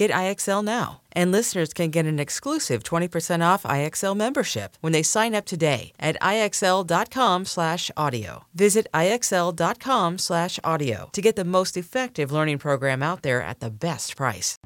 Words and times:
Get 0.00 0.10
IXL 0.12 0.64
now. 0.64 1.02
And 1.12 1.30
listeners 1.30 1.74
can 1.74 1.90
get 1.90 2.06
an 2.06 2.18
exclusive 2.18 2.82
20% 2.82 3.46
off 3.46 3.64
IXL 3.64 4.16
membership 4.16 4.78
when 4.80 4.94
they 4.94 5.02
sign 5.02 5.34
up 5.34 5.44
today 5.44 5.92
at 6.00 6.16
IXL.com/audio. 6.22 8.44
Visit 8.54 8.86
IXL.com/audio 8.94 11.10
to 11.12 11.20
get 11.20 11.36
the 11.36 11.44
most 11.44 11.76
effective 11.76 12.32
learning 12.32 12.56
program 12.56 13.02
out 13.02 13.20
there 13.20 13.42
at 13.42 13.60
the 13.60 13.68
best 13.68 14.16
price. 14.16 14.56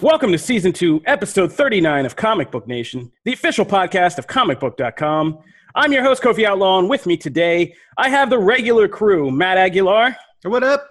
Welcome 0.00 0.32
to 0.32 0.38
season 0.38 0.72
two, 0.72 1.02
episode 1.06 1.52
39 1.52 2.04
of 2.04 2.16
Comic 2.16 2.50
Book 2.50 2.66
Nation, 2.66 3.12
the 3.24 3.32
official 3.32 3.64
podcast 3.64 4.18
of 4.18 4.26
comicbook.com. 4.26 5.38
I'm 5.74 5.92
your 5.92 6.02
host, 6.02 6.20
Kofi 6.20 6.44
Outlaw, 6.44 6.80
and 6.80 6.88
with 6.88 7.06
me 7.06 7.16
today, 7.16 7.74
I 7.96 8.08
have 8.08 8.28
the 8.28 8.38
regular 8.38 8.88
crew 8.88 9.30
Matt 9.30 9.56
Aguilar. 9.56 10.16
What 10.42 10.64
up? 10.64 10.88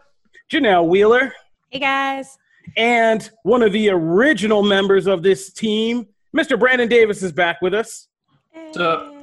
Janelle 0.50 0.88
Wheeler. 0.88 1.34
Hey, 1.70 1.80
guys. 1.80 2.38
And 2.78 3.30
one 3.44 3.62
of 3.62 3.74
the 3.74 3.90
original 3.90 4.64
members 4.64 5.06
of 5.06 5.22
this 5.22 5.52
team, 5.52 6.08
Mr. 6.36 6.58
Brandon 6.58 6.88
Davis, 6.88 7.22
is 7.24 7.34
back 7.34 7.62
with 7.62 7.74
us. 7.74 8.08
Hey. 8.52 8.72
up? 8.80 9.14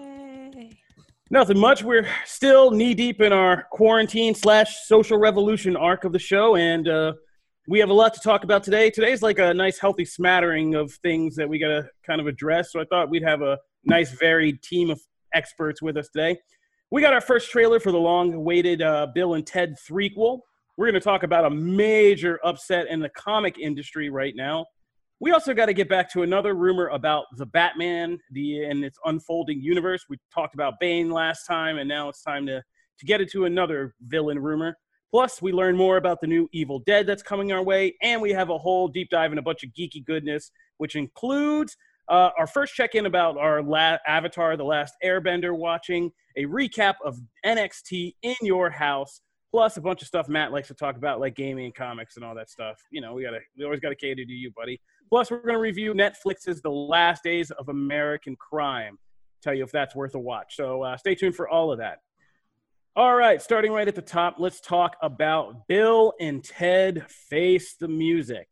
Nothing 1.30 1.58
much. 1.58 1.82
We're 1.82 2.06
still 2.27 2.70
knee 2.70 2.92
deep 2.92 3.22
in 3.22 3.32
our 3.32 3.66
quarantine 3.72 4.34
slash 4.34 4.84
social 4.84 5.16
revolution 5.16 5.74
arc 5.74 6.04
of 6.04 6.12
the 6.12 6.18
show, 6.18 6.56
and 6.56 6.86
uh, 6.86 7.14
we 7.66 7.78
have 7.78 7.88
a 7.88 7.94
lot 7.94 8.12
to 8.12 8.20
talk 8.20 8.44
about 8.44 8.62
today. 8.62 8.90
Today's 8.90 9.22
like 9.22 9.38
a 9.38 9.54
nice, 9.54 9.78
healthy 9.78 10.04
smattering 10.04 10.74
of 10.74 10.92
things 11.02 11.34
that 11.36 11.48
we 11.48 11.58
got 11.58 11.68
to 11.68 11.88
kind 12.06 12.20
of 12.20 12.27
address. 12.27 12.72
So 12.72 12.80
I 12.80 12.84
thought 12.84 13.08
we'd 13.08 13.24
have 13.24 13.40
a 13.40 13.58
nice, 13.86 14.12
varied 14.12 14.62
team 14.62 14.90
of 14.90 15.00
experts 15.37 15.83
with 15.83 15.97
us 15.98 16.09
today. 16.09 16.39
We 16.91 17.03
got 17.03 17.12
our 17.12 17.20
first 17.20 17.51
trailer 17.51 17.79
for 17.79 17.92
the 17.92 17.98
long-awaited 17.98 18.81
uh, 18.81 19.09
Bill 19.15 19.34
and 19.34 19.47
Ted 19.47 19.75
threequel. 19.89 20.41
We're 20.77 20.87
going 20.87 20.95
to 20.95 21.01
talk 21.01 21.23
about 21.23 21.45
a 21.45 21.51
major 21.51 22.41
upset 22.42 22.87
in 22.89 23.01
the 23.01 23.11
comic 23.11 23.59
industry 23.59 24.09
right 24.09 24.34
now. 24.34 24.64
We 25.20 25.33
also 25.33 25.55
got 25.55 25.67
to 25.67 25.73
get 25.73 25.89
back 25.89 26.11
to 26.12 26.23
another 26.23 26.55
rumor 26.55 26.89
about 26.89 27.25
the 27.37 27.47
Batman, 27.47 28.19
the 28.31 28.64
and 28.64 28.84
its 28.84 28.98
unfolding 29.05 29.61
universe. 29.61 30.05
We 30.09 30.19
talked 30.33 30.55
about 30.55 30.75
Bane 30.79 31.11
last 31.11 31.47
time, 31.47 31.79
and 31.79 31.89
now 31.89 32.09
it's 32.09 32.23
time 32.23 32.47
to 32.47 32.62
to 32.98 33.07
get 33.07 33.20
into 33.20 33.45
another 33.45 33.95
villain 34.07 34.39
rumor. 34.39 34.77
Plus, 35.11 35.41
we 35.41 35.53
learn 35.53 35.77
more 35.77 35.97
about 35.97 36.20
the 36.20 36.27
new 36.27 36.48
Evil 36.53 36.81
Dead 36.81 37.07
that's 37.07 37.23
coming 37.23 37.53
our 37.53 37.62
way, 37.62 37.95
and 38.03 38.20
we 38.20 38.31
have 38.33 38.51
a 38.51 38.59
whole 38.59 38.89
deep 38.89 39.09
dive 39.11 39.33
in 39.33 39.39
a 39.39 39.42
bunch 39.42 39.64
of 39.64 39.70
geeky 39.70 40.05
goodness, 40.05 40.51
which 40.77 40.97
includes 40.97 41.77
uh, 42.08 42.30
our 42.38 42.46
first 42.46 42.74
check-in 42.74 43.06
about 43.06 43.36
our 43.39 43.62
la- 43.62 43.98
Avatar: 44.06 44.56
The 44.56 44.64
Last 44.64 44.94
Airbender 45.05 45.56
watching, 45.56 46.12
a 46.36 46.44
recap 46.44 46.94
of 47.05 47.18
NXT 47.44 48.14
in 48.22 48.36
your 48.42 48.70
house, 48.70 49.20
plus 49.50 49.77
a 49.77 49.80
bunch 49.80 50.02
of 50.02 50.08
stuff 50.08 50.28
Matt 50.28 50.52
likes 50.52 50.68
to 50.68 50.74
talk 50.74 50.96
about, 50.96 51.20
like 51.20 51.34
gaming 51.34 51.64
and 51.64 51.74
comics 51.74 52.16
and 52.16 52.24
all 52.24 52.34
that 52.34 52.50
stuff. 52.50 52.80
You 52.90 53.00
know, 53.00 53.14
we 53.14 53.22
gotta, 53.22 53.40
we 53.56 53.64
always 53.64 53.80
gotta 53.80 53.96
cater 53.96 54.24
to 54.24 54.33
you, 54.33 54.50
buddy. 54.56 54.80
Plus, 55.08 55.30
we're 55.30 55.45
gonna 55.45 55.58
review 55.58 55.95
Netflix's 55.95 56.61
The 56.62 56.70
Last 56.70 57.22
Days 57.22 57.50
of 57.50 57.68
American 57.68 58.36
Crime. 58.36 58.98
Tell 59.42 59.55
you 59.55 59.64
if 59.64 59.72
that's 59.72 59.95
worth 59.95 60.14
a 60.14 60.18
watch. 60.18 60.56
So 60.56 60.83
uh, 60.83 60.96
stay 60.96 61.14
tuned 61.14 61.36
for 61.36 61.48
all 61.48 61.72
of 61.72 61.78
that. 61.78 61.98
All 62.96 63.14
right, 63.14 63.42
starting 63.42 63.72
right 63.72 63.86
at 63.86 63.95
the 63.95 64.00
top, 64.00 64.36
let's 64.39 64.58
talk 64.58 64.96
about 65.02 65.68
Bill 65.68 66.14
and 66.18 66.42
Ted 66.42 67.05
Face 67.11 67.77
the 67.78 67.89
Music. 67.89 68.48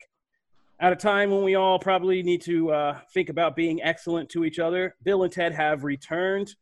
At 0.80 0.92
a 0.92 0.96
time 0.96 1.30
when 1.30 1.44
we 1.44 1.54
all 1.54 1.78
probably 1.78 2.22
need 2.22 2.42
to 2.42 2.72
uh, 2.72 2.98
think 3.12 3.28
about 3.28 3.54
being 3.54 3.80
excellent 3.82 4.28
to 4.30 4.44
each 4.44 4.58
other, 4.58 4.96
Bill 5.04 5.22
and 5.22 5.32
Ted 5.32 5.54
have 5.54 5.84
returned. 5.84 6.56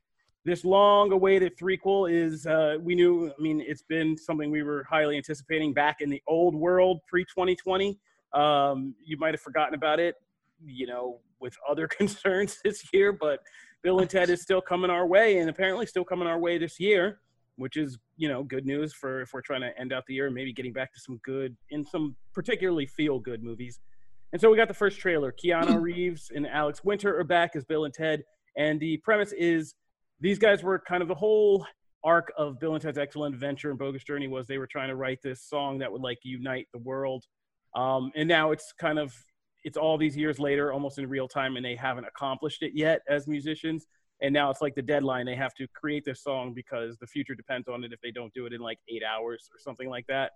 This 0.44 0.64
long 0.66 1.12
awaited 1.12 1.56
threequel 1.56 2.12
is, 2.12 2.46
uh, 2.46 2.76
we 2.80 2.94
knew, 2.94 3.28
I 3.28 3.40
mean, 3.40 3.64
it's 3.66 3.82
been 3.82 4.18
something 4.18 4.50
we 4.50 4.62
were 4.62 4.84
highly 4.84 5.16
anticipating 5.16 5.72
back 5.72 6.02
in 6.02 6.10
the 6.10 6.22
old 6.26 6.54
world 6.54 7.00
pre 7.08 7.24
2020. 7.24 7.98
Um, 8.34 8.94
you 9.02 9.16
might 9.16 9.32
have 9.32 9.40
forgotten 9.40 9.74
about 9.74 9.98
it, 9.98 10.16
you 10.62 10.86
know, 10.86 11.20
with 11.40 11.56
other 11.68 11.88
concerns 11.98 12.58
this 12.62 12.84
year, 12.92 13.12
but 13.12 13.40
Bill 13.82 14.00
and 14.00 14.10
Ted 14.10 14.28
is 14.28 14.42
still 14.42 14.60
coming 14.60 14.90
our 14.90 15.06
way 15.06 15.38
and 15.38 15.48
apparently 15.48 15.86
still 15.86 16.04
coming 16.04 16.28
our 16.28 16.38
way 16.38 16.58
this 16.58 16.78
year 16.78 17.18
which 17.56 17.76
is 17.76 17.98
you 18.16 18.28
know 18.28 18.42
good 18.42 18.64
news 18.64 18.94
for 18.94 19.20
if 19.20 19.34
we're 19.34 19.42
trying 19.42 19.60
to 19.60 19.78
end 19.78 19.92
out 19.92 20.04
the 20.06 20.14
year 20.14 20.24
and 20.26 20.34
maybe 20.34 20.54
getting 20.54 20.72
back 20.72 20.92
to 20.92 20.98
some 20.98 21.20
good 21.22 21.54
in 21.68 21.84
some 21.84 22.16
particularly 22.34 22.86
feel 22.86 23.18
good 23.18 23.42
movies. 23.42 23.78
And 24.32 24.40
so 24.40 24.50
we 24.50 24.56
got 24.56 24.68
the 24.68 24.74
first 24.74 24.98
trailer. 24.98 25.32
Keanu 25.32 25.80
Reeves 25.80 26.30
and 26.34 26.46
Alex 26.46 26.82
Winter 26.82 27.18
are 27.18 27.24
back 27.24 27.54
as 27.54 27.64
Bill 27.64 27.84
and 27.84 27.92
Ted, 27.92 28.22
and 28.56 28.80
the 28.80 28.96
premise 28.98 29.32
is 29.32 29.74
these 30.20 30.38
guys 30.38 30.62
were 30.62 30.78
kind 30.78 31.02
of 31.02 31.08
the 31.08 31.14
whole 31.14 31.66
arc 32.04 32.32
of 32.36 32.58
Bill 32.58 32.74
and 32.74 32.82
Ted's 32.82 32.98
Excellent 32.98 33.34
Adventure 33.34 33.70
and 33.70 33.78
Bogus 33.78 34.04
Journey 34.04 34.28
was 34.28 34.46
they 34.46 34.58
were 34.58 34.66
trying 34.66 34.88
to 34.88 34.96
write 34.96 35.20
this 35.22 35.42
song 35.42 35.78
that 35.78 35.92
would 35.92 36.02
like 36.02 36.18
unite 36.22 36.66
the 36.72 36.78
world. 36.78 37.24
Um, 37.76 38.10
and 38.16 38.28
now 38.28 38.52
it's 38.52 38.72
kind 38.78 38.98
of 38.98 39.14
it's 39.64 39.76
all 39.76 39.96
these 39.96 40.16
years 40.16 40.38
later, 40.40 40.72
almost 40.72 40.98
in 40.98 41.08
real 41.08 41.28
time, 41.28 41.56
and 41.56 41.64
they 41.64 41.76
haven't 41.76 42.04
accomplished 42.04 42.62
it 42.62 42.72
yet 42.74 43.00
as 43.08 43.28
musicians 43.28 43.86
and 44.22 44.32
now 44.32 44.50
it's 44.50 44.62
like 44.62 44.74
the 44.74 44.82
deadline 44.82 45.26
they 45.26 45.34
have 45.34 45.52
to 45.54 45.66
create 45.74 46.04
this 46.04 46.22
song 46.22 46.54
because 46.54 46.96
the 46.98 47.06
future 47.06 47.34
depends 47.34 47.68
on 47.68 47.84
it 47.84 47.92
if 47.92 48.00
they 48.00 48.12
don't 48.12 48.32
do 48.32 48.46
it 48.46 48.52
in 48.52 48.60
like 48.60 48.78
eight 48.88 49.02
hours 49.02 49.50
or 49.52 49.58
something 49.58 49.88
like 49.88 50.06
that 50.06 50.30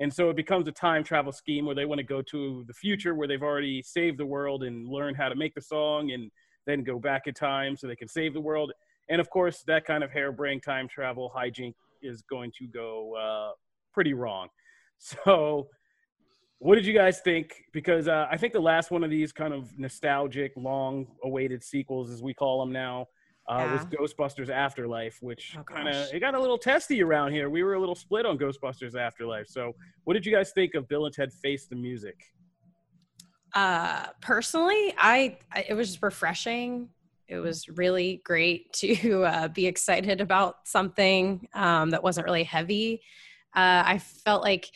and 0.00 0.12
so 0.12 0.30
it 0.30 0.36
becomes 0.36 0.68
a 0.68 0.72
time 0.72 1.02
travel 1.02 1.32
scheme 1.32 1.66
where 1.66 1.74
they 1.74 1.84
want 1.84 1.98
to 1.98 2.04
go 2.04 2.22
to 2.22 2.64
the 2.66 2.72
future 2.72 3.14
where 3.14 3.26
they've 3.26 3.42
already 3.42 3.82
saved 3.82 4.18
the 4.18 4.26
world 4.26 4.62
and 4.62 4.88
learn 4.88 5.14
how 5.14 5.28
to 5.28 5.34
make 5.34 5.54
the 5.54 5.60
song 5.60 6.12
and 6.12 6.30
then 6.66 6.84
go 6.84 6.98
back 6.98 7.26
in 7.26 7.34
time 7.34 7.76
so 7.76 7.86
they 7.86 7.96
can 7.96 8.08
save 8.08 8.32
the 8.32 8.40
world. 8.40 8.72
And 9.08 9.20
of 9.20 9.28
course 9.30 9.64
that 9.66 9.84
kind 9.84 10.04
of 10.04 10.10
harebrained 10.10 10.62
time 10.62 10.86
travel 10.88 11.32
hijink 11.36 11.74
is 12.02 12.22
going 12.22 12.52
to 12.58 12.66
go 12.66 13.14
uh, 13.16 13.54
pretty 13.92 14.14
wrong. 14.14 14.48
So 15.00 15.68
what 16.58 16.74
did 16.74 16.84
you 16.84 16.92
guys 16.92 17.20
think? 17.20 17.54
Because 17.72 18.08
uh, 18.08 18.26
i 18.32 18.36
think 18.36 18.52
the 18.52 18.58
last 18.58 18.90
one 18.90 19.04
of 19.04 19.10
these 19.10 19.30
kind 19.30 19.54
of 19.54 19.78
nostalgic 19.78 20.52
long 20.56 21.06
awaited 21.22 21.62
sequels 21.62 22.10
as 22.10 22.20
we 22.20 22.34
call 22.34 22.58
them 22.58 22.72
now 22.72 23.06
uh, 23.48 23.64
Yeah. 23.66 23.72
was 23.72 23.84
Ghostbusters 23.86 24.50
Afterlife, 24.50 25.18
which 25.20 25.56
Oh, 25.58 25.62
kind 25.62 25.88
of 25.88 26.12
it 26.12 26.20
got 26.20 26.34
a 26.34 26.40
little 26.40 26.58
testy 26.58 27.02
around 27.02 27.32
here. 27.32 27.48
We 27.50 27.62
were 27.62 27.74
a 27.74 27.80
little 27.80 27.94
split 27.94 28.26
on 28.26 28.38
Ghostbusters 28.38 28.94
Afterlife. 28.94 29.46
So, 29.48 29.72
what 30.04 30.14
did 30.14 30.26
you 30.26 30.32
guys 30.32 30.52
think 30.52 30.74
of 30.74 30.88
Bill 30.88 31.06
and 31.06 31.14
Ted 31.14 31.32
Face 31.32 31.66
the 31.66 31.76
Music? 31.76 32.16
Uh, 33.54 34.06
personally, 34.20 34.94
I, 34.98 35.38
I 35.52 35.64
it 35.68 35.74
was 35.74 36.02
refreshing. 36.02 36.90
It 37.28 37.38
was 37.38 37.68
really 37.68 38.20
great 38.24 38.72
to 38.74 39.24
uh, 39.24 39.48
be 39.48 39.66
excited 39.66 40.20
about 40.20 40.56
something 40.66 41.48
um, 41.54 41.90
that 41.90 42.02
wasn't 42.02 42.26
really 42.26 42.44
heavy. 42.44 43.00
Uh, 43.56 43.82
I 43.84 43.98
felt 43.98 44.42
like 44.42 44.70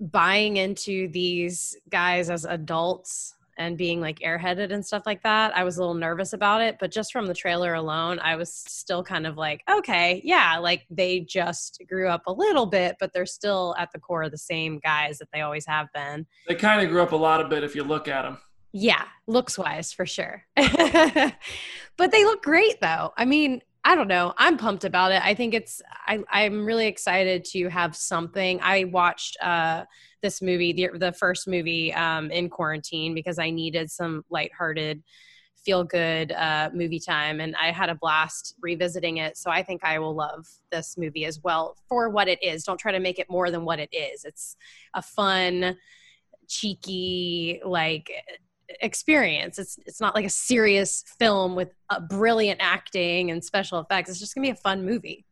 buying 0.00 0.56
into 0.56 1.08
these 1.08 1.76
guys 1.90 2.30
as 2.30 2.44
adults 2.44 3.34
and 3.58 3.76
being 3.76 4.00
like 4.00 4.18
airheaded 4.20 4.72
and 4.72 4.84
stuff 4.84 5.02
like 5.06 5.22
that. 5.22 5.56
I 5.56 5.64
was 5.64 5.76
a 5.76 5.80
little 5.80 5.94
nervous 5.94 6.32
about 6.32 6.62
it, 6.62 6.76
but 6.80 6.90
just 6.90 7.12
from 7.12 7.26
the 7.26 7.34
trailer 7.34 7.74
alone, 7.74 8.18
I 8.20 8.36
was 8.36 8.52
still 8.52 9.02
kind 9.02 9.26
of 9.26 9.36
like, 9.36 9.62
okay, 9.70 10.20
yeah, 10.24 10.58
like 10.58 10.86
they 10.90 11.20
just 11.20 11.82
grew 11.88 12.08
up 12.08 12.22
a 12.26 12.32
little 12.32 12.66
bit, 12.66 12.96
but 12.98 13.12
they're 13.12 13.26
still 13.26 13.74
at 13.78 13.90
the 13.92 13.98
core 13.98 14.28
the 14.28 14.38
same 14.38 14.78
guys 14.78 15.18
that 15.18 15.28
they 15.32 15.40
always 15.42 15.66
have 15.66 15.88
been. 15.92 16.26
They 16.48 16.54
kind 16.54 16.82
of 16.84 16.90
grew 16.90 17.02
up 17.02 17.12
a 17.12 17.16
lot 17.16 17.40
of 17.40 17.50
bit 17.50 17.64
if 17.64 17.74
you 17.74 17.84
look 17.84 18.08
at 18.08 18.22
them. 18.22 18.38
Yeah, 18.72 19.04
looks 19.26 19.58
wise 19.58 19.92
for 19.92 20.06
sure. 20.06 20.44
but 20.56 22.10
they 22.10 22.24
look 22.24 22.42
great 22.42 22.80
though. 22.80 23.12
I 23.16 23.26
mean, 23.26 23.60
I 23.84 23.94
don't 23.94 24.08
know. 24.08 24.32
I'm 24.38 24.56
pumped 24.56 24.84
about 24.84 25.12
it. 25.12 25.22
I 25.22 25.34
think 25.34 25.54
it's 25.54 25.82
I 26.06 26.22
I'm 26.30 26.64
really 26.64 26.86
excited 26.86 27.44
to 27.46 27.68
have 27.68 27.96
something. 27.96 28.60
I 28.62 28.84
watched 28.84 29.36
uh 29.42 29.84
this 30.22 30.40
movie, 30.40 30.72
the, 30.72 30.90
the 30.96 31.12
first 31.12 31.46
movie 31.46 31.92
um 31.92 32.30
in 32.30 32.48
quarantine 32.48 33.14
because 33.14 33.38
I 33.38 33.50
needed 33.50 33.90
some 33.90 34.24
lighthearted 34.30 35.02
feel 35.64 35.84
good 35.84 36.32
uh, 36.32 36.70
movie 36.72 36.98
time. 36.98 37.40
And 37.40 37.54
I 37.56 37.70
had 37.70 37.88
a 37.88 37.94
blast 37.94 38.54
revisiting 38.60 39.18
it. 39.18 39.36
So 39.36 39.50
I 39.50 39.62
think 39.62 39.84
I 39.84 39.98
will 39.98 40.14
love 40.14 40.46
this 40.70 40.96
movie 40.98 41.24
as 41.24 41.40
well 41.42 41.76
for 41.88 42.08
what 42.08 42.28
it 42.28 42.42
is. 42.42 42.64
Don't 42.64 42.78
try 42.78 42.92
to 42.92 43.00
make 43.00 43.18
it 43.18 43.30
more 43.30 43.50
than 43.50 43.64
what 43.64 43.78
it 43.78 43.90
is. 43.92 44.24
It's 44.24 44.56
a 44.94 45.02
fun, 45.02 45.76
cheeky, 46.48 47.60
like 47.64 48.10
experience. 48.80 49.58
It's 49.58 49.78
it's 49.86 50.00
not 50.00 50.14
like 50.14 50.24
a 50.24 50.30
serious 50.30 51.04
film 51.18 51.54
with 51.54 51.70
a 51.90 52.00
brilliant 52.00 52.60
acting 52.62 53.30
and 53.30 53.44
special 53.44 53.80
effects. 53.80 54.10
It's 54.10 54.18
just 54.18 54.34
gonna 54.34 54.46
be 54.46 54.50
a 54.50 54.56
fun 54.56 54.84
movie. 54.84 55.24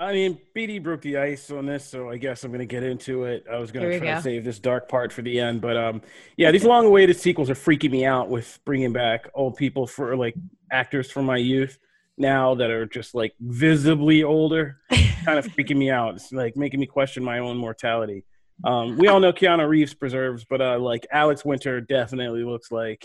I 0.00 0.12
mean, 0.12 0.38
BD 0.54 0.80
broke 0.80 1.00
the 1.00 1.16
ice 1.16 1.50
on 1.50 1.66
this, 1.66 1.84
so 1.84 2.08
I 2.08 2.18
guess 2.18 2.44
I'm 2.44 2.52
going 2.52 2.60
to 2.60 2.66
get 2.66 2.84
into 2.84 3.24
it. 3.24 3.44
I 3.50 3.58
was 3.58 3.72
going 3.72 3.90
to 3.90 3.98
try 3.98 4.06
go. 4.06 4.14
to 4.14 4.22
save 4.22 4.44
this 4.44 4.60
dark 4.60 4.88
part 4.88 5.12
for 5.12 5.22
the 5.22 5.40
end, 5.40 5.60
but 5.60 5.76
um, 5.76 6.02
yeah, 6.36 6.52
these 6.52 6.64
long-awaited 6.64 7.18
sequels 7.18 7.50
are 7.50 7.56
freaking 7.56 7.90
me 7.90 8.04
out 8.04 8.28
with 8.28 8.60
bringing 8.64 8.92
back 8.92 9.28
old 9.34 9.56
people 9.56 9.88
for 9.88 10.16
like 10.16 10.36
actors 10.70 11.10
from 11.10 11.24
my 11.26 11.36
youth 11.36 11.78
now 12.16 12.54
that 12.54 12.70
are 12.70 12.86
just 12.86 13.14
like 13.14 13.34
visibly 13.40 14.22
older, 14.22 14.78
kind 15.24 15.38
of 15.38 15.46
freaking 15.48 15.76
me 15.76 15.90
out. 15.90 16.14
It's 16.14 16.30
like 16.30 16.56
making 16.56 16.78
me 16.78 16.86
question 16.86 17.24
my 17.24 17.40
own 17.40 17.56
mortality. 17.56 18.24
Um, 18.64 18.98
we 18.98 19.08
all 19.08 19.18
know 19.18 19.32
Keanu 19.32 19.68
Reeves 19.68 19.94
preserves, 19.94 20.44
but 20.48 20.60
uh, 20.60 20.78
like 20.78 21.06
Alex 21.10 21.44
Winter 21.44 21.80
definitely 21.80 22.44
looks 22.44 22.70
like, 22.70 23.04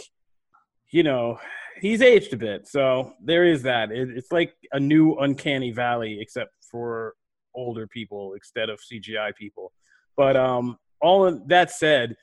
you 0.92 1.02
know, 1.02 1.40
he's 1.80 2.02
aged 2.02 2.34
a 2.34 2.38
bit. 2.38 2.68
So 2.68 3.14
there 3.24 3.46
is 3.46 3.64
that. 3.64 3.92
It, 3.92 4.10
it's 4.16 4.32
like 4.32 4.54
a 4.72 4.80
new 4.80 5.16
uncanny 5.16 5.72
valley, 5.72 6.20
except 6.20 6.52
for 6.74 7.14
older 7.56 7.86
people 7.86 8.34
instead 8.34 8.70
of 8.70 8.80
CGI 8.80 9.34
people. 9.36 9.72
But 10.18 10.36
um, 10.36 10.78
all 11.02 11.26
of 11.26 11.48
that 11.48 11.70
said, 11.70 12.16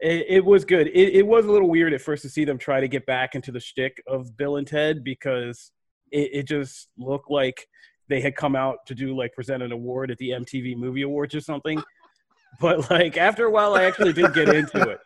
it, 0.00 0.26
it 0.28 0.44
was 0.44 0.64
good. 0.64 0.86
It, 0.88 1.14
it, 1.14 1.26
was 1.26 1.44
a 1.46 1.50
little 1.50 1.68
weird 1.68 1.92
at 1.92 2.00
first 2.00 2.22
to 2.22 2.28
see 2.28 2.44
them 2.44 2.56
try 2.56 2.80
to 2.80 2.88
get 2.88 3.04
back 3.04 3.34
into 3.34 3.50
the 3.50 3.60
shtick 3.60 4.00
of 4.06 4.36
Bill 4.36 4.56
and 4.56 4.66
Ted 4.66 5.02
because 5.02 5.72
it, 6.12 6.30
it 6.32 6.42
just 6.46 6.88
looked 6.96 7.30
like 7.30 7.66
they 8.08 8.20
had 8.20 8.36
come 8.36 8.54
out 8.54 8.78
to 8.86 8.94
do 8.94 9.16
like 9.16 9.32
present 9.32 9.62
an 9.62 9.72
award 9.72 10.10
at 10.10 10.18
the 10.18 10.30
MTV 10.30 10.76
Movie 10.76 11.02
Awards 11.02 11.34
or 11.34 11.40
something. 11.40 11.82
But 12.58 12.90
like 12.90 13.18
after 13.18 13.44
a 13.44 13.50
while, 13.50 13.74
I 13.74 13.84
actually 13.84 14.14
did 14.14 14.32
get 14.32 14.48
into 14.48 14.80
it. 14.88 14.98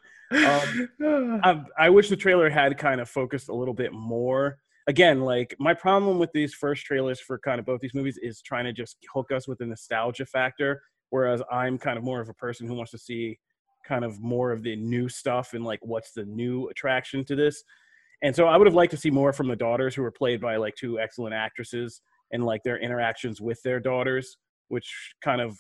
Um, 0.44 1.40
I, 1.42 1.86
I 1.86 1.90
wish 1.90 2.08
the 2.08 2.14
trailer 2.14 2.48
had 2.48 2.78
kind 2.78 3.00
of 3.00 3.08
focused 3.08 3.48
a 3.48 3.54
little 3.54 3.74
bit 3.74 3.92
more 3.92 4.58
again, 4.90 5.20
like 5.20 5.54
my 5.60 5.72
problem 5.72 6.18
with 6.18 6.32
these 6.32 6.52
first 6.52 6.84
trailers 6.84 7.20
for 7.20 7.38
kind 7.38 7.60
of 7.60 7.64
both 7.64 7.80
these 7.80 7.94
movies 7.94 8.18
is 8.20 8.42
trying 8.42 8.64
to 8.64 8.72
just 8.72 8.96
hook 9.14 9.30
us 9.30 9.46
with 9.46 9.58
the 9.58 9.66
nostalgia 9.66 10.26
factor. 10.26 10.82
Whereas 11.10 11.40
I'm 11.50 11.78
kind 11.78 11.96
of 11.96 12.02
more 12.02 12.20
of 12.20 12.28
a 12.28 12.34
person 12.34 12.66
who 12.66 12.74
wants 12.74 12.90
to 12.90 12.98
see 12.98 13.38
kind 13.86 14.04
of 14.04 14.20
more 14.20 14.50
of 14.50 14.64
the 14.64 14.74
new 14.74 15.08
stuff 15.08 15.54
and 15.54 15.64
like 15.64 15.78
what's 15.82 16.10
the 16.10 16.24
new 16.24 16.68
attraction 16.70 17.24
to 17.26 17.36
this. 17.36 17.62
And 18.22 18.34
so 18.34 18.48
I 18.48 18.56
would 18.56 18.66
have 18.66 18.74
liked 18.74 18.90
to 18.90 18.96
see 18.96 19.10
more 19.10 19.32
from 19.32 19.46
the 19.46 19.54
daughters 19.54 19.94
who 19.94 20.02
were 20.02 20.10
played 20.10 20.40
by 20.40 20.56
like 20.56 20.74
two 20.74 20.98
excellent 20.98 21.34
actresses 21.34 22.02
and 22.32 22.44
like 22.44 22.64
their 22.64 22.78
interactions 22.78 23.40
with 23.40 23.62
their 23.62 23.78
daughters, 23.78 24.38
which 24.68 24.92
kind 25.22 25.40
of 25.40 25.56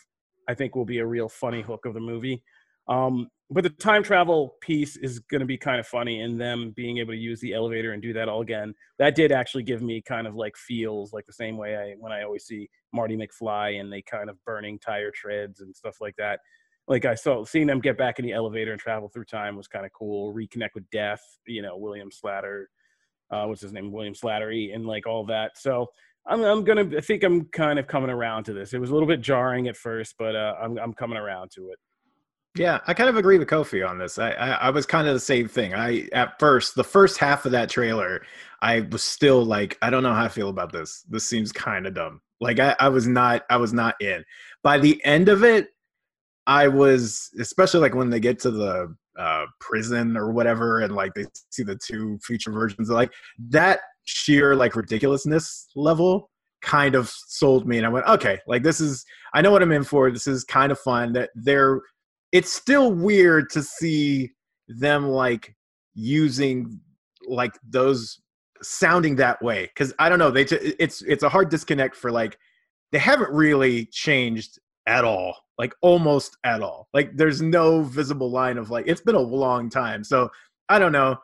I 0.48 0.54
think 0.54 0.74
will 0.74 0.84
be 0.84 0.98
a 0.98 1.06
real 1.06 1.28
funny 1.28 1.62
hook 1.62 1.86
of 1.86 1.94
the 1.94 2.00
movie. 2.00 2.42
Um, 2.90 3.28
but 3.52 3.64
the 3.64 3.70
time 3.70 4.02
travel 4.02 4.56
piece 4.60 4.96
is 4.96 5.18
going 5.18 5.40
to 5.40 5.46
be 5.46 5.56
kind 5.56 5.80
of 5.80 5.86
funny 5.86 6.20
in 6.20 6.38
them 6.38 6.72
being 6.76 6.98
able 6.98 7.12
to 7.12 7.18
use 7.18 7.40
the 7.40 7.52
elevator 7.52 7.92
and 7.92 8.02
do 8.02 8.12
that 8.12 8.28
all 8.28 8.42
again. 8.42 8.74
That 8.98 9.14
did 9.16 9.32
actually 9.32 9.64
give 9.64 9.82
me 9.82 10.02
kind 10.02 10.26
of 10.26 10.36
like 10.36 10.56
feels 10.56 11.12
like 11.12 11.26
the 11.26 11.32
same 11.32 11.56
way 11.56 11.76
i 11.76 11.94
when 11.98 12.12
i 12.12 12.22
always 12.22 12.44
see 12.44 12.68
marty 12.92 13.16
mcfly 13.16 13.80
and 13.80 13.92
they 13.92 14.02
kind 14.02 14.30
of 14.30 14.36
burning 14.44 14.78
tire 14.78 15.10
treads 15.10 15.60
and 15.60 15.74
stuff 15.74 15.96
like 16.00 16.14
that. 16.16 16.40
Like 16.86 17.04
i 17.04 17.14
saw 17.14 17.44
seeing 17.44 17.66
them 17.66 17.80
get 17.80 17.98
back 17.98 18.20
in 18.20 18.24
the 18.24 18.32
elevator 18.32 18.70
and 18.72 18.80
travel 18.80 19.08
through 19.08 19.24
time 19.24 19.56
was 19.56 19.66
kind 19.66 19.84
of 19.84 19.92
cool. 19.92 20.32
Reconnect 20.32 20.74
with 20.74 20.88
death 20.90 21.22
you 21.46 21.62
know 21.62 21.76
william 21.76 22.10
slatter 22.12 22.68
uh, 23.32 23.44
what's 23.44 23.60
his 23.60 23.72
name? 23.72 23.92
William 23.92 24.12
slattery 24.14 24.74
and 24.74 24.86
like 24.86 25.06
all 25.06 25.24
that. 25.24 25.56
So 25.56 25.86
I'm, 26.26 26.42
I'm 26.42 26.64
gonna 26.64 26.88
i 26.96 27.00
think 27.00 27.22
i'm 27.24 27.46
kind 27.46 27.78
of 27.78 27.86
coming 27.88 28.10
around 28.10 28.44
to 28.44 28.52
this. 28.52 28.74
It 28.74 28.80
was 28.80 28.90
a 28.90 28.92
little 28.92 29.08
bit 29.08 29.20
jarring 29.20 29.66
at 29.66 29.76
first 29.76 30.14
but 30.18 30.36
uh, 30.36 30.54
I'm, 30.62 30.78
I'm 30.78 30.92
coming 30.92 31.18
around 31.18 31.50
to 31.56 31.70
it 31.70 31.78
yeah, 32.56 32.80
I 32.86 32.94
kind 32.94 33.08
of 33.08 33.16
agree 33.16 33.38
with 33.38 33.48
Kofi 33.48 33.88
on 33.88 33.98
this. 33.98 34.18
I, 34.18 34.30
I, 34.32 34.48
I 34.50 34.70
was 34.70 34.84
kind 34.84 35.06
of 35.06 35.14
the 35.14 35.20
same 35.20 35.46
thing. 35.46 35.74
I 35.74 36.08
at 36.12 36.38
first 36.40 36.74
the 36.74 36.84
first 36.84 37.18
half 37.18 37.46
of 37.46 37.52
that 37.52 37.68
trailer, 37.68 38.22
I 38.60 38.80
was 38.80 39.02
still 39.02 39.44
like, 39.44 39.78
I 39.82 39.90
don't 39.90 40.02
know 40.02 40.12
how 40.12 40.24
I 40.24 40.28
feel 40.28 40.48
about 40.48 40.72
this. 40.72 41.04
This 41.08 41.28
seems 41.28 41.52
kind 41.52 41.86
of 41.86 41.94
dumb. 41.94 42.20
Like 42.40 42.58
I, 42.58 42.74
I 42.80 42.88
was 42.88 43.06
not 43.06 43.42
I 43.50 43.56
was 43.56 43.72
not 43.72 43.94
in. 44.00 44.24
By 44.64 44.78
the 44.78 45.00
end 45.04 45.28
of 45.28 45.44
it, 45.44 45.68
I 46.46 46.66
was 46.66 47.30
especially 47.38 47.80
like 47.80 47.94
when 47.94 48.10
they 48.10 48.18
get 48.18 48.40
to 48.40 48.50
the 48.50 48.96
uh, 49.16 49.46
prison 49.60 50.16
or 50.16 50.32
whatever, 50.32 50.80
and 50.80 50.94
like 50.94 51.14
they 51.14 51.26
see 51.50 51.62
the 51.62 51.76
two 51.76 52.18
future 52.24 52.50
versions. 52.50 52.90
Like 52.90 53.12
that 53.50 53.80
sheer 54.04 54.56
like 54.56 54.74
ridiculousness 54.74 55.68
level 55.76 56.30
kind 56.62 56.96
of 56.96 57.08
sold 57.08 57.68
me, 57.68 57.76
and 57.76 57.86
I 57.86 57.90
went, 57.90 58.06
okay, 58.06 58.40
like 58.48 58.64
this 58.64 58.80
is 58.80 59.04
I 59.34 59.40
know 59.40 59.52
what 59.52 59.62
I'm 59.62 59.70
in 59.70 59.84
for. 59.84 60.10
This 60.10 60.26
is 60.26 60.42
kind 60.42 60.72
of 60.72 60.80
fun. 60.80 61.12
That 61.12 61.30
they're 61.36 61.80
it's 62.32 62.52
still 62.52 62.92
weird 62.92 63.50
to 63.50 63.62
see 63.62 64.30
them 64.68 65.08
like 65.08 65.54
using 65.94 66.80
like 67.26 67.58
those 67.68 68.20
sounding 68.62 69.16
that 69.16 69.40
way 69.42 69.64
because 69.66 69.92
i 69.98 70.08
don't 70.08 70.18
know 70.18 70.30
they 70.30 70.44
t- 70.44 70.74
it's 70.78 71.02
it's 71.02 71.22
a 71.22 71.28
hard 71.28 71.48
disconnect 71.48 71.96
for 71.96 72.10
like 72.10 72.38
they 72.92 72.98
haven't 72.98 73.30
really 73.30 73.86
changed 73.86 74.58
at 74.86 75.04
all 75.04 75.34
like 75.60 75.74
almost 75.82 76.38
at 76.42 76.62
all. 76.62 76.88
Like 76.94 77.14
there's 77.18 77.42
no 77.42 77.82
visible 77.82 78.30
line 78.30 78.56
of 78.56 78.70
like 78.70 78.86
it's 78.88 79.02
been 79.02 79.14
a 79.14 79.20
long 79.20 79.68
time 79.68 80.02
so 80.02 80.30
i 80.70 80.78
don't 80.78 80.90
know. 80.90 81.18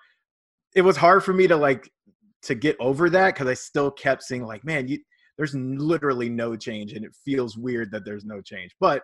It 0.75 0.82
was 0.82 0.99
hard 0.99 1.25
for 1.25 1.32
me 1.32 1.47
to 1.47 1.56
like 1.56 1.91
to 2.43 2.55
get 2.55 2.76
over 2.79 3.09
that 3.11 3.35
because 3.35 3.49
i 3.49 3.55
still 3.55 3.91
kept 3.91 4.23
seeing 4.23 4.44
like 4.44 4.62
man 4.62 4.87
you 4.87 4.99
there's 5.38 5.55
literally 5.55 6.29
no 6.29 6.55
change 6.55 6.93
and 6.93 7.05
it 7.05 7.12
feels 7.25 7.56
weird 7.56 7.91
that 7.91 8.05
there's 8.05 8.26
no 8.26 8.43
change 8.43 8.73
but 8.79 9.02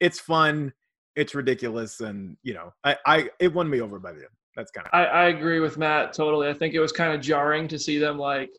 it's 0.00 0.18
fun 0.18 0.72
it's 1.16 1.34
ridiculous 1.34 2.00
and 2.00 2.36
you 2.42 2.54
know 2.54 2.72
i 2.84 2.96
i 3.06 3.30
it 3.38 3.52
won 3.52 3.68
me 3.68 3.80
over 3.80 3.98
by 3.98 4.12
the 4.12 4.18
end. 4.18 4.28
That's 4.56 4.70
kind 4.70 4.86
of 4.86 4.90
I, 4.92 5.04
I 5.04 5.24
agree 5.28 5.60
with 5.60 5.78
matt 5.78 6.12
totally. 6.12 6.48
I 6.48 6.54
think 6.54 6.74
it 6.74 6.80
was 6.80 6.92
kind 6.92 7.12
of 7.12 7.20
jarring 7.20 7.68
to 7.68 7.78
see 7.78 7.98
them 7.98 8.18
like 8.18 8.50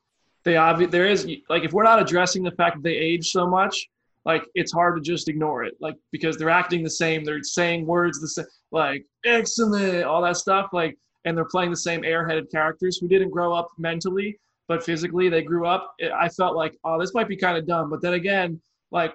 they 0.43 0.57
obviously 0.57 0.91
there 0.91 1.07
is 1.07 1.27
like 1.49 1.63
if 1.63 1.73
we're 1.73 1.83
not 1.83 2.01
addressing 2.01 2.43
the 2.43 2.51
fact 2.51 2.77
that 2.77 2.83
they 2.83 2.95
age 2.95 3.29
so 3.29 3.47
much 3.47 3.87
like 4.25 4.43
it's 4.55 4.71
hard 4.71 4.95
to 4.95 5.01
just 5.01 5.29
ignore 5.29 5.63
it 5.63 5.75
like 5.79 5.95
because 6.11 6.37
they're 6.37 6.49
acting 6.49 6.83
the 6.83 6.89
same 6.89 7.23
they're 7.23 7.43
saying 7.43 7.85
words 7.85 8.19
the 8.19 8.27
same 8.27 8.45
like 8.71 9.05
excellent 9.25 10.03
all 10.03 10.21
that 10.21 10.37
stuff 10.37 10.69
like 10.73 10.97
and 11.25 11.35
they're 11.35 11.45
playing 11.45 11.71
the 11.71 11.77
same 11.77 12.03
airheaded 12.03 12.51
characters. 12.51 12.97
Who 12.97 13.07
didn't 13.07 13.31
grow 13.31 13.53
up 13.53 13.69
mentally 13.77 14.39
but 14.67 14.83
physically 14.83 15.29
they 15.29 15.43
grew 15.43 15.67
up. 15.67 15.95
I 16.13 16.29
felt 16.29 16.55
like 16.55 16.75
oh 16.83 16.99
this 16.99 17.13
might 17.13 17.27
be 17.27 17.37
kind 17.37 17.57
of 17.57 17.67
dumb 17.67 17.89
but 17.89 18.01
then 18.01 18.13
again 18.13 18.61
like 18.91 19.13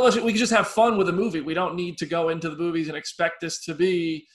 we 0.00 0.32
can 0.32 0.38
just 0.38 0.52
have 0.52 0.68
fun 0.68 0.96
with 0.96 1.08
a 1.08 1.12
movie. 1.12 1.40
We 1.40 1.54
don't 1.54 1.74
need 1.74 1.98
to 1.98 2.06
go 2.06 2.28
into 2.28 2.48
the 2.48 2.56
movies 2.56 2.88
and 2.88 2.96
expect 2.96 3.40
this 3.40 3.64
to 3.64 3.74
be 3.74 4.26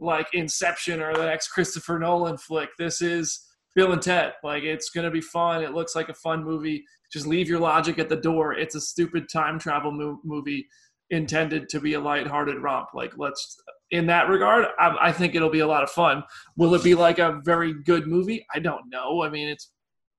like 0.00 0.26
Inception 0.32 1.00
or 1.00 1.14
the 1.14 1.26
next 1.26 1.48
Christopher 1.48 1.98
Nolan 1.98 2.38
flick. 2.38 2.70
This 2.78 3.02
is 3.02 3.40
Bill 3.74 3.92
and 3.92 4.02
Ted. 4.02 4.32
Like 4.42 4.62
it's 4.62 4.90
gonna 4.90 5.10
be 5.10 5.20
fun. 5.20 5.62
It 5.62 5.72
looks 5.74 5.94
like 5.94 6.08
a 6.08 6.14
fun 6.14 6.44
movie. 6.44 6.84
Just 7.12 7.26
leave 7.26 7.48
your 7.48 7.60
logic 7.60 7.98
at 7.98 8.08
the 8.08 8.16
door. 8.16 8.54
It's 8.54 8.74
a 8.74 8.80
stupid 8.80 9.28
time 9.32 9.58
travel 9.58 9.92
mo- 9.92 10.20
movie 10.24 10.66
intended 11.10 11.68
to 11.68 11.80
be 11.80 11.94
a 11.94 12.00
lighthearted 12.00 12.58
romp. 12.62 12.88
Like 12.94 13.12
let's 13.16 13.56
in 13.90 14.06
that 14.06 14.28
regard, 14.28 14.66
I, 14.78 14.96
I 15.00 15.12
think 15.12 15.34
it'll 15.34 15.50
be 15.50 15.60
a 15.60 15.66
lot 15.66 15.82
of 15.82 15.90
fun. 15.90 16.22
Will 16.56 16.74
it 16.74 16.84
be 16.84 16.94
like 16.94 17.18
a 17.18 17.40
very 17.44 17.74
good 17.82 18.06
movie? 18.06 18.46
I 18.54 18.60
don't 18.60 18.88
know. 18.88 19.22
I 19.22 19.28
mean, 19.28 19.48
it's 19.48 19.72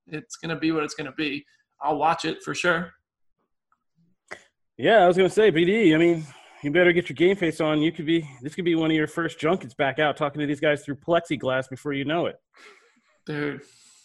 it's 0.07 0.35
gonna 0.35 0.59
be 0.59 0.71
what 0.71 0.83
it's 0.83 0.95
gonna 0.95 1.13
be. 1.13 1.45
I'll 1.81 1.97
watch 1.97 2.25
it 2.25 2.43
for 2.43 2.53
sure. 2.53 2.91
Yeah, 4.77 5.03
I 5.03 5.07
was 5.07 5.17
gonna 5.17 5.29
say, 5.29 5.51
BD. 5.51 5.93
I 5.93 5.97
mean, 5.97 6.25
you 6.63 6.71
better 6.71 6.93
get 6.93 7.09
your 7.09 7.15
game 7.15 7.35
face 7.35 7.59
on. 7.61 7.81
You 7.81 7.91
could 7.91 8.05
be 8.05 8.27
this 8.41 8.55
could 8.55 8.65
be 8.65 8.75
one 8.75 8.91
of 8.91 8.97
your 8.97 9.07
first 9.07 9.39
junkets 9.39 9.73
back 9.73 9.99
out 9.99 10.17
talking 10.17 10.39
to 10.39 10.47
these 10.47 10.59
guys 10.59 10.83
through 10.83 10.95
plexiglass 10.95 11.69
before 11.69 11.93
you 11.93 12.05
know 12.05 12.27
it. 12.27 12.35
Dude, 13.25 13.61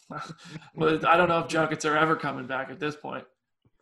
well, 0.74 1.06
I 1.06 1.16
don't 1.16 1.28
know 1.28 1.40
if 1.40 1.48
junkets 1.48 1.84
are 1.84 1.96
ever 1.96 2.16
coming 2.16 2.46
back 2.46 2.70
at 2.70 2.80
this 2.80 2.96
point. 2.96 3.24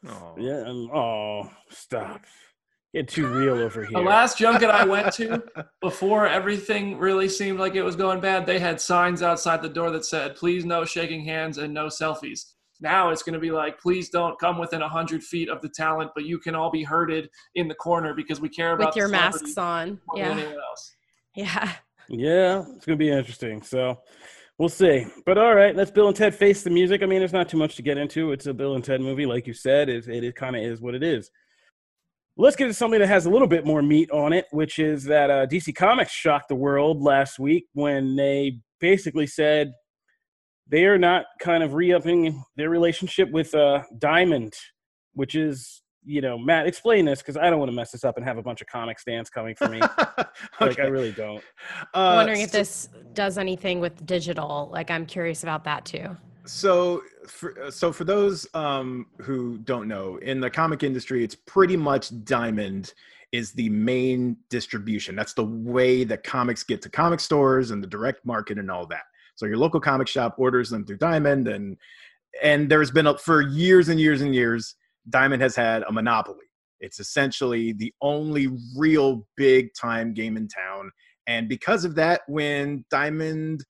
Oh. 0.07 0.35
Yeah. 0.39 0.65
Um, 0.67 0.91
oh, 0.93 1.51
stop. 1.71 2.23
Get 2.93 3.09
too 3.09 3.27
real 3.27 3.55
over 3.55 3.83
here. 3.83 3.91
The 3.93 4.01
last 4.01 4.39
junket 4.39 4.71
I 4.71 4.85
went 4.85 5.13
to 5.15 5.43
before 5.81 6.29
everything 6.29 6.97
really 6.97 7.29
seemed 7.29 7.59
like 7.59 7.75
it 7.75 7.83
was 7.83 7.97
going 7.97 8.21
bad, 8.21 8.47
they 8.47 8.61
had 8.61 8.81
signs 8.81 9.21
outside 9.21 9.63
the 9.63 9.69
door 9.69 9.91
that 9.91 10.05
said, 10.05 10.37
"Please 10.37 10.65
no 10.65 10.85
shaking 10.85 11.25
hands 11.25 11.59
and 11.59 11.75
no 11.75 11.87
selfies." 11.87 12.53
Now 12.85 13.09
it's 13.09 13.23
going 13.23 13.33
to 13.33 13.41
be 13.41 13.51
like, 13.51 13.81
please 13.81 14.11
don't 14.11 14.39
come 14.39 14.59
within 14.59 14.81
100 14.81 15.25
feet 15.25 15.49
of 15.49 15.63
the 15.63 15.71
talent, 15.71 16.11
but 16.15 16.25
you 16.25 16.39
can 16.39 16.55
all 16.55 16.71
be 16.71 16.83
herded 16.85 17.31
in 17.55 17.67
the 17.67 17.75
corner 17.75 18.13
because 18.13 18.43
we 18.43 18.51
care 18.51 18.75
about 18.75 18.89
with 18.89 18.97
your 18.97 19.09
masks 19.09 19.57
on. 19.57 19.99
Yeah. 20.15 20.53
Yeah. 21.35 21.73
Yeah, 22.11 22.61
it's 22.77 22.85
going 22.85 22.99
to 22.99 23.03
be 23.03 23.11
interesting. 23.11 23.63
So 23.63 23.99
we'll 24.59 24.69
see. 24.69 25.07
But 25.25 25.39
all 25.39 25.55
right, 25.55 25.75
let's 25.75 25.91
Bill 25.91 26.09
and 26.09 26.15
Ted 26.15 26.35
face 26.35 26.63
the 26.63 26.69
music. 26.69 27.03
I 27.03 27.07
mean, 27.07 27.21
there's 27.21 27.33
not 27.33 27.49
too 27.49 27.57
much 27.57 27.77
to 27.77 27.83
get 27.83 27.97
into. 27.97 28.33
It's 28.33 28.47
a 28.47 28.53
Bill 28.53 28.75
and 28.75 28.85
Ted 28.85 29.01
movie, 29.01 29.25
like 29.25 29.47
you 29.47 29.55
said. 29.55 29.89
It, 29.89 30.07
it, 30.07 30.23
it 30.23 30.37
kind 30.37 30.55
of 30.55 30.63
is 30.63 30.83
what 30.83 30.95
it 30.95 31.03
is. 31.03 31.31
Let's 32.37 32.57
get 32.57 32.67
to 32.67 32.75
something 32.75 33.01
that 33.01 33.07
has 33.07 33.25
a 33.25 33.31
little 33.31 33.49
bit 33.49 33.65
more 33.65 33.81
meat 33.81 34.11
on 34.11 34.35
it, 34.35 34.45
which 34.51 34.79
is 34.79 35.05
that 35.05 35.31
uh, 35.31 35.47
DC 35.47 35.75
Comics 35.75 36.13
shocked 36.13 36.49
the 36.49 36.55
world 36.55 37.01
last 37.01 37.39
week 37.39 37.67
when 37.73 38.15
they 38.17 38.59
basically 38.79 39.27
said 39.27 39.73
they 40.69 40.87
are 40.87 40.99
not 40.99 41.27
kind 41.41 41.63
of 41.63 41.75
re-upping 41.75 42.43
their 42.57 42.71
relationship 42.71 43.31
with 43.31 43.55
uh, 43.55 43.83
Diamond, 43.99 44.55
which 45.13 45.35
is 45.35 45.83
you 46.07 46.21
know, 46.21 46.39
Matt, 46.39 46.67
explain 46.67 47.05
this 47.05 47.21
because 47.21 47.37
I 47.37 47.49
don't 47.51 47.59
want 47.59 47.71
to 47.71 47.75
mess 47.75 47.91
this 47.91 48.05
up 48.05 48.17
and 48.17 48.27
have 48.27 48.37
a 48.37 48.43
bunch 48.43 48.61
of 48.61 48.67
comic 48.67 48.99
stands 48.99 49.31
coming 49.31 49.55
for 49.55 49.69
me. 49.69 49.81
okay. 49.83 50.25
Like 50.61 50.79
I 50.79 50.87
really 50.87 51.13
don't. 51.13 51.43
Uh, 51.95 52.15
wondering 52.17 52.43
if 52.43 52.53
this 52.53 52.89
does 53.13 53.39
anything 53.39 53.81
with 53.81 54.05
digital. 54.05 54.69
Like 54.73 54.91
I'm 54.91 55.07
curious 55.07 55.43
about 55.43 55.65
that 55.65 55.85
too. 55.85 56.17
So, 56.47 57.03
for, 57.27 57.71
so 57.71 57.93
for 57.93 58.05
those 58.05 58.47
um, 58.55 59.07
who 59.23 59.59
don't 59.59 59.89
know, 59.89 60.17
in 60.19 60.41
the 60.41 60.51
comic 60.51 60.83
industry, 60.83 61.25
it's 61.25 61.35
pretty 61.35 61.77
much 61.77 62.25
Diamond 62.25 62.93
is 63.33 63.53
the 63.53 63.69
main 63.71 64.37
distribution. 64.51 65.17
That's 65.17 65.33
the 65.33 65.45
way 65.45 66.05
that 66.05 66.23
comics 66.23 66.63
get 66.63 66.83
to 66.83 66.91
comic 66.91 67.21
stores 67.21 67.71
and 67.71 67.83
the 67.83 67.87
direct 67.87 68.25
market 68.27 68.59
and 68.59 68.71
all 68.71 68.87
that. 68.89 69.05
So 69.37 69.47
your 69.47 69.57
local 69.57 69.81
comic 69.81 70.09
shop 70.09 70.37
orders 70.39 70.71
them 70.71 70.85
through 70.85 70.99
Diamond, 70.99 71.49
and 71.49 71.77
and 72.43 72.69
there's 72.69 72.91
been 72.91 73.07
a, 73.07 73.19
for 73.19 73.43
years 73.43 73.89
and 73.89 74.01
years 74.01 74.21
and 74.21 74.35
years 74.35 74.77
Diamond 75.11 75.43
has 75.43 75.55
had 75.55 75.83
a 75.89 75.93
monopoly. 75.93 76.47
It's 76.81 77.01
essentially 77.01 77.73
the 77.73 77.93
only 78.03 78.49
real 78.77 79.27
big 79.37 79.71
time 79.81 80.13
game 80.13 80.37
in 80.37 80.49
town. 80.49 80.91
And 81.27 81.49
because 81.49 81.85
of 81.85 81.95
that, 81.95 82.23
when 82.27 82.85
Diamond, 82.91 83.65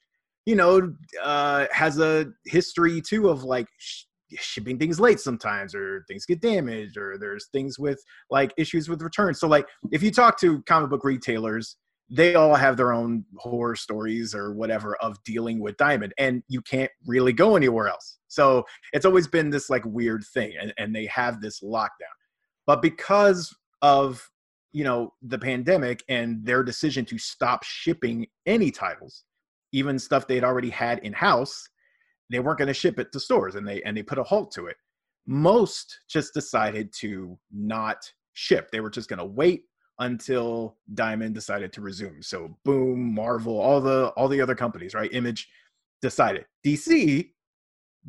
you 0.47 0.57
know, 0.57 0.93
uh, 1.23 1.67
has 1.71 1.99
a 1.99 2.27
history 2.47 3.01
too 3.01 3.29
of 3.29 3.45
like 3.45 3.69
sh- 3.79 4.05
shipping 4.37 4.79
things 4.79 4.99
late 4.99 5.21
sometimes, 5.21 5.75
or 5.75 6.05
things 6.09 6.27
get 6.27 6.41
damaged, 6.41 6.97
or 6.97 7.17
there's 7.19 7.49
things 7.53 7.79
with 7.79 8.03
like 8.31 8.53
issues 8.57 8.89
with 8.89 9.03
returns. 9.03 9.39
So, 9.39 9.47
like, 9.47 9.67
if 9.93 10.03
you 10.03 10.11
talk 10.11 10.39
to 10.41 10.63
comic 10.63 10.91
book 10.91 11.05
retailers, 11.05 11.77
they 12.11 12.35
all 12.35 12.55
have 12.55 12.77
their 12.77 12.93
own 12.93 13.25
horror 13.37 13.75
stories 13.75 14.35
or 14.35 14.53
whatever 14.53 14.97
of 14.97 15.23
dealing 15.25 15.59
with 15.59 15.77
diamond 15.79 16.13
and 16.19 16.43
you 16.49 16.61
can't 16.61 16.91
really 17.07 17.33
go 17.33 17.57
anywhere 17.57 17.89
else. 17.89 18.19
So 18.29 18.65
it's 18.93 19.07
always 19.07 19.27
been 19.27 19.51
this 19.51 19.71
like 19.71 19.85
weird 19.87 20.25
thing 20.35 20.53
and, 20.61 20.75
and 20.77 20.95
they 20.95 21.07
have 21.07 21.41
this 21.41 21.61
lockdown. 21.61 21.89
But 22.67 22.83
because 22.83 23.55
of 23.83 24.29
you 24.73 24.85
know 24.85 25.13
the 25.23 25.39
pandemic 25.39 26.03
and 26.09 26.45
their 26.45 26.63
decision 26.63 27.05
to 27.07 27.19
stop 27.19 27.63
shipping 27.63 28.27
any 28.47 28.71
titles 28.71 29.25
even 29.73 29.99
stuff 29.99 30.27
they'd 30.27 30.43
already 30.43 30.71
had 30.71 30.99
in 31.01 31.13
house 31.13 31.69
they 32.31 32.41
weren't 32.41 32.59
going 32.59 32.69
to 32.69 32.75
ship 32.75 32.99
it 32.99 33.13
to 33.13 33.21
stores 33.21 33.55
and 33.55 33.67
they 33.67 33.83
and 33.83 33.97
they 33.97 34.03
put 34.03 34.19
a 34.19 34.23
halt 34.23 34.53
to 34.53 34.67
it. 34.67 34.77
Most 35.27 36.01
just 36.09 36.35
decided 36.35 36.93
to 37.01 37.39
not 37.53 37.99
ship. 38.33 38.71
They 38.71 38.81
were 38.81 38.91
just 38.91 39.09
going 39.09 39.19
to 39.19 39.25
wait 39.25 39.65
until 39.99 40.77
Diamond 40.95 41.35
decided 41.35 41.73
to 41.73 41.81
resume. 41.81 42.23
So 42.23 42.57
Boom, 42.65 43.15
Marvel, 43.15 43.59
all 43.59 43.81
the 43.81 44.09
all 44.17 44.29
the 44.29 44.41
other 44.41 44.55
companies, 44.55 44.95
right? 44.95 45.13
Image 45.13 45.49
decided. 46.03 46.47
DC 46.67 47.31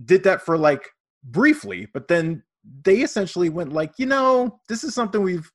did 0.05 0.23
that 0.23 0.41
for 0.41 0.57
like 0.57 0.89
briefly, 1.23 1.87
but 1.93 2.07
then 2.07 2.43
they 2.83 2.97
essentially 2.97 3.49
went 3.49 3.71
like, 3.71 3.93
you 3.97 4.05
know, 4.05 4.59
this 4.67 4.83
is 4.83 4.93
something 4.93 5.21
we've 5.21 5.49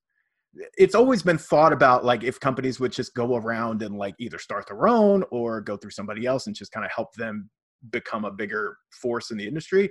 it's 0.77 0.97
always 0.97 1.23
been 1.23 1.39
thought 1.39 1.73
about 1.73 2.05
like 2.05 2.25
if 2.25 2.41
companies 2.41 2.81
would 2.81 2.91
just 2.91 3.15
go 3.15 3.37
around 3.37 3.83
and 3.83 3.97
like 3.97 4.15
either 4.19 4.39
start 4.39 4.67
their 4.67 4.89
own 4.89 5.23
or 5.31 5.61
go 5.61 5.77
through 5.77 5.93
somebody 5.93 6.27
else 6.27 6.47
and 6.47 6.57
just 6.57 6.73
kind 6.73 6.85
of 6.85 6.91
help 6.91 7.13
them 7.15 7.49
become 7.91 8.25
a 8.25 8.31
bigger 8.31 8.77
force 8.91 9.31
in 9.31 9.37
the 9.37 9.47
industry. 9.47 9.89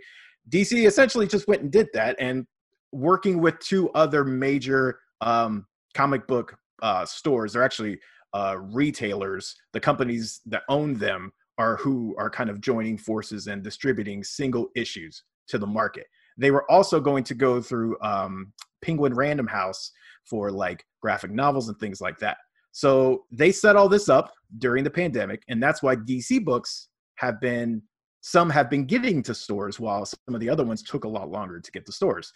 DC 0.50 0.86
essentially 0.86 1.28
just 1.28 1.48
went 1.48 1.62
and 1.62 1.72
did 1.72 1.88
that 1.94 2.16
and 2.20 2.46
working 2.92 3.40
with 3.40 3.58
two 3.60 3.90
other 3.92 4.24
major 4.26 5.00
um, 5.22 5.66
comic 5.94 6.28
book 6.28 6.58
uh, 6.82 7.06
stores 7.06 7.54
they're 7.54 7.64
actually 7.64 8.00
uh, 8.34 8.58
retailers. 8.60 9.56
The 9.74 9.80
companies 9.80 10.42
that 10.46 10.64
own 10.70 10.94
them 10.96 11.32
are 11.58 11.78
who 11.78 12.16
are 12.18 12.30
kind 12.30 12.50
of 12.50 12.62
joining 12.62 12.98
forces 12.98 13.48
and 13.48 13.64
distributing 13.64 14.24
single 14.24 14.70
issues 14.76 15.24
to 15.48 15.58
the 15.58 15.68
market. 15.68 16.06
They 16.38 16.52
were 16.52 16.70
also 16.72 17.00
going 17.00 17.24
to 17.26 17.34
go 17.34 17.62
through 17.62 17.98
um, 18.02 18.54
penguin 18.82 19.14
random 19.14 19.48
house 19.48 19.92
for 20.26 20.52
like 20.52 20.86
graphic 21.02 21.32
novels 21.32 21.68
and 21.68 21.78
things 21.80 22.00
like 22.00 22.18
that. 22.20 22.38
So 22.72 23.26
they 23.32 23.52
set 23.52 23.76
all 23.76 23.90
this 23.90 24.10
up 24.10 24.32
during 24.60 24.84
the 24.84 24.90
pandemic 24.90 25.44
and 25.50 25.62
that's 25.62 25.84
why 25.84 25.96
dc 25.96 26.44
books 26.44 26.88
have 27.16 27.40
been 27.42 27.82
some 28.22 28.50
have 28.50 28.70
been 28.70 28.86
getting 28.86 29.22
to 29.24 29.34
stores 29.34 29.80
while 29.80 30.06
some 30.06 30.36
of 30.36 30.40
the 30.40 30.50
other 30.50 30.64
ones 30.64 30.84
took 30.84 31.04
a 31.04 31.08
lot 31.08 31.30
longer 31.30 31.60
to 31.60 31.72
get 31.72 31.86
to 31.86 31.92
stores. 31.92 32.32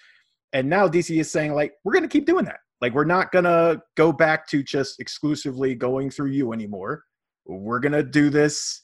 And 0.52 0.70
now 0.70 0.88
dc 0.88 1.18
is 1.18 1.32
saying 1.32 1.54
like 1.54 1.74
we're 1.84 1.94
going 1.94 2.04
to 2.04 2.10
keep 2.10 2.26
doing 2.26 2.46
that 2.46 2.60
like 2.84 2.94
we're 2.94 3.06
not 3.06 3.32
gonna 3.32 3.82
go 3.96 4.12
back 4.12 4.46
to 4.50 4.62
just 4.62 5.00
exclusively 5.00 5.74
going 5.74 6.10
through 6.10 6.32
you 6.32 6.52
anymore. 6.52 7.06
We're 7.46 7.80
gonna 7.80 8.04
do 8.04 8.30
this 8.30 8.82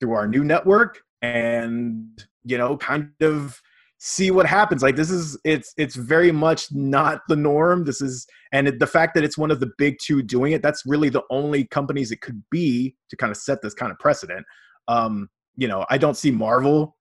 through 0.00 0.12
our 0.12 0.26
new 0.26 0.42
network 0.42 1.02
and 1.20 2.24
you 2.44 2.56
know 2.56 2.78
kind 2.78 3.10
of 3.20 3.60
see 3.98 4.30
what 4.30 4.46
happens. 4.46 4.82
Like 4.82 4.96
this 4.96 5.10
is 5.10 5.38
it's 5.44 5.74
it's 5.76 5.96
very 5.96 6.32
much 6.32 6.72
not 6.72 7.20
the 7.28 7.36
norm. 7.36 7.84
This 7.84 8.00
is 8.00 8.26
and 8.52 8.68
it, 8.68 8.78
the 8.78 8.86
fact 8.86 9.14
that 9.14 9.24
it's 9.24 9.36
one 9.36 9.50
of 9.50 9.60
the 9.60 9.70
big 9.76 9.98
two 10.02 10.22
doing 10.22 10.52
it 10.52 10.62
that's 10.62 10.84
really 10.86 11.10
the 11.10 11.22
only 11.30 11.66
companies 11.66 12.10
it 12.10 12.22
could 12.22 12.42
be 12.50 12.96
to 13.10 13.16
kind 13.16 13.30
of 13.30 13.36
set 13.36 13.60
this 13.60 13.74
kind 13.74 13.92
of 13.92 13.98
precedent. 13.98 14.46
Um 14.88 15.28
you 15.56 15.66
know 15.66 15.84
i 15.90 15.98
don't 15.98 16.16
see 16.16 16.30
marvel 16.30 16.96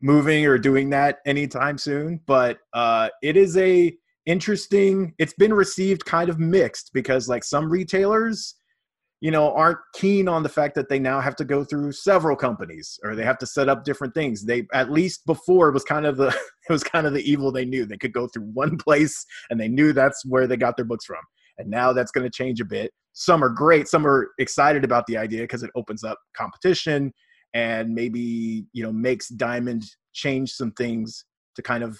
moving 0.00 0.44
or 0.44 0.58
doing 0.58 0.90
that 0.90 1.18
anytime 1.24 1.78
soon 1.78 2.20
but 2.26 2.58
uh 2.74 3.08
it 3.22 3.36
is 3.36 3.56
a 3.56 3.96
interesting. 4.26 5.14
It's 5.18 5.34
been 5.34 5.54
received 5.54 6.04
kind 6.04 6.28
of 6.28 6.38
mixed 6.38 6.90
because 6.92 7.28
like 7.28 7.44
some 7.44 7.70
retailers, 7.70 8.54
you 9.20 9.30
know, 9.30 9.52
aren't 9.54 9.78
keen 9.94 10.28
on 10.28 10.42
the 10.42 10.48
fact 10.48 10.74
that 10.74 10.88
they 10.88 10.98
now 10.98 11.20
have 11.20 11.36
to 11.36 11.44
go 11.44 11.64
through 11.64 11.92
several 11.92 12.36
companies 12.36 12.98
or 13.04 13.14
they 13.14 13.24
have 13.24 13.38
to 13.38 13.46
set 13.46 13.68
up 13.68 13.84
different 13.84 14.14
things. 14.14 14.44
They 14.44 14.66
at 14.72 14.90
least 14.90 15.24
before 15.26 15.68
it 15.68 15.74
was 15.74 15.84
kind 15.84 16.06
of 16.06 16.16
the 16.16 16.28
it 16.68 16.72
was 16.72 16.84
kind 16.84 17.06
of 17.06 17.12
the 17.12 17.30
evil 17.30 17.52
they 17.52 17.64
knew. 17.64 17.86
They 17.86 17.96
could 17.96 18.12
go 18.12 18.26
through 18.26 18.50
one 18.52 18.76
place 18.76 19.24
and 19.50 19.60
they 19.60 19.68
knew 19.68 19.92
that's 19.92 20.24
where 20.24 20.46
they 20.46 20.56
got 20.56 20.76
their 20.76 20.86
books 20.86 21.04
from. 21.04 21.22
And 21.58 21.68
now 21.68 21.92
that's 21.92 22.10
going 22.10 22.24
to 22.24 22.30
change 22.30 22.60
a 22.60 22.64
bit. 22.64 22.92
Some 23.12 23.44
are 23.44 23.50
great, 23.50 23.88
some 23.88 24.06
are 24.06 24.30
excited 24.38 24.84
about 24.84 25.06
the 25.06 25.18
idea 25.18 25.42
because 25.42 25.62
it 25.62 25.70
opens 25.74 26.02
up 26.02 26.18
competition 26.34 27.12
and 27.54 27.94
maybe, 27.94 28.64
you 28.72 28.82
know, 28.82 28.92
makes 28.92 29.28
Diamond 29.28 29.84
change 30.14 30.50
some 30.50 30.72
things 30.72 31.24
to 31.56 31.62
kind 31.62 31.84
of 31.84 31.98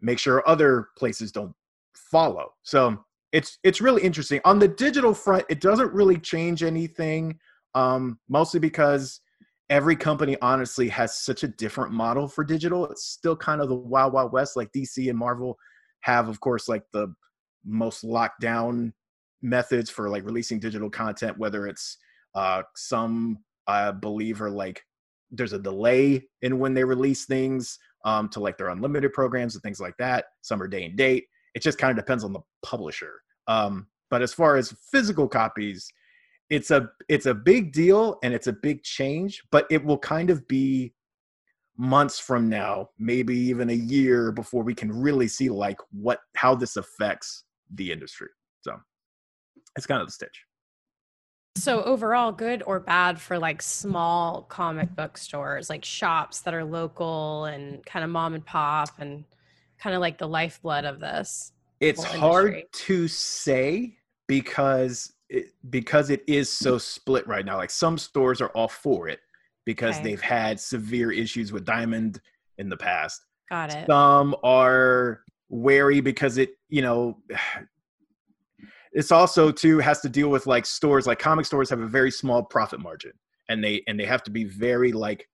make 0.00 0.18
sure 0.18 0.46
other 0.48 0.88
places 0.96 1.32
don't 1.32 1.54
follow. 1.94 2.52
So 2.62 3.04
it's 3.32 3.58
it's 3.62 3.80
really 3.80 4.02
interesting. 4.02 4.40
On 4.44 4.58
the 4.58 4.68
digital 4.68 5.14
front, 5.14 5.44
it 5.48 5.60
doesn't 5.60 5.92
really 5.92 6.18
change 6.18 6.62
anything, 6.62 7.38
um, 7.74 8.18
mostly 8.28 8.60
because 8.60 9.20
every 9.70 9.96
company 9.96 10.36
honestly 10.40 10.88
has 10.88 11.18
such 11.18 11.42
a 11.42 11.48
different 11.48 11.92
model 11.92 12.26
for 12.26 12.42
digital. 12.42 12.86
It's 12.86 13.04
still 13.04 13.36
kind 13.36 13.60
of 13.60 13.68
the 13.68 13.74
wild 13.74 14.12
wild 14.12 14.32
west. 14.32 14.56
Like 14.56 14.72
DC 14.72 15.08
and 15.08 15.18
Marvel 15.18 15.58
have, 16.00 16.28
of 16.28 16.40
course, 16.40 16.68
like 16.68 16.84
the 16.92 17.14
most 17.64 18.02
locked 18.04 18.40
down 18.40 18.94
methods 19.42 19.90
for 19.90 20.08
like 20.08 20.24
releasing 20.24 20.58
digital 20.58 20.88
content. 20.88 21.38
Whether 21.38 21.66
it's 21.66 21.98
uh, 22.34 22.62
some 22.76 23.38
I 23.66 23.90
believe 23.90 24.40
are 24.40 24.50
like 24.50 24.82
there's 25.30 25.52
a 25.52 25.58
delay 25.58 26.26
in 26.40 26.58
when 26.58 26.72
they 26.72 26.84
release 26.84 27.26
things 27.26 27.78
um, 28.04 28.28
to 28.30 28.40
like 28.40 28.56
their 28.58 28.68
unlimited 28.68 29.12
programs 29.12 29.54
and 29.54 29.62
things 29.62 29.80
like 29.80 29.96
that. 29.98 30.26
Some 30.42 30.62
are 30.62 30.68
day 30.68 30.84
and 30.84 30.96
date. 30.96 31.26
It 31.54 31.62
just 31.62 31.78
kind 31.78 31.90
of 31.90 32.04
depends 32.04 32.24
on 32.24 32.32
the 32.32 32.40
publisher. 32.62 33.20
Um, 33.46 33.88
but 34.10 34.22
as 34.22 34.32
far 34.32 34.56
as 34.56 34.74
physical 34.90 35.28
copies, 35.28 35.88
it's 36.50 36.70
a 36.70 36.88
it's 37.08 37.26
a 37.26 37.34
big 37.34 37.72
deal 37.72 38.18
and 38.22 38.32
it's 38.32 38.46
a 38.46 38.52
big 38.52 38.82
change, 38.82 39.42
but 39.50 39.66
it 39.70 39.84
will 39.84 39.98
kind 39.98 40.30
of 40.30 40.46
be 40.48 40.94
months 41.76 42.18
from 42.18 42.48
now, 42.48 42.88
maybe 42.98 43.36
even 43.36 43.70
a 43.70 43.74
year 43.74 44.32
before 44.32 44.62
we 44.62 44.74
can 44.74 44.90
really 44.90 45.28
see 45.28 45.48
like 45.48 45.78
what 45.92 46.20
how 46.36 46.54
this 46.54 46.76
affects 46.76 47.44
the 47.74 47.92
industry. 47.92 48.28
So 48.62 48.76
it's 49.76 49.86
kind 49.86 50.00
of 50.00 50.08
the 50.08 50.12
stitch. 50.12 50.44
So 51.58 51.82
overall, 51.82 52.32
good 52.32 52.62
or 52.66 52.80
bad 52.80 53.20
for 53.20 53.38
like 53.38 53.62
small 53.62 54.42
comic 54.42 54.94
book 54.94 55.18
stores, 55.18 55.68
like 55.68 55.84
shops 55.84 56.40
that 56.42 56.54
are 56.54 56.64
local 56.64 57.46
and 57.46 57.84
kind 57.84 58.04
of 58.04 58.10
mom 58.10 58.34
and 58.34 58.44
pop 58.44 58.90
and 58.98 59.24
kind 59.78 59.94
of 59.94 60.00
like 60.00 60.18
the 60.18 60.28
lifeblood 60.28 60.84
of 60.84 61.00
this? 61.00 61.52
It's 61.80 62.02
hard 62.02 62.62
to 62.72 63.08
say 63.08 63.96
because 64.26 65.12
it, 65.28 65.48
because 65.70 66.10
it 66.10 66.22
is 66.26 66.50
so 66.50 66.78
split 66.78 67.26
right 67.26 67.44
now. 67.44 67.56
Like 67.56 67.70
some 67.70 67.98
stores 67.98 68.40
are 68.40 68.48
all 68.50 68.68
for 68.68 69.08
it 69.08 69.20
because 69.64 69.96
okay. 69.96 70.04
they've 70.04 70.20
had 70.20 70.58
severe 70.58 71.12
issues 71.12 71.52
with 71.52 71.64
Diamond 71.64 72.20
in 72.58 72.68
the 72.68 72.76
past. 72.76 73.24
Got 73.50 73.74
it. 73.74 73.86
Some 73.86 74.34
are 74.42 75.20
wary 75.48 76.00
because 76.00 76.38
it, 76.38 76.50
you 76.68 76.82
know, 76.82 77.18
it's 78.92 79.12
also 79.12 79.50
too 79.50 79.78
has 79.78 80.00
to 80.00 80.08
deal 80.08 80.28
with 80.28 80.46
like 80.46 80.66
stores 80.66 81.06
like 81.06 81.18
comic 81.18 81.46
stores 81.46 81.70
have 81.70 81.80
a 81.80 81.86
very 81.86 82.10
small 82.10 82.42
profit 82.42 82.80
margin 82.80 83.12
and 83.48 83.62
they 83.62 83.82
and 83.86 83.98
they 83.98 84.04
have 84.04 84.22
to 84.22 84.30
be 84.30 84.44
very 84.44 84.92
like 84.92 85.26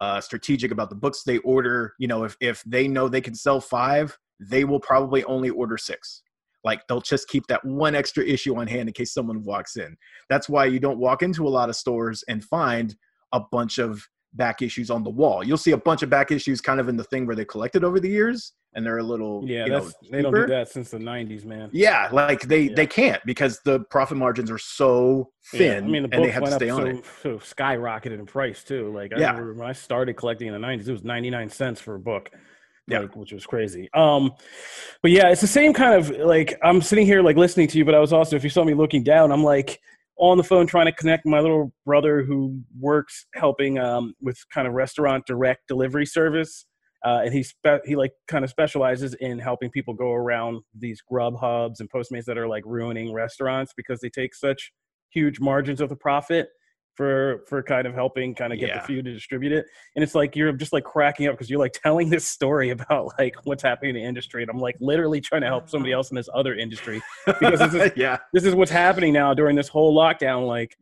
uh, 0.00 0.20
strategic 0.20 0.70
about 0.70 0.90
the 0.90 0.96
books 0.96 1.22
they 1.22 1.38
order. 1.38 1.94
You 1.98 2.08
know, 2.08 2.24
if 2.24 2.36
if 2.40 2.62
they 2.64 2.88
know 2.88 3.08
they 3.08 3.20
can 3.20 3.34
sell 3.34 3.60
five, 3.60 4.16
they 4.40 4.64
will 4.64 4.80
probably 4.80 5.24
only 5.24 5.50
order 5.50 5.78
six. 5.78 6.22
Like 6.62 6.86
they'll 6.86 7.00
just 7.00 7.28
keep 7.28 7.46
that 7.48 7.64
one 7.64 7.94
extra 7.94 8.24
issue 8.24 8.56
on 8.56 8.66
hand 8.66 8.88
in 8.88 8.92
case 8.92 9.12
someone 9.12 9.44
walks 9.44 9.76
in. 9.76 9.96
That's 10.30 10.48
why 10.48 10.64
you 10.66 10.80
don't 10.80 10.98
walk 10.98 11.22
into 11.22 11.46
a 11.46 11.50
lot 11.50 11.68
of 11.68 11.76
stores 11.76 12.24
and 12.28 12.42
find 12.42 12.94
a 13.32 13.40
bunch 13.40 13.78
of 13.78 14.06
back 14.32 14.62
issues 14.62 14.90
on 14.90 15.04
the 15.04 15.10
wall. 15.10 15.44
You'll 15.44 15.58
see 15.58 15.72
a 15.72 15.76
bunch 15.76 16.02
of 16.02 16.10
back 16.10 16.30
issues 16.30 16.60
kind 16.60 16.80
of 16.80 16.88
in 16.88 16.96
the 16.96 17.04
thing 17.04 17.26
where 17.26 17.36
they 17.36 17.44
collected 17.44 17.84
over 17.84 18.00
the 18.00 18.08
years, 18.08 18.52
and 18.74 18.84
they're 18.84 18.98
a 18.98 19.02
little 19.02 19.42
Yeah, 19.46 19.66
you 19.66 19.72
know, 19.72 19.90
they 20.10 20.22
don't 20.22 20.34
do 20.34 20.46
that 20.46 20.68
since 20.68 20.90
the 20.90 20.98
'90s, 20.98 21.44
man. 21.44 21.70
Yeah, 21.72 22.08
like 22.12 22.42
they 22.42 22.68
Yeah. 22.68 22.74
they 22.74 22.86
can't 22.86 23.22
because 23.24 23.60
the 23.64 23.80
profit 23.90 24.16
margins 24.16 24.50
are 24.50 24.58
so 24.58 25.30
Yeah, 25.52 25.58
thin, 25.58 25.84
I 25.84 25.88
mean, 25.88 26.02
the 26.04 26.14
and 26.14 26.24
they 26.24 26.30
have 26.30 26.44
to 26.44 26.52
stay 26.52 26.70
on 26.70 26.80
so, 26.82 26.98
it. 26.98 27.04
so 27.22 27.38
skyrocketed 27.38 28.18
in 28.18 28.26
price 28.26 28.64
too. 28.64 28.92
Like 28.92 29.12
I 29.12 29.18
Yeah. 29.18 29.30
remember 29.32 29.54
when 29.54 29.68
I 29.68 29.72
started 29.72 30.14
collecting 30.14 30.48
in 30.48 30.54
the 30.54 30.60
'90s, 30.66 30.88
it 30.88 30.92
was 30.92 31.04
99 31.04 31.48
cents 31.50 31.80
for 31.80 31.94
a 31.94 32.00
book, 32.00 32.30
Yeah. 32.88 33.02
which 33.14 33.32
was 33.32 33.46
crazy. 33.46 33.88
Um, 33.94 34.32
but 35.02 35.10
yeah, 35.10 35.28
it's 35.28 35.40
the 35.40 35.46
same 35.46 35.72
kind 35.72 35.94
of 35.94 36.10
like 36.10 36.58
I'm 36.62 36.80
sitting 36.82 37.06
here 37.06 37.22
like 37.22 37.36
listening 37.36 37.68
to 37.68 37.78
you, 37.78 37.84
but 37.84 37.94
I 37.94 38.00
was 38.00 38.12
also, 38.12 38.36
if 38.36 38.44
you 38.44 38.50
saw 38.50 38.64
me 38.64 38.74
looking 38.74 39.02
down, 39.02 39.30
I'm 39.32 39.44
like 39.44 39.80
on 40.16 40.36
the 40.36 40.44
phone 40.44 40.66
trying 40.66 40.86
to 40.86 40.92
connect 40.92 41.26
my 41.26 41.40
little 41.40 41.72
brother 41.84 42.22
who 42.22 42.60
works 42.78 43.26
helping 43.34 43.78
um, 43.78 44.14
with 44.20 44.38
kind 44.52 44.66
of 44.68 44.74
restaurant 44.74 45.26
direct 45.26 45.66
delivery 45.68 46.06
service. 46.06 46.66
Uh, 47.04 47.20
and 47.24 47.34
he 47.34 47.42
spe- 47.42 47.84
he 47.84 47.96
like 47.96 48.12
kind 48.28 48.44
of 48.44 48.50
specializes 48.50 49.14
in 49.14 49.38
helping 49.38 49.70
people 49.70 49.92
go 49.92 50.12
around 50.12 50.62
these 50.78 51.00
grub 51.02 51.38
hubs 51.38 51.80
and 51.80 51.90
postmates 51.90 52.24
that 52.24 52.38
are 52.38 52.48
like 52.48 52.62
ruining 52.66 53.12
restaurants 53.12 53.72
because 53.76 54.00
they 54.00 54.08
take 54.08 54.34
such 54.34 54.72
huge 55.10 55.38
margins 55.38 55.80
of 55.80 55.88
the 55.90 55.96
profit 55.96 56.48
for 56.94 57.40
for 57.48 57.60
kind 57.62 57.86
of 57.86 57.94
helping 57.94 58.34
kind 58.34 58.52
of 58.52 58.58
get 58.58 58.68
Yeah. 58.68 58.80
the 58.80 58.86
food 58.86 59.04
to 59.04 59.12
distribute 59.12 59.52
it. 59.52 59.66
And 59.96 60.02
it's 60.02 60.14
like 60.14 60.34
you're 60.36 60.52
just 60.52 60.72
like 60.72 60.84
cracking 60.84 61.26
up 61.26 61.34
because 61.34 61.50
you're 61.50 61.58
like 61.58 61.72
telling 61.72 62.08
this 62.08 62.26
story 62.26 62.70
about 62.70 63.12
like 63.18 63.34
what's 63.44 63.62
happening 63.64 63.90
in 63.90 63.96
the 64.02 64.08
industry. 64.08 64.42
And 64.42 64.50
i'm 64.50 64.58
like 64.58 64.76
literally 64.80 65.20
trying 65.20 65.40
to 65.42 65.48
help 65.48 65.68
somebody 65.68 65.92
else 65.98 66.10
in 66.10 66.14
this 66.14 66.28
other 66.32 66.54
industry 66.54 67.02
because 67.26 67.58
this 67.58 67.74
is 67.74 67.92
yeah, 67.96 68.16
this 68.32 68.44
is 68.44 68.54
what's 68.54 68.70
happening 68.70 69.12
now 69.12 69.34
during 69.34 69.56
this 69.56 69.68
whole 69.68 69.94
lockdown 69.94 70.46
like 70.46 70.76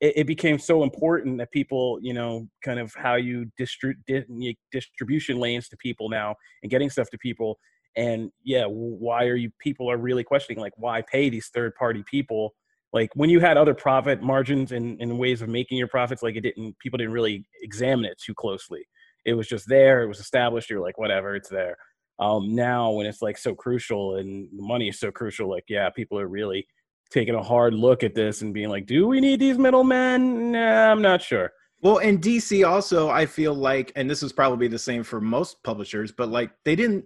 it, 0.00 0.18
it 0.18 0.26
became 0.26 0.58
so 0.58 0.82
important 0.82 1.38
that 1.38 1.50
people 1.50 1.98
you 2.02 2.14
know 2.14 2.48
kind 2.62 2.78
of 2.80 2.94
how 2.94 3.14
you 3.14 3.50
distri- 3.60 3.94
di- 4.06 4.56
distribution 4.72 5.38
lanes 5.38 5.68
to 5.68 5.76
people 5.76 6.08
now 6.08 6.34
and 6.62 6.70
getting 6.70 6.90
stuff 6.90 7.10
to 7.10 7.18
people. 7.18 7.58
And 7.96 8.30
yeah 8.44 8.64
why 8.66 9.24
are 9.26 9.36
you 9.36 9.50
people 9.58 9.90
are 9.90 9.96
really 9.96 10.24
questioning 10.24 10.60
like 10.60 10.74
why 10.76 11.02
pay 11.02 11.30
these 11.30 11.48
third 11.48 11.74
party 11.74 12.04
people? 12.08 12.54
Like 12.92 13.10
when 13.14 13.28
you 13.28 13.40
had 13.40 13.56
other 13.56 13.74
profit 13.74 14.22
margins 14.22 14.72
and, 14.72 15.00
and 15.00 15.18
ways 15.18 15.42
of 15.42 15.48
making 15.48 15.78
your 15.78 15.88
profits 15.88 16.22
like 16.22 16.36
it 16.36 16.42
didn't 16.42 16.78
people 16.78 16.98
didn't 16.98 17.12
really 17.12 17.46
examine 17.62 18.04
it 18.04 18.18
too 18.24 18.34
closely. 18.34 18.86
It 19.24 19.34
was 19.34 19.48
just 19.48 19.68
there 19.68 20.02
it 20.02 20.08
was 20.08 20.20
established 20.20 20.70
you're 20.70 20.80
like 20.80 20.98
whatever 20.98 21.34
it's 21.34 21.48
there. 21.48 21.76
Um 22.18 22.54
now 22.54 22.92
when 22.92 23.06
it's 23.06 23.22
like 23.22 23.38
so 23.38 23.54
crucial 23.54 24.16
and 24.16 24.48
the 24.56 24.62
money 24.62 24.88
is 24.88 25.00
so 25.00 25.10
crucial 25.10 25.50
like 25.50 25.64
yeah 25.68 25.90
people 25.90 26.18
are 26.18 26.28
really 26.28 26.66
taking 27.10 27.34
a 27.34 27.42
hard 27.42 27.74
look 27.74 28.02
at 28.02 28.14
this 28.14 28.42
and 28.42 28.52
being 28.52 28.68
like 28.68 28.86
do 28.86 29.06
we 29.06 29.20
need 29.20 29.40
these 29.40 29.58
middlemen 29.58 30.52
nah, 30.52 30.90
i'm 30.90 31.02
not 31.02 31.22
sure 31.22 31.50
Well, 31.80 31.98
in 31.98 32.18
DC 32.18 32.68
also, 32.68 33.08
I 33.08 33.24
feel 33.24 33.54
like, 33.54 33.92
and 33.94 34.10
this 34.10 34.22
is 34.22 34.32
probably 34.32 34.66
the 34.66 34.78
same 34.78 35.04
for 35.04 35.20
most 35.20 35.62
publishers, 35.62 36.10
but 36.10 36.28
like 36.28 36.50
they 36.64 36.74
didn't. 36.74 37.04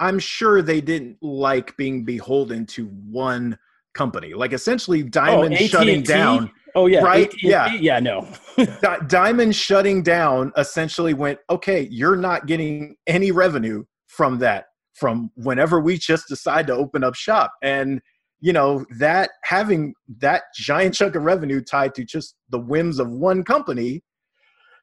I'm 0.00 0.18
sure 0.18 0.62
they 0.62 0.80
didn't 0.80 1.22
like 1.22 1.76
being 1.76 2.04
beholden 2.04 2.64
to 2.66 2.86
one 2.86 3.58
company. 3.94 4.32
Like 4.32 4.52
essentially, 4.52 5.02
Diamond 5.02 5.56
oh, 5.60 5.66
shutting 5.66 6.02
down. 6.02 6.50
oh 6.74 6.86
yeah 6.86 7.00
Right, 7.04 7.26
AT&T? 7.26 7.48
yeah. 7.48 7.74
yeah 7.74 8.00
no 8.00 8.26
Diamond 9.08 9.54
shutting 9.54 10.02
down 10.02 10.52
essentially 10.56 11.12
went, 11.12 11.38
okay, 11.50 11.86
you're 11.90 12.16
not 12.16 12.46
getting 12.46 12.96
any 13.06 13.30
revenue 13.30 13.84
from 14.06 14.38
that 14.38 14.66
from 14.94 15.30
whenever 15.34 15.80
we 15.80 15.98
just 15.98 16.28
decide 16.28 16.66
to 16.68 16.74
open 16.74 17.04
up 17.04 17.14
shop. 17.14 17.52
And, 17.62 18.00
you 18.40 18.52
know, 18.52 18.84
that 18.98 19.30
having 19.42 19.94
that 20.18 20.44
giant 20.54 20.94
chunk 20.94 21.14
of 21.14 21.22
revenue 21.22 21.60
tied 21.60 21.94
to 21.94 22.04
just 22.04 22.36
the 22.50 22.58
whims 22.58 22.98
of 22.98 23.10
one 23.10 23.44
company. 23.44 24.02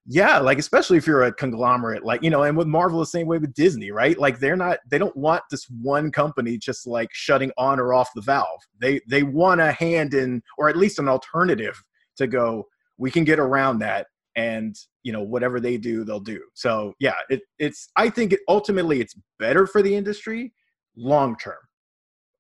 Yeah, 0.10 0.40
like 0.40 0.58
especially 0.58 0.98
if 0.98 1.06
you're 1.06 1.24
a 1.24 1.34
conglomerate, 1.34 2.06
like 2.06 2.24
you 2.24 2.30
know, 2.30 2.44
and 2.44 2.56
with 2.56 2.68
Marvel 2.68 3.00
the 3.00 3.06
same 3.06 3.28
way 3.28 3.40
with 3.40 3.54
Disney, 3.54 3.92
right? 3.92 4.18
Like 4.18 4.40
they're 4.40 4.56
not, 4.56 4.80
they 4.90 4.98
don't 4.98 5.16
want 5.18 5.44
this 5.52 5.66
one 5.82 6.12
company 6.14 6.58
just 6.58 6.88
like 6.88 7.10
shutting 7.12 7.52
on 7.58 7.78
or 7.78 7.94
off 7.94 8.14
the 8.16 8.22
valve. 8.22 8.62
They 8.80 9.02
they 9.10 9.24
want 9.24 9.60
a 9.60 9.74
hand 9.74 10.14
in, 10.14 10.42
or 10.58 10.70
at 10.70 10.78
least 10.78 11.00
an 11.00 11.10
alternative 11.10 11.84
to 12.16 12.28
go. 12.28 12.68
We 12.98 13.12
can 13.12 13.25
get 13.25 13.38
around 13.38 13.79
that, 13.79 14.08
and 14.38 14.77
you 15.03 15.12
know 15.12 15.22
whatever 15.22 15.60
they 15.60 15.77
do 15.77 16.03
they'll 16.03 16.20
do 16.20 16.42
so 16.53 16.94
yeah 17.00 17.16
it, 17.29 17.42
it's 17.60 17.90
i 17.98 18.10
think 18.10 18.34
it, 18.34 18.40
ultimately 18.48 19.01
it's 19.01 19.16
better 19.40 19.66
for 19.66 19.81
the 19.81 19.94
industry 19.94 20.53
long 20.96 21.36
term 21.38 21.58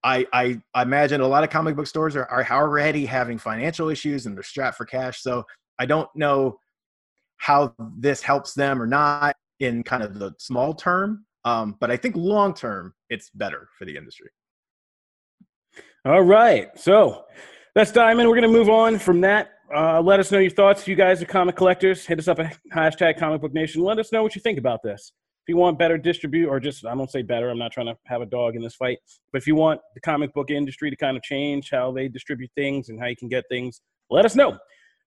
I, 0.03 0.25
I 0.31 0.81
imagine 0.81 1.21
a 1.21 1.27
lot 1.27 1.43
of 1.43 1.49
comic 1.49 1.75
book 1.75 1.87
stores 1.87 2.15
are, 2.15 2.25
are 2.25 2.45
already 2.49 3.05
having 3.05 3.37
financial 3.37 3.89
issues 3.89 4.25
and 4.25 4.35
they're 4.35 4.43
strapped 4.43 4.77
for 4.77 4.85
cash 4.85 5.21
so 5.21 5.43
i 5.79 5.85
don't 5.85 6.09
know 6.15 6.59
how 7.37 7.73
this 7.97 8.21
helps 8.21 8.53
them 8.53 8.81
or 8.81 8.87
not 8.87 9.35
in 9.59 9.83
kind 9.83 10.03
of 10.03 10.19
the 10.19 10.33
small 10.37 10.73
term 10.73 11.25
um, 11.45 11.75
but 11.79 11.91
i 11.91 11.97
think 11.97 12.15
long 12.15 12.53
term 12.53 12.93
it's 13.09 13.29
better 13.31 13.69
for 13.77 13.85
the 13.85 13.95
industry 13.95 14.29
All 16.07 16.21
right. 16.21 16.69
So 16.79 17.25
that's 17.75 17.91
Diamond. 17.91 18.29
We're 18.29 18.35
going 18.35 18.49
to 18.49 18.57
move 18.57 18.69
on 18.69 18.97
from 18.97 19.19
that. 19.21 19.51
Uh, 19.75 20.01
let 20.01 20.21
us 20.21 20.31
know 20.31 20.39
your 20.39 20.51
thoughts. 20.51 20.87
You 20.87 20.95
guys 20.95 21.21
are 21.21 21.25
comic 21.25 21.57
collectors, 21.57 22.05
hit 22.05 22.17
us 22.17 22.29
up 22.29 22.39
at 22.39 22.57
hashtag 22.73 23.19
comic 23.19 23.41
book 23.41 23.53
nation. 23.53 23.81
Let 23.81 23.99
us 23.99 24.13
know 24.13 24.23
what 24.23 24.33
you 24.33 24.41
think 24.41 24.57
about 24.57 24.81
this. 24.81 25.11
If 25.47 25.53
you 25.53 25.57
want 25.57 25.79
better 25.79 25.97
distribute, 25.97 26.49
or 26.49 26.59
just, 26.59 26.85
I 26.85 26.93
don't 26.93 27.09
say 27.09 27.21
better, 27.21 27.49
I'm 27.49 27.57
not 27.57 27.71
trying 27.71 27.85
to 27.85 27.95
have 28.07 28.21
a 28.21 28.25
dog 28.25 28.57
in 28.57 28.61
this 28.61 28.75
fight, 28.75 28.97
but 29.31 29.41
if 29.41 29.47
you 29.47 29.55
want 29.55 29.79
the 29.93 30.01
comic 30.01 30.33
book 30.33 30.51
industry 30.51 30.89
to 30.89 30.95
kind 30.97 31.15
of 31.15 31.23
change 31.23 31.69
how 31.71 31.89
they 31.89 32.09
distribute 32.09 32.51
things 32.53 32.89
and 32.89 32.99
how 32.99 33.05
you 33.05 33.15
can 33.15 33.29
get 33.29 33.45
things, 33.49 33.79
let 34.09 34.25
us 34.25 34.35
know. 34.35 34.57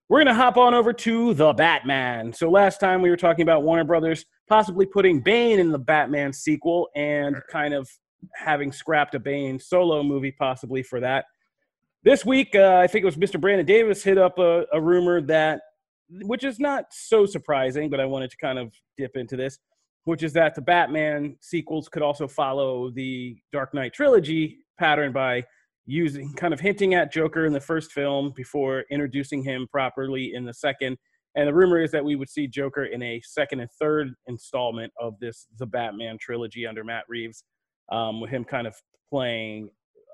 We're 0.08 0.24
going 0.24 0.34
to 0.34 0.34
hop 0.34 0.56
on 0.56 0.72
over 0.72 0.94
to 0.94 1.34
The 1.34 1.52
Batman. 1.52 2.32
So 2.32 2.50
last 2.50 2.80
time 2.80 3.02
we 3.02 3.10
were 3.10 3.18
talking 3.18 3.42
about 3.42 3.64
Warner 3.64 3.84
Brothers 3.84 4.24
possibly 4.48 4.86
putting 4.86 5.20
Bane 5.20 5.58
in 5.58 5.72
the 5.72 5.78
Batman 5.78 6.32
sequel 6.32 6.88
and 6.96 7.36
kind 7.52 7.74
of 7.74 7.86
having 8.34 8.72
scrapped 8.72 9.14
a 9.14 9.20
Bane 9.20 9.60
solo 9.60 10.02
movie 10.02 10.32
possibly 10.32 10.82
for 10.82 11.00
that. 11.00 11.26
This 12.02 12.24
week, 12.24 12.54
uh, 12.54 12.78
I 12.82 12.86
think 12.86 13.02
it 13.02 13.06
was 13.06 13.16
Mr. 13.16 13.38
Brandon 13.38 13.66
Davis 13.66 14.02
hit 14.02 14.16
up 14.16 14.38
a, 14.38 14.64
a 14.72 14.80
rumor 14.80 15.20
that, 15.20 15.60
which 16.22 16.44
is 16.44 16.58
not 16.58 16.86
so 16.92 17.26
surprising, 17.26 17.90
but 17.90 18.00
I 18.00 18.06
wanted 18.06 18.30
to 18.30 18.38
kind 18.38 18.58
of 18.58 18.72
dip 18.96 19.18
into 19.18 19.36
this, 19.36 19.58
which 20.04 20.22
is 20.22 20.32
that 20.32 20.54
the 20.54 20.62
Batman 20.62 21.36
sequels 21.40 21.88
could 21.88 22.02
also 22.02 22.26
follow 22.26 22.90
the 22.90 23.36
Dark 23.52 23.74
Knight 23.74 23.92
trilogy 23.92 24.64
pattern 24.78 25.12
by 25.12 25.44
using 25.86 26.32
kind 26.34 26.54
of 26.54 26.60
hinting 26.60 26.94
at 26.94 27.12
Joker 27.12 27.46
in 27.46 27.52
the 27.52 27.60
first 27.60 27.92
film 27.92 28.32
before 28.36 28.84
introducing 28.90 29.42
him 29.42 29.66
properly 29.70 30.34
in 30.34 30.44
the 30.44 30.54
second. 30.54 30.96
And 31.34 31.46
the 31.46 31.54
rumor 31.54 31.82
is 31.82 31.90
that 31.92 32.04
we 32.04 32.16
would 32.16 32.28
see 32.28 32.46
Joker 32.46 32.84
in 32.84 33.02
a 33.02 33.20
second 33.24 33.60
and 33.60 33.70
third 33.78 34.14
installment 34.26 34.92
of 34.98 35.18
this 35.20 35.46
the 35.58 35.66
Batman 35.66 36.18
trilogy 36.18 36.66
under 36.66 36.82
Matt 36.84 37.04
Reeves, 37.08 37.44
um, 37.90 38.20
with 38.20 38.30
him 38.30 38.44
kind 38.44 38.66
of 38.66 38.74
playing 39.08 39.70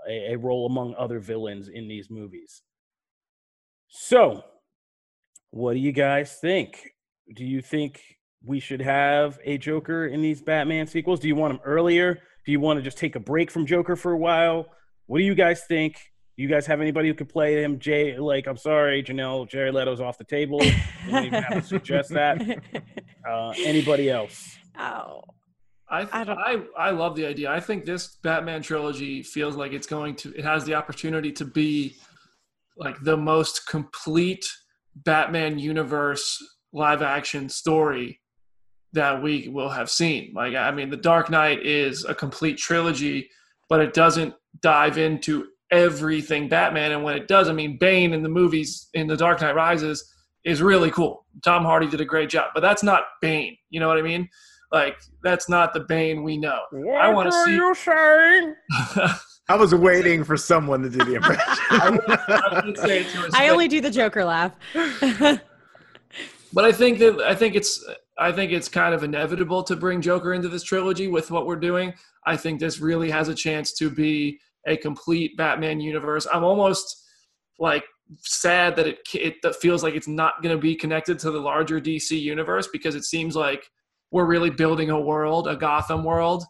a, 0.08 0.32
a 0.32 0.36
role 0.36 0.66
among 0.66 0.94
other 0.96 1.20
villains 1.20 1.68
in 1.68 1.88
these 1.88 2.10
movies. 2.10 2.62
So, 3.88 4.44
what 5.50 5.74
do 5.74 5.78
you 5.78 5.92
guys 5.92 6.38
think? 6.40 6.90
Do 7.34 7.44
you 7.44 7.62
think 7.62 8.15
we 8.46 8.60
should 8.60 8.80
have 8.80 9.38
a 9.44 9.58
Joker 9.58 10.06
in 10.06 10.22
these 10.22 10.40
Batman 10.40 10.86
sequels? 10.86 11.20
Do 11.20 11.28
you 11.28 11.34
want 11.34 11.54
him 11.54 11.60
earlier? 11.64 12.20
Do 12.44 12.52
you 12.52 12.60
want 12.60 12.78
to 12.78 12.82
just 12.82 12.96
take 12.96 13.16
a 13.16 13.20
break 13.20 13.50
from 13.50 13.66
Joker 13.66 13.96
for 13.96 14.12
a 14.12 14.16
while? 14.16 14.66
What 15.06 15.18
do 15.18 15.24
you 15.24 15.34
guys 15.34 15.64
think? 15.66 15.94
Do 16.36 16.42
you 16.42 16.48
guys 16.48 16.66
have 16.66 16.80
anybody 16.80 17.08
who 17.08 17.14
could 17.14 17.28
play 17.28 17.62
him? 17.62 17.78
Jay, 17.78 18.18
like, 18.18 18.46
I'm 18.46 18.56
sorry, 18.56 19.02
Janelle, 19.02 19.48
Jared 19.48 19.74
Leto's 19.74 20.00
off 20.00 20.18
the 20.18 20.24
table. 20.24 20.62
You 20.62 20.72
don't 21.10 21.24
even 21.24 21.42
have 21.42 21.62
to 21.62 21.68
suggest 21.68 22.10
that. 22.10 22.42
Uh, 23.28 23.52
anybody 23.64 24.08
else? 24.08 24.56
oh, 24.78 25.20
I, 25.88 26.04
th- 26.04 26.28
I 26.28 26.32
I 26.32 26.88
I 26.88 26.90
love 26.90 27.16
the 27.16 27.26
idea. 27.26 27.50
I 27.50 27.58
think 27.58 27.84
this 27.84 28.18
Batman 28.22 28.62
trilogy 28.62 29.24
feels 29.24 29.56
like 29.56 29.72
it's 29.72 29.88
going 29.88 30.14
to 30.16 30.32
it 30.36 30.44
has 30.44 30.64
the 30.64 30.74
opportunity 30.74 31.32
to 31.32 31.44
be 31.44 31.96
like 32.76 33.00
the 33.02 33.16
most 33.16 33.66
complete 33.66 34.46
Batman 34.94 35.58
universe 35.58 36.40
live 36.72 37.02
action 37.02 37.48
story 37.48 38.20
that 38.96 39.22
we 39.22 39.48
will 39.48 39.68
have 39.70 39.88
seen. 39.90 40.32
Like 40.34 40.54
I 40.54 40.70
mean 40.70 40.90
The 40.90 40.96
Dark 40.96 41.30
Knight 41.30 41.64
is 41.64 42.04
a 42.04 42.14
complete 42.14 42.58
trilogy, 42.58 43.30
but 43.68 43.80
it 43.80 43.94
doesn't 43.94 44.34
dive 44.60 44.98
into 44.98 45.46
everything 45.70 46.48
Batman 46.48 46.92
and 46.92 47.02
when 47.04 47.16
it 47.16 47.28
does, 47.28 47.48
I 47.48 47.52
mean 47.52 47.78
Bane 47.78 48.12
in 48.12 48.22
the 48.22 48.28
movies 48.28 48.88
in 48.94 49.06
The 49.06 49.16
Dark 49.16 49.40
Knight 49.40 49.54
Rises 49.54 50.04
is 50.44 50.62
really 50.62 50.90
cool. 50.90 51.24
Tom 51.44 51.64
Hardy 51.64 51.88
did 51.88 52.00
a 52.00 52.04
great 52.04 52.28
job, 52.30 52.50
but 52.54 52.60
that's 52.60 52.82
not 52.82 53.02
Bane. 53.20 53.56
You 53.70 53.80
know 53.80 53.88
what 53.88 53.98
I 53.98 54.02
mean? 54.02 54.28
Like 54.72 54.96
that's 55.22 55.48
not 55.48 55.72
the 55.72 55.80
Bane 55.80 56.22
we 56.22 56.36
know. 56.36 56.60
I 57.00 57.08
want 57.10 57.30
to 57.30 57.34
What 57.34 57.34
are 57.34 57.44
see. 57.46 57.54
you 57.54 57.74
saying? 57.74 58.54
I 59.48 59.54
was 59.54 59.72
waiting 59.74 60.24
for 60.24 60.36
someone 60.36 60.82
to 60.82 60.88
do 60.90 61.04
the 61.04 61.14
impression. 61.14 61.44
I 61.70 62.50
wouldn't 62.52 62.78
say 62.78 63.02
it 63.02 63.08
to 63.10 63.30
I 63.34 63.48
only 63.48 63.68
do 63.68 63.80
the 63.80 63.90
Joker 63.92 64.24
laugh. 64.24 64.52
But 66.52 66.64
I 66.64 66.72
think 66.72 66.98
that 67.00 67.20
I 67.20 67.34
think 67.34 67.54
it's 67.54 67.84
I 68.18 68.32
think 68.32 68.52
it's 68.52 68.68
kind 68.68 68.94
of 68.94 69.04
inevitable 69.04 69.62
to 69.64 69.76
bring 69.76 70.00
Joker 70.00 70.32
into 70.32 70.48
this 70.48 70.62
trilogy 70.62 71.08
with 71.08 71.30
what 71.30 71.46
we're 71.46 71.56
doing. 71.56 71.94
I 72.24 72.36
think 72.36 72.60
this 72.60 72.80
really 72.80 73.10
has 73.10 73.28
a 73.28 73.34
chance 73.34 73.72
to 73.74 73.90
be 73.90 74.40
a 74.66 74.76
complete 74.76 75.36
Batman 75.36 75.80
universe. 75.80 76.26
I'm 76.32 76.44
almost 76.44 77.04
like 77.58 77.84
sad 78.20 78.76
that 78.76 78.86
it 78.86 78.98
it 79.14 79.42
that 79.42 79.56
feels 79.56 79.82
like 79.82 79.94
it's 79.94 80.08
not 80.08 80.42
going 80.42 80.54
to 80.54 80.60
be 80.60 80.74
connected 80.74 81.18
to 81.20 81.30
the 81.30 81.40
larger 81.40 81.80
DC 81.80 82.20
universe 82.20 82.68
because 82.72 82.94
it 82.94 83.04
seems 83.04 83.36
like 83.36 83.68
we're 84.10 84.26
really 84.26 84.50
building 84.50 84.90
a 84.90 85.00
world, 85.00 85.48
a 85.48 85.56
Gotham 85.56 86.04
world 86.04 86.44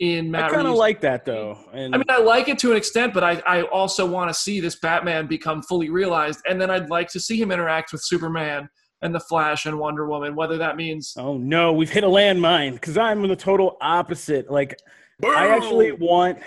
in 0.00 0.30
Matt 0.30 0.44
I 0.44 0.54
kind 0.54 0.66
of 0.66 0.74
like 0.74 1.00
that 1.02 1.24
though. 1.24 1.58
And 1.72 1.94
I 1.94 1.98
mean, 1.98 2.06
I 2.08 2.18
like 2.18 2.48
it 2.48 2.58
to 2.60 2.70
an 2.72 2.76
extent, 2.76 3.14
but 3.14 3.22
I, 3.22 3.42
I 3.46 3.62
also 3.62 4.06
want 4.06 4.28
to 4.30 4.34
see 4.34 4.60
this 4.60 4.76
Batman 4.76 5.26
become 5.26 5.62
fully 5.62 5.90
realized, 5.90 6.40
and 6.48 6.60
then 6.60 6.70
I'd 6.70 6.90
like 6.90 7.08
to 7.10 7.20
see 7.20 7.40
him 7.40 7.52
interact 7.52 7.92
with 7.92 8.02
Superman 8.02 8.68
and 9.04 9.14
the 9.14 9.20
Flash 9.20 9.66
and 9.66 9.78
Wonder 9.78 10.06
Woman, 10.08 10.34
whether 10.34 10.56
that 10.56 10.76
means 10.76 11.14
oh 11.18 11.36
no, 11.36 11.72
we've 11.72 11.90
hit 11.90 12.02
a 12.02 12.08
landmine 12.08 12.72
because 12.72 12.96
I'm 12.96 13.26
the 13.28 13.36
total 13.36 13.76
opposite. 13.80 14.50
Like 14.50 14.78
I 15.22 15.48
actually 15.48 15.92
want 15.92 16.38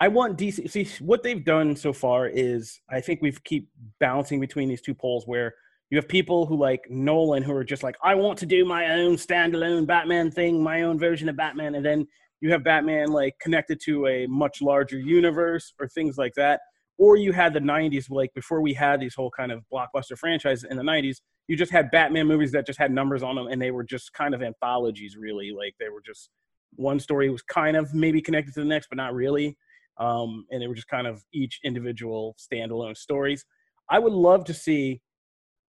I 0.00 0.08
want 0.08 0.36
DC 0.36 0.68
see 0.68 0.88
what 1.02 1.22
they've 1.22 1.44
done 1.44 1.76
so 1.76 1.92
far 1.92 2.26
is 2.26 2.80
I 2.90 3.00
think 3.00 3.22
we've 3.22 3.42
keep 3.44 3.68
bouncing 4.00 4.40
between 4.40 4.68
these 4.68 4.82
two 4.82 4.94
poles 4.94 5.26
where 5.26 5.54
you 5.90 5.96
have 5.96 6.08
people 6.08 6.44
who 6.44 6.56
like 6.56 6.84
Nolan 6.90 7.44
who 7.44 7.52
are 7.52 7.64
just 7.64 7.84
like 7.84 7.96
I 8.02 8.16
want 8.16 8.36
to 8.40 8.46
do 8.46 8.64
my 8.64 8.90
own 8.94 9.14
standalone 9.14 9.86
Batman 9.86 10.32
thing, 10.32 10.60
my 10.60 10.82
own 10.82 10.98
version 10.98 11.28
of 11.28 11.36
Batman 11.36 11.76
and 11.76 11.86
then 11.86 12.06
you 12.40 12.50
have 12.50 12.64
Batman 12.64 13.12
like 13.12 13.38
connected 13.40 13.80
to 13.84 14.08
a 14.08 14.26
much 14.26 14.60
larger 14.60 14.98
universe 14.98 15.72
or 15.78 15.86
things 15.86 16.18
like 16.18 16.34
that. 16.34 16.60
Or 16.98 17.16
you 17.16 17.32
had 17.32 17.54
the 17.54 17.60
90s 17.60 18.10
like 18.10 18.32
before 18.34 18.60
we 18.60 18.74
had 18.74 19.00
these 19.00 19.14
whole 19.14 19.30
kind 19.30 19.50
of 19.50 19.64
blockbuster 19.72 20.16
franchises 20.16 20.64
in 20.64 20.76
the 20.76 20.82
90s, 20.82 21.16
you 21.48 21.56
just 21.56 21.72
had 21.72 21.90
Batman 21.90 22.26
movies 22.26 22.52
that 22.52 22.66
just 22.66 22.78
had 22.78 22.92
numbers 22.92 23.22
on 23.22 23.34
them 23.34 23.48
and 23.48 23.60
they 23.60 23.70
were 23.70 23.84
just 23.84 24.12
kind 24.12 24.34
of 24.34 24.42
anthologies 24.42 25.16
really 25.16 25.52
like 25.56 25.74
they 25.80 25.88
were 25.88 26.02
just 26.04 26.30
one 26.76 27.00
story 27.00 27.28
was 27.28 27.42
kind 27.42 27.76
of 27.76 27.92
maybe 27.92 28.20
connected 28.20 28.54
to 28.54 28.60
the 28.60 28.66
next 28.66 28.88
but 28.88 28.96
not 28.96 29.14
really 29.14 29.56
um, 29.98 30.46
and 30.50 30.62
they 30.62 30.66
were 30.66 30.74
just 30.74 30.88
kind 30.88 31.06
of 31.06 31.24
each 31.32 31.60
individual 31.64 32.36
standalone 32.38 32.96
stories. 32.96 33.44
I 33.90 33.98
would 33.98 34.12
love 34.12 34.44
to 34.46 34.54
see 34.54 35.00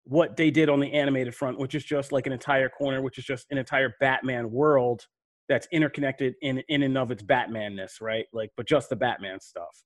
what 0.06 0.36
they 0.36 0.52
did 0.52 0.70
on 0.70 0.80
the 0.80 0.92
animated 0.94 1.36
front, 1.36 1.60
which 1.60 1.76
is 1.76 1.84
just 1.84 2.12
like 2.12 2.28
an 2.28 2.34
entire 2.34 2.70
corner, 2.70 3.02
which 3.02 3.18
is 3.18 3.26
just 3.26 3.48
an 3.52 3.58
entire 3.58 3.96
Batman 4.00 4.52
world 4.52 5.08
that's 5.50 5.68
interconnected 5.72 6.36
in 6.42 6.64
in 6.70 6.84
and 6.84 6.98
of 6.98 7.12
its 7.12 7.24
Batmanness, 7.24 8.02
right? 8.02 8.26
Like, 8.34 8.52
but 8.56 8.68
just 8.68 8.90
the 8.90 8.96
Batman 8.96 9.40
stuff. 9.40 9.84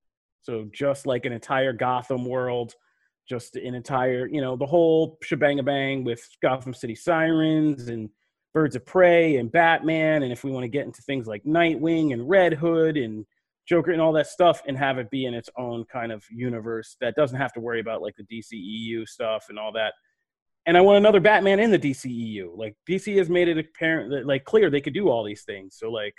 So 0.48 0.66
just 0.72 1.06
like 1.06 1.26
an 1.26 1.34
entire 1.34 1.74
Gotham 1.74 2.24
world, 2.24 2.74
just 3.28 3.58
an 3.58 3.76
entire, 3.76 4.28
you 4.28 4.40
know, 4.40 4.56
the 4.56 4.66
whole 4.66 5.18
shebang 5.22 5.62
bang 5.66 6.06
with 6.06 6.26
Gotham 6.42 6.74
City 6.74 6.96
Sirens 6.96 7.90
and 7.90 8.10
Birds 8.54 8.78
of 8.78 8.86
Prey 8.86 9.36
and 9.36 9.52
Batman, 9.52 10.24
and 10.24 10.32
if 10.32 10.46
we 10.46 10.52
want 10.52 10.64
to 10.64 10.70
get 10.70 10.86
into 10.86 11.02
things 11.02 11.28
like 11.28 11.44
Nightwing 11.44 12.14
and 12.14 12.30
Red 12.30 12.54
Hood 12.54 12.96
and 12.96 13.26
Joker 13.68 13.92
and 13.92 14.02
all 14.02 14.14
that 14.14 14.28
stuff 14.28 14.62
and 14.66 14.78
have 14.78 15.00
it 15.00 15.12
be 15.12 15.26
in 15.26 15.34
its 15.34 15.50
own 15.58 15.84
kind 15.92 16.14
of 16.14 16.24
universe 16.32 16.96
that 17.02 17.16
doesn't 17.16 17.38
have 17.38 17.52
to 17.52 17.60
worry 17.60 17.82
about 17.82 18.02
like 18.02 18.16
the 18.16 18.24
DCEU 18.24 19.06
stuff 19.06 19.48
and 19.50 19.60
all 19.60 19.74
that. 19.74 19.96
And 20.66 20.78
I 20.78 20.82
want 20.82 20.98
another 20.98 21.20
Batman 21.20 21.60
in 21.60 21.72
the 21.72 21.80
DCEU. 21.80 22.58
Like 22.58 22.78
DC 22.90 23.18
has 23.18 23.30
made 23.30 23.50
it 23.50 23.58
apparent 23.58 24.12
that 24.12 24.26
like 24.26 24.46
clear 24.46 24.70
they 24.70 24.80
could 24.80 24.94
do 24.94 25.10
all 25.10 25.26
these 25.26 25.44
things. 25.44 25.76
So 25.78 25.92
like 25.92 26.16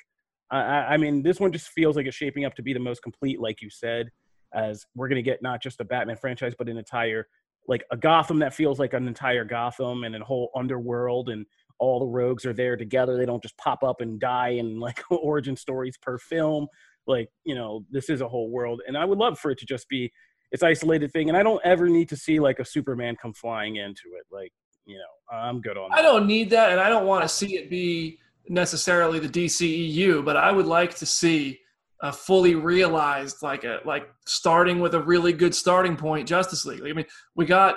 I, 0.51 0.95
I 0.95 0.97
mean 0.97 1.23
this 1.23 1.41
one 1.41 1.53
just 1.53 1.69
feels 1.69 1.97
like 1.97 2.07
it's 2.07 2.17
shaping 2.17 2.45
up 2.45 2.55
to 2.55 2.63
be 2.63 2.73
the 2.73 2.81
most 2.81 3.03
complete, 3.03 3.41
like 3.41 3.61
you 3.61 3.71
said, 3.71 4.11
as 4.55 4.85
we're 4.95 5.09
gonna 5.09 5.23
get 5.23 5.43
not 5.43 5.63
just 5.63 5.81
a 5.81 5.85
Batman 5.85 6.17
franchise, 6.17 6.55
but 6.57 6.69
an 6.69 6.79
entire 6.79 7.27
like 7.67 7.85
a 7.93 7.97
Gotham 7.97 8.39
that 8.39 8.55
feels 8.55 8.79
like 8.79 8.95
an 8.95 9.07
entire 9.07 9.45
Gotham 9.45 10.05
and 10.05 10.17
a 10.17 10.25
whole 10.25 10.51
underworld 10.57 11.29
and 11.29 11.45
all 11.79 12.01
the 12.01 12.07
rogues 12.07 12.47
are 12.47 12.55
there 12.55 12.77
together. 12.77 13.17
They 13.17 13.27
don't 13.27 13.43
just 13.43 13.57
pop 13.59 13.85
up 13.85 14.01
and 14.01 14.19
die 14.19 14.51
in 14.51 14.81
like 14.81 15.03
origin 15.11 15.57
stories 15.57 15.97
per 16.01 16.19
film. 16.19 16.67
Like 17.07 17.29
you 17.45 17.55
know 17.55 17.85
this 17.91 18.09
is 18.09 18.21
a 18.21 18.29
whole 18.29 18.51
world 18.51 18.83
and 18.87 18.97
i 18.97 19.05
would 19.05 19.17
love 19.17 19.39
for 19.39 19.51
it 19.51 19.59
to 19.59 19.67
just 19.67 19.89
be 19.89 20.13
its 20.51 20.63
isolated 20.63 21.11
thing 21.11 21.29
and 21.29 21.39
i 21.39 21.43
don't 21.43 21.61
ever 21.65 21.89
need 21.89 22.09
to 22.11 22.17
see 22.17 22.39
like 22.39 22.59
a 22.59 22.65
superman 22.65 23.17
come 23.21 23.33
flying 23.33 23.77
into 23.77 24.09
it. 24.19 24.27
Like 24.31 24.53
you 24.85 24.99
know 24.99 25.37
i'm 25.39 25.61
good 25.61 25.79
on 25.79 25.91
that. 25.91 25.99
I 25.99 26.03
don't 26.03 26.27
need 26.27 26.51
that, 26.51 26.71
and 26.71 26.81
I 26.81 26.89
don't 26.89 27.07
want 27.07 27.23
to 27.23 27.29
see 27.29 27.57
it 27.57 27.71
be 27.71 28.19
necessarily 28.51 29.19
the 29.19 29.29
DCEU, 29.29 30.25
but 30.25 30.37
I 30.37 30.53
would 30.53 30.67
like 30.67 30.95
to 30.97 31.07
see 31.07 31.59
a 32.03 32.13
fully 32.13 32.55
realized, 32.55 33.43
like 33.43 33.65
a 33.65 33.81
like 33.85 34.09
starting 34.27 34.79
with 34.79 34.95
a 34.95 35.03
really 35.03 35.33
good 35.33 35.55
starting 35.55 35.97
point, 35.97 36.29
Justice 36.29 36.65
League. 36.65 36.83
I 36.83 36.93
mean, 36.93 37.07
we 37.35 37.45
got 37.45 37.77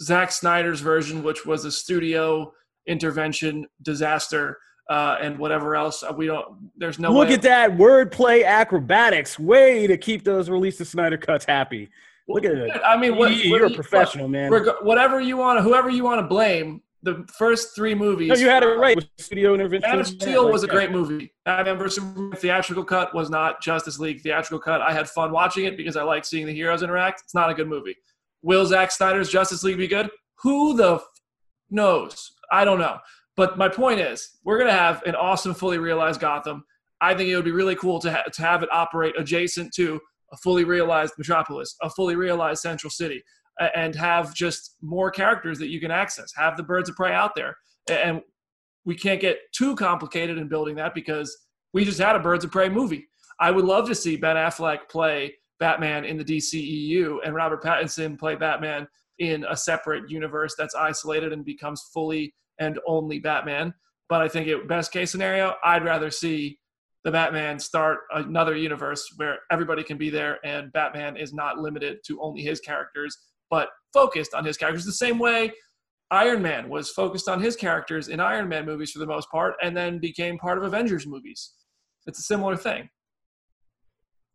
Zack 0.00 0.32
Snyder's 0.32 0.80
version, 0.80 1.22
which 1.22 1.44
was 1.44 1.64
a 1.64 1.72
studio 1.72 2.52
intervention 2.86 3.66
disaster, 3.82 4.58
uh, 4.88 5.18
and 5.20 5.38
whatever 5.38 5.76
else. 5.76 6.02
We 6.16 6.26
don't. 6.26 6.70
There's 6.76 6.98
no 6.98 7.12
look 7.12 7.28
at 7.30 7.42
that 7.42 7.72
wordplay 7.72 8.44
acrobatics 8.44 9.38
way 9.38 9.86
to 9.86 9.98
keep 9.98 10.24
those 10.24 10.48
release 10.48 10.78
the 10.78 10.84
snyder 10.84 11.18
cuts 11.18 11.44
happy 11.44 11.90
look 12.28 12.44
at 12.44 12.52
it 12.52 12.70
I 12.84 12.96
mean, 12.98 13.16
what, 13.16 13.34
you're 13.34 13.62
what- 13.62 13.72
a 13.72 13.74
professional 13.74 14.28
man 14.28 14.50
Reg- 14.50 14.68
whatever 14.82 15.20
you 15.20 15.36
want, 15.36 15.62
whoever 15.62 15.88
you 15.88 16.04
want 16.04 16.20
to 16.20 16.26
blame, 16.26 16.82
the 17.02 17.24
first 17.32 17.74
three 17.76 17.94
movies. 17.94 18.28
no 18.28 18.34
you 18.34 18.48
had 18.48 18.62
it 18.62 18.66
right 18.66 18.96
with 18.96 19.06
studio 19.18 19.54
intervention 19.54 19.90
Man 19.90 20.00
of 20.00 20.08
Yeah, 20.08 20.18
Steel 20.20 20.44
like, 20.44 20.52
was 20.52 20.64
a 20.64 20.66
great 20.68 20.90
movie. 20.90 21.32
Batman 21.44 21.78
vs 21.78 22.02
theatrical 22.36 22.84
cut 22.84 23.14
was 23.14 23.30
not 23.30 23.62
Justice 23.62 23.98
League 23.98 24.20
theatrical 24.20 24.58
cut. 24.58 24.80
I 24.80 24.92
had 24.92 25.08
fun 25.08 25.30
watching 25.30 25.64
it 25.64 25.76
because 25.76 25.96
I 25.96 26.02
like 26.02 26.24
seeing 26.24 26.46
the 26.46 26.52
heroes 26.54 26.82
interact. 26.82 27.22
It's 27.24 27.34
not 27.34 27.50
a 27.50 27.54
good 27.54 27.68
movie. 27.68 27.96
Will 28.42 28.66
Zack 28.66 28.90
Snyder's 28.90 29.28
Justice 29.30 29.62
League 29.62 29.78
be 29.78 29.86
good? 29.86 30.10
Who 30.42 30.76
the 30.76 30.96
f- 30.96 31.06
knows? 31.70 32.32
I 32.50 32.64
don't 32.64 32.78
know. 32.78 32.98
But 33.36 33.56
my 33.56 33.68
point 33.68 34.00
is, 34.00 34.38
we're 34.44 34.58
gonna 34.58 34.72
have 34.72 35.02
an 35.04 35.14
awesome, 35.14 35.54
fully 35.54 35.78
realized 35.78 36.20
Gotham. 36.20 36.64
I 37.00 37.14
think 37.14 37.28
it 37.28 37.36
would 37.36 37.44
be 37.44 37.52
really 37.52 37.76
cool 37.76 38.00
to 38.00 38.10
ha- 38.10 38.24
to 38.32 38.42
have 38.42 38.62
it 38.64 38.68
operate 38.72 39.14
adjacent 39.18 39.72
to 39.74 40.00
a 40.32 40.36
fully 40.38 40.64
realized 40.64 41.14
Metropolis, 41.16 41.76
a 41.82 41.88
fully 41.90 42.16
realized 42.16 42.60
Central 42.60 42.90
City, 42.90 43.22
and 43.58 43.94
have 43.94 44.34
just 44.34 44.76
more 44.82 45.10
characters 45.10 45.58
that 45.58 45.68
you 45.68 45.80
can 45.80 45.90
access. 45.90 46.32
Have 46.36 46.56
the 46.56 46.62
Birds 46.62 46.88
of 46.88 46.96
Prey 46.96 47.12
out 47.12 47.34
there, 47.34 47.56
and 47.88 48.22
we 48.84 48.94
can't 48.94 49.20
get 49.20 49.38
too 49.52 49.74
complicated 49.76 50.38
in 50.38 50.48
building 50.48 50.76
that 50.76 50.94
because 50.94 51.36
we 51.72 51.84
just 51.84 51.98
had 51.98 52.16
a 52.16 52.20
Birds 52.20 52.44
of 52.44 52.50
Prey 52.50 52.68
movie. 52.68 53.06
I 53.40 53.50
would 53.50 53.64
love 53.64 53.86
to 53.88 53.94
see 53.94 54.16
Ben 54.16 54.36
Affleck 54.36 54.88
play 54.88 55.34
Batman 55.60 56.04
in 56.04 56.16
the 56.16 56.24
DCEU 56.24 57.18
and 57.24 57.34
Robert 57.34 57.62
Pattinson 57.62 58.18
play 58.18 58.34
Batman 58.34 58.86
in 59.18 59.44
a 59.48 59.56
separate 59.56 60.08
universe 60.08 60.54
that's 60.56 60.74
isolated 60.74 61.32
and 61.32 61.44
becomes 61.44 61.82
fully 61.92 62.34
and 62.58 62.78
only 62.86 63.18
Batman. 63.18 63.74
But 64.08 64.22
I 64.22 64.28
think 64.28 64.46
it 64.48 64.68
best 64.68 64.92
case 64.92 65.10
scenario, 65.10 65.54
I'd 65.64 65.84
rather 65.84 66.10
see 66.10 66.58
the 67.04 67.10
Batman 67.10 67.58
start 67.58 68.00
another 68.12 68.56
universe 68.56 69.12
where 69.16 69.38
everybody 69.50 69.82
can 69.82 69.98
be 69.98 70.10
there 70.10 70.38
and 70.44 70.72
Batman 70.72 71.16
is 71.16 71.32
not 71.32 71.58
limited 71.58 71.98
to 72.06 72.20
only 72.20 72.42
his 72.42 72.60
characters, 72.60 73.16
but 73.50 73.68
focused 73.92 74.34
on 74.34 74.44
his 74.44 74.56
characters 74.56 74.84
the 74.84 74.92
same 74.92 75.18
way 75.18 75.52
Iron 76.10 76.40
Man 76.40 76.68
was 76.68 76.90
focused 76.90 77.28
on 77.28 77.40
his 77.40 77.54
characters 77.54 78.08
in 78.08 78.18
Iron 78.20 78.48
Man 78.48 78.64
movies 78.64 78.92
for 78.92 78.98
the 78.98 79.06
most 79.06 79.30
part 79.30 79.54
and 79.62 79.76
then 79.76 79.98
became 79.98 80.38
part 80.38 80.58
of 80.58 80.64
Avengers 80.64 81.06
movies. 81.06 81.52
It's 82.06 82.18
a 82.18 82.22
similar 82.22 82.56
thing. 82.56 82.88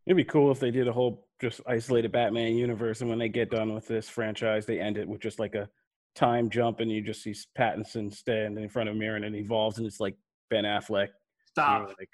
It'd 0.06 0.18
be 0.18 0.24
cool 0.24 0.52
if 0.52 0.60
they 0.60 0.70
did 0.70 0.88
a 0.88 0.92
whole 0.94 1.28
just 1.42 1.62
isolated 1.66 2.12
Batman 2.12 2.56
universe, 2.56 3.02
and 3.02 3.10
when 3.10 3.20
they 3.20 3.30
get 3.30 3.50
done 3.50 3.74
with 3.74 3.88
this 3.88 4.08
franchise, 4.08 4.66
they 4.66 4.80
end 4.80 4.98
it 4.98 5.08
with 5.08 5.22
just 5.22 5.40
like 5.40 5.56
a 5.56 5.70
time 6.14 6.50
jump, 6.50 6.82
and 6.82 6.92
you 6.92 7.02
just 7.02 7.24
see 7.24 7.34
Pattinson 7.58 8.14
stand 8.14 8.58
in 8.58 8.70
front 8.70 8.90
of 8.90 8.96
a 8.96 9.00
mirror, 9.00 9.16
and 9.16 9.26
it 9.26 9.34
evolves, 9.34 9.78
and 9.78 9.88
it's 9.88 10.00
like 10.00 10.16
Ben 10.50 10.66
Affleck. 10.66 11.08
Stop. 11.48 11.80
you're 11.80 11.88
Like, 11.88 12.10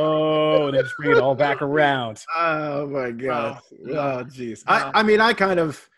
oh, 0.00 0.66
and 0.66 0.76
they 0.76 0.82
just 0.82 0.96
bring 0.96 1.12
it 1.12 1.18
all 1.18 1.34
back 1.36 1.62
around. 1.62 2.22
Oh 2.36 2.86
my 2.86 3.12
god. 3.12 3.60
no. 3.80 3.98
Oh 3.98 4.24
jeez. 4.24 4.64
No. 4.66 4.74
I, 4.74 4.90
I 4.94 5.02
mean 5.02 5.20
I 5.20 5.32
kind 5.32 5.60
of 5.60 5.88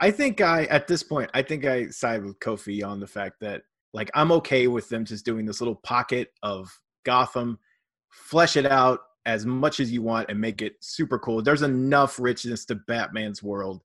I 0.00 0.10
think 0.10 0.40
I 0.40 0.64
at 0.64 0.86
this 0.88 1.02
point 1.02 1.30
I 1.34 1.42
think 1.42 1.64
I 1.64 1.88
side 1.88 2.24
with 2.24 2.38
Kofi 2.40 2.84
on 2.86 3.00
the 3.00 3.06
fact 3.06 3.40
that 3.40 3.62
like 3.92 4.10
I'm 4.14 4.32
okay 4.32 4.66
with 4.66 4.88
them 4.88 5.04
just 5.04 5.24
doing 5.24 5.46
this 5.46 5.60
little 5.60 5.76
pocket 5.76 6.32
of 6.42 6.70
Gotham, 7.04 7.58
flesh 8.08 8.56
it 8.56 8.66
out 8.66 9.00
as 9.26 9.46
much 9.46 9.80
as 9.80 9.92
you 9.92 10.02
want 10.02 10.30
and 10.30 10.40
make 10.40 10.62
it 10.62 10.74
super 10.80 11.18
cool. 11.18 11.42
There's 11.42 11.62
enough 11.62 12.18
richness 12.18 12.64
to 12.66 12.74
Batman's 12.74 13.42
world 13.42 13.82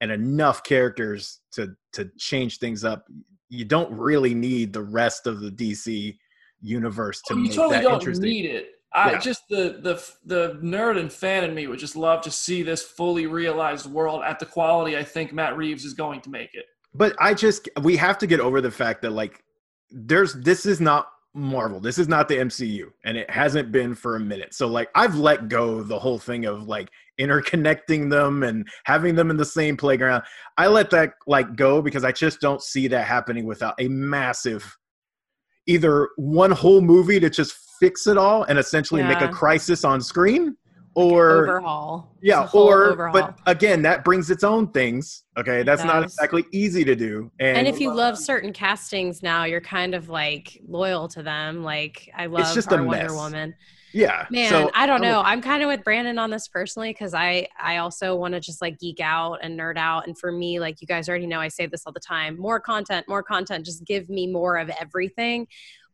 and 0.00 0.12
enough 0.12 0.62
characters 0.62 1.40
to 1.52 1.74
to 1.94 2.10
change 2.18 2.58
things 2.58 2.84
up. 2.84 3.06
You 3.48 3.64
don't 3.64 3.90
really 3.92 4.34
need 4.34 4.72
the 4.72 4.82
rest 4.82 5.26
of 5.26 5.40
the 5.40 5.50
DC 5.50 6.16
universe 6.60 7.22
to 7.22 7.34
Oh, 7.34 7.36
you 7.36 7.42
make 7.44 7.52
totally 7.52 7.76
that 7.76 7.82
don't 7.82 7.94
interesting. 7.94 8.24
need 8.28 8.46
it. 8.46 8.75
I 8.96 9.12
Yeah. 9.12 9.18
just 9.18 9.42
the 9.50 9.78
the 9.82 10.02
the 10.24 10.58
nerd 10.62 10.98
and 10.98 11.12
fan 11.12 11.44
in 11.44 11.54
me 11.54 11.66
would 11.66 11.78
just 11.78 11.96
love 11.96 12.22
to 12.22 12.30
see 12.30 12.62
this 12.62 12.82
fully 12.82 13.26
realized 13.26 13.86
world 13.86 14.22
at 14.24 14.38
the 14.38 14.46
quality 14.46 14.96
I 14.96 15.04
think 15.04 15.32
Matt 15.32 15.56
Reeves 15.56 15.84
is 15.84 15.94
going 15.94 16.20
to 16.22 16.30
make 16.30 16.50
it. 16.54 16.64
but 16.94 17.14
I 17.20 17.34
just 17.34 17.68
we 17.82 17.96
have 17.96 18.16
to 18.18 18.26
get 18.26 18.40
over 18.40 18.60
the 18.60 18.70
fact 18.70 19.02
that 19.02 19.10
like 19.10 19.44
there's 19.90 20.32
this 20.34 20.64
is 20.66 20.80
not 20.80 21.08
Marvel. 21.34 21.80
This 21.80 21.98
is 21.98 22.08
not 22.08 22.28
the 22.28 22.36
MCU 22.36 22.90
and 23.04 23.18
it 23.18 23.28
hasn't 23.28 23.70
been 23.70 23.94
for 23.94 24.16
a 24.16 24.20
minute. 24.20 24.54
So 24.54 24.66
like 24.66 24.88
I've 24.94 25.16
let 25.16 25.48
go 25.48 25.82
the 25.82 25.98
whole 25.98 26.18
thing 26.18 26.46
of 26.46 26.66
like 26.66 26.88
interconnecting 27.20 28.08
them 28.08 28.42
and 28.42 28.66
having 28.84 29.14
them 29.14 29.30
in 29.30 29.36
the 29.36 29.44
same 29.44 29.76
playground. 29.76 30.22
I 30.56 30.68
let 30.68 30.88
that 30.90 31.12
like 31.26 31.54
go 31.54 31.82
because 31.82 32.04
I 32.04 32.12
just 32.12 32.40
don't 32.40 32.62
see 32.62 32.88
that 32.88 33.06
happening 33.06 33.44
without 33.44 33.74
a 33.78 33.88
massive 33.88 34.78
either 35.66 36.08
one 36.16 36.52
whole 36.52 36.80
movie 36.80 37.20
to 37.20 37.28
just 37.28 37.52
fix 37.80 38.06
it 38.06 38.16
all 38.18 38.44
and 38.44 38.58
essentially 38.58 39.02
make 39.02 39.20
a 39.20 39.28
crisis 39.28 39.84
on 39.84 40.00
screen 40.00 40.56
or 40.94 41.42
overhaul. 41.42 42.16
Yeah 42.22 42.48
or 42.54 42.92
overhaul. 42.92 43.12
but 43.12 43.38
again 43.46 43.82
that 43.82 44.02
brings 44.02 44.30
its 44.30 44.42
own 44.42 44.72
things 44.72 45.24
okay 45.36 45.62
that's 45.62 45.84
not 45.84 46.02
exactly 46.02 46.42
easy 46.52 46.84
to 46.84 46.96
do 46.96 47.30
and, 47.38 47.58
and 47.58 47.68
if 47.68 47.78
you 47.80 47.92
love 47.92 48.16
certain 48.16 48.50
castings 48.52 49.22
now, 49.22 49.44
you're 49.44 49.60
kind 49.60 49.94
of 49.94 50.08
like 50.08 50.58
loyal 50.66 51.06
to 51.08 51.22
them. 51.22 51.62
Like 51.62 52.10
I 52.16 52.26
love 52.26 52.54
just 52.54 52.72
a 52.72 52.76
Wonder 52.76 53.04
mess. 53.04 53.12
Woman. 53.12 53.54
yeah 53.92 54.24
Man, 54.30 54.48
so 54.48 54.70
I 54.74 54.86
don't 54.86 55.02
know. 55.02 55.20
I'm 55.20 55.42
kind 55.42 55.62
of 55.62 55.68
with 55.68 55.84
Brandon 55.84 56.18
on 56.18 56.30
this 56.30 56.48
personally 56.48 56.92
because 56.92 57.12
I 57.12 57.46
I 57.60 57.76
also 57.76 58.16
want 58.16 58.32
to 58.32 58.40
just 58.40 58.62
like 58.62 58.78
geek 58.78 59.00
out 59.00 59.40
and 59.42 59.58
nerd 59.58 59.76
out. 59.76 60.06
And 60.06 60.18
for 60.18 60.32
me, 60.32 60.60
like 60.60 60.80
you 60.80 60.86
guys 60.86 61.08
already 61.10 61.26
know, 61.26 61.40
I 61.40 61.48
say 61.48 61.66
this 61.66 61.82
all 61.86 61.92
the 61.92 62.00
time: 62.00 62.38
more 62.38 62.58
content, 62.58 63.06
more 63.06 63.22
content. 63.22 63.66
Just 63.66 63.84
give 63.84 64.08
me 64.08 64.26
more 64.26 64.56
of 64.56 64.70
everything. 64.80 65.46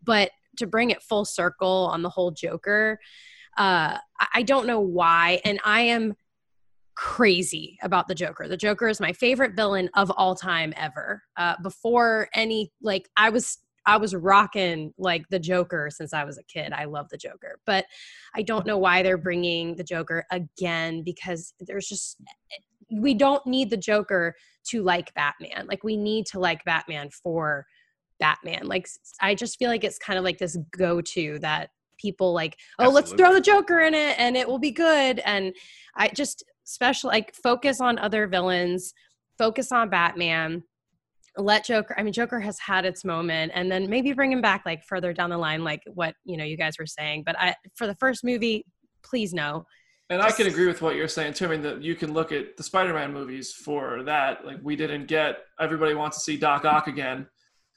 But 0.04 0.30
to 0.58 0.66
bring 0.66 0.90
it 0.90 1.02
full 1.02 1.24
circle 1.24 1.88
on 1.92 2.02
the 2.02 2.10
whole 2.10 2.30
Joker, 2.30 2.98
uh, 3.58 3.98
I- 4.34 4.42
don't 4.42 4.66
know 4.66 4.80
why, 4.80 5.40
and 5.44 5.60
I 5.64 5.82
am 5.82 6.14
crazy 6.94 7.78
about 7.82 8.08
the 8.08 8.14
Joker. 8.14 8.48
The 8.48 8.56
Joker 8.56 8.88
is 8.88 9.00
my 9.00 9.12
favorite 9.12 9.54
villain 9.56 9.88
of 9.94 10.10
all 10.10 10.34
time 10.34 10.72
ever. 10.76 11.22
Uh, 11.36 11.54
before 11.62 12.28
any 12.34 12.72
like 12.82 13.08
I 13.16 13.30
was 13.30 13.58
I 13.84 13.96
was 13.96 14.14
rocking 14.14 14.92
like 14.96 15.28
the 15.28 15.40
Joker 15.40 15.88
since 15.90 16.12
I 16.14 16.24
was 16.24 16.38
a 16.38 16.44
kid. 16.44 16.72
I 16.72 16.84
love 16.84 17.08
the 17.08 17.16
Joker, 17.16 17.58
but 17.66 17.86
I 18.34 18.42
don't 18.42 18.66
know 18.66 18.78
why 18.78 19.02
they're 19.02 19.18
bringing 19.18 19.74
the 19.74 19.84
Joker 19.84 20.24
again 20.30 21.02
because 21.02 21.52
there's 21.60 21.88
just 21.88 22.20
we 22.90 23.14
don't 23.14 23.44
need 23.46 23.70
the 23.70 23.76
Joker 23.76 24.34
to 24.68 24.82
like 24.82 25.12
Batman. 25.14 25.66
Like 25.66 25.82
we 25.82 25.96
need 25.96 26.26
to 26.26 26.38
like 26.38 26.64
Batman 26.64 27.10
for 27.10 27.66
Batman. 28.22 28.68
Like 28.68 28.86
I 29.20 29.34
just 29.34 29.58
feel 29.58 29.68
like 29.68 29.82
it's 29.82 29.98
kind 29.98 30.16
of 30.16 30.24
like 30.24 30.38
this 30.38 30.56
go-to 30.70 31.40
that 31.40 31.70
people 31.98 32.32
like, 32.32 32.56
oh, 32.78 32.88
let's 32.88 33.12
throw 33.12 33.32
the 33.32 33.40
Joker 33.40 33.80
in 33.80 33.94
it 33.94 34.16
and 34.16 34.36
it 34.36 34.46
will 34.46 34.60
be 34.60 34.70
good. 34.70 35.20
And 35.24 35.52
I 35.96 36.08
just 36.08 36.44
special 36.62 37.08
like 37.08 37.34
focus 37.34 37.80
on 37.80 37.98
other 37.98 38.28
villains, 38.28 38.94
focus 39.38 39.72
on 39.72 39.90
Batman. 39.90 40.62
Let 41.36 41.64
Joker, 41.64 41.96
I 41.98 42.02
mean, 42.04 42.12
Joker 42.12 42.38
has 42.38 42.58
had 42.60 42.84
its 42.84 43.04
moment, 43.04 43.52
and 43.54 43.72
then 43.72 43.88
maybe 43.88 44.12
bring 44.12 44.30
him 44.30 44.42
back 44.42 44.62
like 44.66 44.84
further 44.84 45.14
down 45.14 45.30
the 45.30 45.38
line, 45.38 45.64
like 45.64 45.82
what 45.94 46.14
you 46.24 46.36
know 46.36 46.44
you 46.44 46.58
guys 46.58 46.74
were 46.78 46.86
saying. 46.86 47.22
But 47.24 47.36
I, 47.40 47.54
for 47.74 47.86
the 47.86 47.96
first 47.96 48.22
movie, 48.22 48.66
please 49.02 49.32
no. 49.32 49.64
And 50.10 50.20
I 50.20 50.30
can 50.30 50.46
agree 50.46 50.66
with 50.66 50.82
what 50.82 50.94
you're 50.94 51.08
saying 51.08 51.32
too. 51.32 51.46
I 51.46 51.48
mean, 51.48 51.62
that 51.62 51.82
you 51.82 51.94
can 51.94 52.12
look 52.12 52.32
at 52.32 52.58
the 52.58 52.62
Spider-Man 52.62 53.14
movies 53.14 53.50
for 53.50 54.02
that. 54.02 54.44
Like, 54.44 54.58
we 54.62 54.76
didn't 54.76 55.06
get 55.06 55.38
everybody 55.58 55.94
wants 55.94 56.18
to 56.18 56.22
see 56.22 56.36
Doc 56.36 56.66
Ock 56.66 56.86
again, 56.86 57.26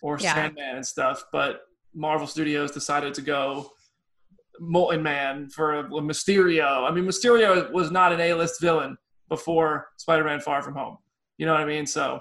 or 0.02 0.18
Yeah. 0.20 0.34
Sandman 0.34 0.76
and 0.76 0.86
stuff. 0.86 1.24
But 1.32 1.62
Marvel 1.94 2.28
Studios 2.28 2.72
decided 2.72 3.14
to 3.16 3.22
go 3.22 3.72
Molten 4.60 5.04
Man 5.04 5.50
for 5.50 5.80
a, 5.80 5.84
Mysterio. 5.84 6.90
I 6.90 6.92
mean, 6.92 7.06
Mysterio 7.06 7.72
was 7.72 7.92
not 7.92 8.12
an 8.14 8.22
A-list 8.22 8.62
villain 8.62 8.98
before 9.30 9.88
Spider-Man: 9.98 10.40
Far 10.42 10.62
From 10.62 10.76
Home. 10.76 10.98
You 11.38 11.46
know 11.46 11.54
what 11.54 11.62
I 11.62 11.66
mean? 11.66 11.86
So, 11.86 12.20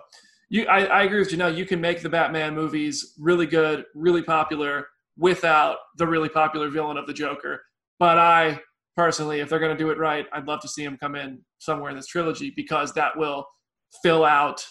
you, 0.48 0.66
I, 0.66 0.84
I 0.84 1.02
agree 1.04 1.18
with 1.20 1.30
you. 1.30 1.38
Know 1.38 1.48
you 1.48 1.66
can 1.66 1.80
make 1.80 2.02
the 2.02 2.08
Batman 2.08 2.54
movies 2.54 3.14
really 3.18 3.46
good, 3.46 3.84
really 3.94 4.22
popular 4.22 4.86
without 5.16 5.78
the 5.96 6.06
really 6.06 6.28
popular 6.28 6.68
villain 6.68 6.96
of 6.96 7.06
the 7.06 7.12
Joker. 7.12 7.62
But 7.98 8.18
I 8.18 8.60
personally, 8.96 9.40
if 9.40 9.48
they're 9.48 9.58
going 9.60 9.76
to 9.76 9.78
do 9.78 9.90
it 9.90 9.98
right, 9.98 10.26
I'd 10.32 10.46
love 10.46 10.60
to 10.62 10.68
see 10.68 10.84
him 10.84 10.96
come 10.96 11.14
in 11.14 11.40
somewhere 11.58 11.90
in 11.90 11.96
this 11.96 12.06
trilogy 12.06 12.52
because 12.54 12.92
that 12.94 13.16
will 13.16 13.46
fill 14.02 14.24
out 14.24 14.64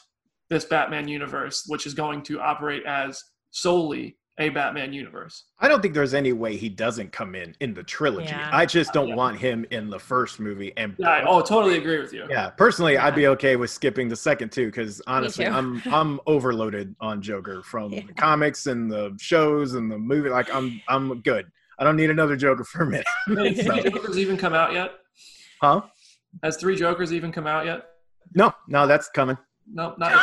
this 0.54 0.66
Batman 0.66 1.08
universe, 1.08 1.64
which 1.68 1.86
is 1.88 1.94
going 1.94 2.22
to 2.24 2.40
operate 2.40 2.84
as 2.86 3.22
solely 3.52 4.18
a 4.40 4.50
Batman 4.50 4.94
universe. 4.94 5.46
I 5.60 5.68
don't 5.68 5.82
think 5.82 5.94
there's 5.94 6.14
any 6.16 6.34
way 6.34 6.56
he 6.56 6.68
doesn't 6.70 7.12
come 7.12 7.36
in 7.36 7.56
in 7.60 7.74
the 7.74 7.84
trilogy. 7.84 8.30
Yeah. 8.30 8.50
I 8.52 8.66
just 8.66 8.92
don't 8.94 9.10
Yeah. 9.10 9.16
want 9.16 9.38
him 9.38 9.64
in 9.70 9.90
the 9.92 10.00
first 10.00 10.40
movie. 10.40 10.74
And 10.76 10.96
Yeah, 10.98 11.10
I 11.10 11.24
oh, 11.28 11.42
totally 11.42 11.78
agree 11.78 12.00
with 12.00 12.14
you. 12.14 12.26
yeah, 12.30 12.50
personally, 12.50 12.98
I'd 12.98 13.14
be 13.16 13.28
okay 13.28 13.56
with 13.58 13.70
skipping 13.70 14.10
the 14.10 14.16
second 14.16 14.52
two 14.52 14.68
because 14.68 15.02
honestly. 15.06 15.46
I'm 15.46 15.82
I'm 15.86 16.20
overloaded 16.26 16.96
on 17.00 17.22
Joker 17.22 17.62
from 17.62 17.94
Yeah. 17.94 18.02
the 18.08 18.14
comics 18.14 18.66
and 18.66 18.92
the 18.92 19.16
shows 19.20 19.74
and 19.76 19.92
the 19.92 20.00
movie. 20.00 20.30
Like 20.30 20.54
I'm 20.54 20.82
I'm 20.88 21.22
good. 21.22 21.46
I 21.78 21.84
don't 21.84 21.96
need 21.96 22.10
another 22.10 22.36
Joker 22.36 22.64
for 22.64 22.84
a 22.84 22.88
minute. 22.90 23.06
Has 23.28 23.66
So- 23.66 23.78
Jokers 23.90 24.18
even 24.18 24.38
come 24.38 24.54
out 24.56 24.74
yet? 24.74 24.94
huh? 25.62 25.82
Has 26.42 26.58
three 26.58 26.76
Jokers 26.76 27.14
even 27.14 27.32
come 27.32 27.46
out 27.46 27.66
yet? 27.68 27.86
No, 28.34 28.52
no, 28.68 28.88
that's 28.88 29.10
coming 29.10 29.38
No, 29.72 29.96
not 29.98 30.20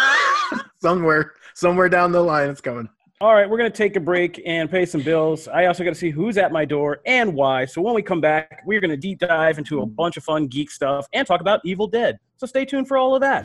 somewhere. 0.82 1.32
Somewhere 1.54 1.88
down 1.88 2.12
the 2.12 2.20
line, 2.20 2.48
it's 2.48 2.60
coming. 2.60 2.88
All 3.22 3.34
right, 3.34 3.48
we're 3.48 3.58
going 3.58 3.70
to 3.70 3.76
take 3.76 3.96
a 3.96 4.00
break 4.00 4.40
and 4.46 4.70
pay 4.70 4.86
some 4.86 5.02
bills. 5.02 5.46
I 5.46 5.66
also 5.66 5.84
got 5.84 5.90
to 5.90 5.94
see 5.94 6.08
who's 6.08 6.38
at 6.38 6.52
my 6.52 6.64
door 6.64 7.02
and 7.04 7.34
why. 7.34 7.66
So 7.66 7.82
when 7.82 7.94
we 7.94 8.00
come 8.00 8.20
back, 8.20 8.62
we're 8.64 8.80
going 8.80 8.90
to 8.90 8.96
deep 8.96 9.18
dive 9.18 9.58
into 9.58 9.82
a 9.82 9.86
bunch 9.86 10.16
of 10.16 10.24
fun 10.24 10.46
geek 10.46 10.70
stuff 10.70 11.06
and 11.12 11.26
talk 11.26 11.42
about 11.42 11.60
Evil 11.62 11.86
Dead. 11.86 12.18
So 12.38 12.46
stay 12.46 12.64
tuned 12.64 12.88
for 12.88 12.96
all 12.96 13.14
of 13.14 13.20
that. 13.20 13.44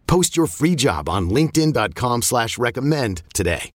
Post 0.11 0.35
your 0.35 0.45
free 0.45 0.75
job 0.75 1.07
on 1.07 1.29
linkedin.com 1.29 2.23
slash 2.23 2.57
recommend 2.57 3.23
today. 3.33 3.71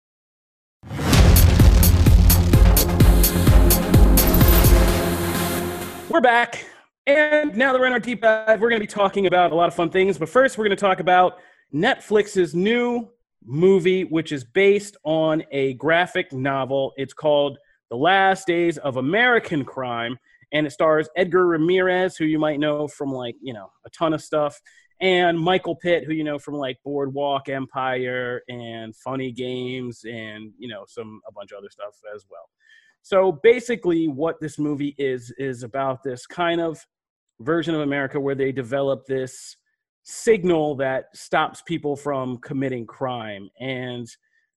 We're 6.08 6.22
back. 6.22 6.64
And 7.06 7.54
now 7.54 7.74
that 7.74 7.78
we're 7.78 7.86
in 7.86 7.92
our 7.92 8.00
deep 8.00 8.22
dive, 8.22 8.62
we're 8.62 8.70
going 8.70 8.80
to 8.80 8.86
be 8.86 8.86
talking 8.86 9.26
about 9.26 9.52
a 9.52 9.54
lot 9.54 9.68
of 9.68 9.74
fun 9.74 9.90
things. 9.90 10.16
But 10.16 10.30
first, 10.30 10.56
we're 10.56 10.64
going 10.64 10.74
to 10.74 10.80
talk 10.80 11.00
about 11.00 11.34
Netflix's 11.74 12.54
new 12.54 13.10
movie, 13.44 14.04
which 14.04 14.32
is 14.32 14.42
based 14.42 14.96
on 15.04 15.42
a 15.50 15.74
graphic 15.74 16.32
novel. 16.32 16.94
It's 16.96 17.12
called 17.12 17.58
The 17.90 17.96
Last 17.96 18.46
Days 18.46 18.78
of 18.78 18.96
American 18.96 19.66
Crime, 19.66 20.18
and 20.50 20.66
it 20.66 20.70
stars 20.70 21.10
Edgar 21.14 21.46
Ramirez, 21.46 22.16
who 22.16 22.24
you 22.24 22.38
might 22.38 22.58
know 22.58 22.88
from 22.88 23.12
like, 23.12 23.36
you 23.42 23.52
know, 23.52 23.70
a 23.84 23.90
ton 23.90 24.14
of 24.14 24.22
stuff, 24.22 24.58
and 25.02 25.36
Michael 25.38 25.74
Pitt, 25.74 26.04
who 26.04 26.14
you 26.14 26.22
know 26.22 26.38
from 26.38 26.54
like 26.54 26.78
Boardwalk 26.84 27.48
Empire 27.48 28.40
and 28.48 28.94
Funny 28.96 29.32
Games 29.32 30.04
and, 30.04 30.52
you 30.56 30.68
know, 30.68 30.84
some 30.86 31.20
a 31.28 31.32
bunch 31.32 31.50
of 31.50 31.58
other 31.58 31.70
stuff 31.70 31.98
as 32.14 32.24
well. 32.30 32.48
So 33.02 33.40
basically, 33.42 34.06
what 34.06 34.40
this 34.40 34.60
movie 34.60 34.94
is 34.96 35.34
is 35.36 35.64
about 35.64 36.04
this 36.04 36.24
kind 36.24 36.60
of 36.60 36.86
version 37.40 37.74
of 37.74 37.80
America 37.80 38.20
where 38.20 38.36
they 38.36 38.52
develop 38.52 39.04
this 39.06 39.56
signal 40.04 40.76
that 40.76 41.06
stops 41.14 41.62
people 41.62 41.96
from 41.96 42.38
committing 42.38 42.86
crime. 42.86 43.48
And 43.60 44.06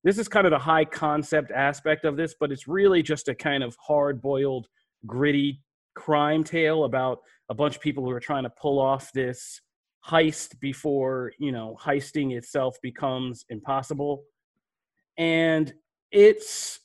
this 0.04 0.20
is 0.20 0.28
kind 0.28 0.46
of 0.46 0.52
the 0.52 0.60
high 0.60 0.86
concept 0.86 1.50
aspect 1.50 2.06
of 2.06 2.18
this, 2.18 2.36
but 2.40 2.52
it's 2.52 2.68
really 2.68 3.02
just 3.02 3.28
a 3.30 3.36
kind 3.36 3.64
of 3.64 3.76
hard 3.82 4.22
boiled, 4.22 4.68
gritty 5.08 5.62
crime 5.96 6.44
tale 6.44 6.84
about 6.84 7.20
a 7.50 7.56
bunch 7.56 7.76
of 7.76 7.82
people 7.82 8.04
who 8.04 8.12
are 8.12 8.20
trying 8.20 8.44
to 8.44 8.50
pull 8.52 8.80
off 8.80 9.12
this 9.14 9.62
heist 10.10 10.60
before, 10.60 11.34
you 11.40 11.52
know, 11.52 11.78
heisting 11.82 12.38
itself 12.38 12.78
becomes 12.82 13.46
impossible. 13.50 14.24
And 15.18 15.74
it's 16.12 16.80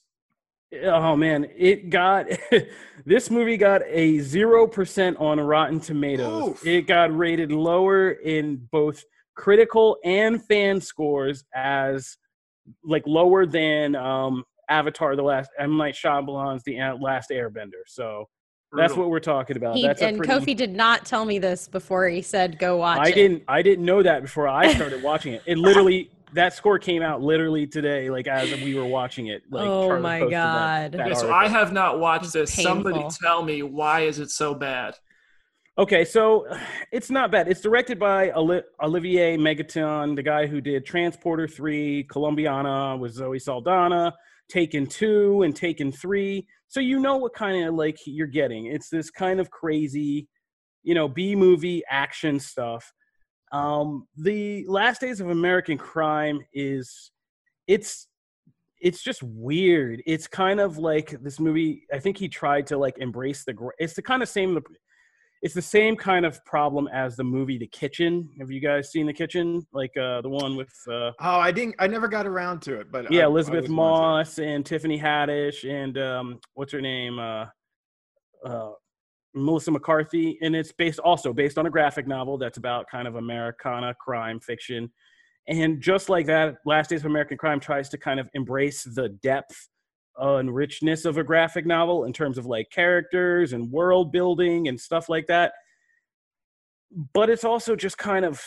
oh 0.85 1.17
man 1.17 1.47
it 1.57 1.91
got 1.91 2.27
this 3.05 3.31
movie 3.31 3.57
got 3.57 3.83
a 3.87 4.19
0% 4.19 5.21
on 5.21 5.41
rotten 5.41 5.81
tomatoes 5.81 6.49
Oof. 6.49 6.67
it 6.67 6.83
got 6.83 7.17
rated 7.17 7.51
lower 7.51 8.13
in 8.13 8.69
both 8.71 9.03
critical 9.35 9.97
and 10.05 10.45
fan 10.45 10.81
scores 10.81 11.45
as 11.55 12.17
like 12.85 13.03
lower 13.07 13.47
than 13.47 13.97
um 13.97 14.45
avatar 14.69 15.17
the 15.17 15.23
last 15.23 15.51
m 15.59 15.77
night 15.77 15.95
Shyamalan's 15.95 16.63
the 16.63 16.79
last 17.01 17.31
airbender 17.31 17.83
so 17.87 18.29
that's 18.73 18.95
what 18.95 19.11
we're 19.11 19.21
talking 19.21 19.57
about 19.57 19.75
He, 19.77 19.87
that's 19.87 20.01
and 20.01 20.17
pretty, 20.19 20.33
Kofi 20.33 20.57
did 20.57 20.75
not 20.75 21.05
tell 21.05 21.25
me 21.25 21.39
this 21.39 21.69
before 21.69 22.09
he 22.09 22.23
said 22.23 22.59
go 22.59 22.77
watch 22.77 22.99
i 23.01 23.09
it. 23.09 23.15
didn't 23.15 23.43
i 23.49 23.63
didn't 23.63 23.85
know 23.85 24.03
that 24.03 24.23
before 24.23 24.47
i 24.49 24.73
started 24.75 25.03
watching 25.03 25.33
it 25.35 25.43
it 25.47 25.59
literally 25.59 26.11
that 26.35 26.53
score 26.55 26.79
came 26.79 27.03
out 27.03 27.21
literally 27.21 27.67
today 27.67 28.09
like 28.11 28.29
as 28.29 28.49
we 28.63 28.77
were 28.77 28.85
watching 28.87 29.27
it 29.27 29.43
like 29.51 29.67
Oh 29.67 29.89
Charlie 29.89 30.03
my 30.03 30.19
posted 30.21 30.33
that- 30.35 30.53
God. 30.55 30.93
that 30.93 31.01
Okay, 31.09 31.15
so. 31.15 31.33
I 31.33 31.49
have 31.49 31.73
not 31.73 31.99
watched 31.99 32.25
It's 32.27 32.33
this. 32.35 32.55
Somebody 32.55 33.05
tell 33.21 33.43
me 33.43 33.63
why 33.65 34.03
is 34.03 34.21
it 34.21 34.31
so 34.31 34.55
bad? 34.55 34.95
Okay, 35.77 36.05
so 36.05 36.47
it's 36.93 37.11
not 37.11 37.33
bad. 37.33 37.49
It's 37.49 37.61
directed 37.61 37.99
by 37.99 38.31
Olivier 38.31 39.37
Megaton, 39.39 40.15
the 40.15 40.23
guy 40.23 40.47
who 40.47 40.61
did 40.61 40.87
Transporter 40.87 41.49
3, 41.49 42.05
Colombiana 42.05 42.97
with 42.97 43.13
Zoe 43.13 43.41
Saldana, 43.41 44.15
Taken 44.49 44.87
2, 44.87 45.43
and 45.43 45.57
Taken 45.57 45.91
3. 45.91 46.47
So 46.71 46.79
you 46.79 47.01
know 47.01 47.17
what 47.17 47.35
kind 47.35 47.67
of 47.67 47.75
like 47.75 47.99
you're 48.07 48.29
getting. 48.29 48.67
It's 48.67 48.89
this 48.89 49.11
kind 49.11 49.41
of 49.41 49.51
crazy, 49.51 50.29
you 50.85 50.95
know, 50.95 51.09
B 51.09 51.35
movie 51.35 51.83
action 51.91 52.39
stuff. 52.39 52.93
Um, 53.51 54.07
the 54.17 54.65
Last 54.69 55.01
Days 55.01 55.21
of 55.21 55.31
American 55.31 55.77
Crime 55.77 56.41
is 56.55 57.11
it's 57.67 58.07
it's 58.81 59.03
just 59.03 59.21
weird. 59.25 60.01
It's 60.07 60.29
kind 60.29 60.61
of 60.61 60.79
like 60.79 61.21
this 61.23 61.41
movie. 61.41 61.83
I 61.93 61.99
think 61.99 62.17
he 62.17 62.29
tried 62.29 62.69
to 62.69 62.79
like 62.79 62.99
embrace 62.99 63.43
the. 63.45 63.57
It's 63.81 63.95
the 63.95 64.03
kind 64.03 64.23
of 64.23 64.29
same. 64.29 64.57
It's 65.43 65.55
the 65.55 65.63
same 65.63 65.97
kind 65.97 66.27
of 66.27 66.45
problem 66.45 66.87
as 66.93 67.17
the 67.17 67.25
movie 67.25 67.57
The 67.57 67.67
Kitchen. 67.67 68.29
Have 68.39 68.51
you 68.51 68.61
guys 68.61 68.91
seen 68.93 69.07
The 69.07 69.13
Kitchen? 69.13 69.67
Like 69.73 69.97
uh, 69.97 70.21
the 70.21 70.29
one 70.29 70.55
with. 70.55 70.73
Uh, 70.87 71.13
oh, 71.19 71.41
I 71.41 71.51
didn't. 71.51 71.77
I 71.79 71.87
never 71.87 72.09
got 72.09 72.27
around 72.27 72.61
to 72.63 72.79
it, 72.79 72.93
but 72.93 73.11
yeah, 73.11 73.23
I, 73.23 73.27
Elizabeth 73.27 73.65
I 73.65 73.69
Moss 73.69 74.39
and 74.39 74.67
Tiffany 74.67 74.99
Haddish 74.99 75.69
and 75.69 75.97
um, 75.97 76.41
what's 76.55 76.73
her 76.73 76.81
name? 76.81 77.19
Uh, 77.19 77.47
uh, 78.45 78.73
Melissa 79.35 79.71
McCarthy, 79.71 80.39
and 80.43 80.55
it's 80.57 80.73
based 80.73 80.99
also 80.99 81.33
based 81.33 81.57
on 81.57 81.67
a 81.67 81.71
graphic 81.71 82.07
novel 82.07 82.37
that's 82.37 82.59
about 82.59 82.91
kind 82.91 83.07
of 83.07 83.17
Americana 83.17 83.95
crime 83.95 84.41
fiction. 84.41 84.91
And 85.49 85.81
just 85.81 86.09
like 86.09 86.27
that, 86.27 86.57
Last 86.67 86.91
Days 86.91 87.01
of 87.01 87.07
American 87.07 87.39
Crime 87.39 87.61
tries 87.61 87.89
to 87.91 87.99
kind 87.99 88.21
of 88.21 88.29
embrace 88.35 88.85
the 88.85 89.09
depth 89.23 89.69
and 90.21 90.55
richness 90.55 91.05
of 91.05 91.19
a 91.19 91.25
graphic 91.25 91.67
novel 91.67 92.05
in 92.05 92.13
terms 92.13 92.39
of 92.39 92.47
like 92.47 92.71
characters 92.71 93.53
and 93.53 93.71
world 93.71 94.13
building 94.13 94.69
and 94.69 94.81
stuff 94.81 95.09
like 95.09 95.27
that. 95.27 95.53
But 97.13 97.31
it's 97.31 97.45
also 97.45 97.77
just 97.77 97.99
kind 97.99 98.25
of 98.25 98.43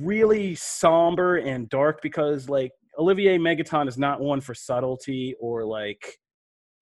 really 0.00 0.54
somber 0.54 1.36
and 1.36 1.68
dark 1.68 2.00
because 2.02 2.48
like 2.48 2.72
Olivier 2.98 3.38
Megaton 3.38 3.88
is 3.88 3.98
not 3.98 4.20
one 4.20 4.40
for 4.40 4.54
subtlety 4.54 5.34
or 5.40 5.64
like, 5.64 6.18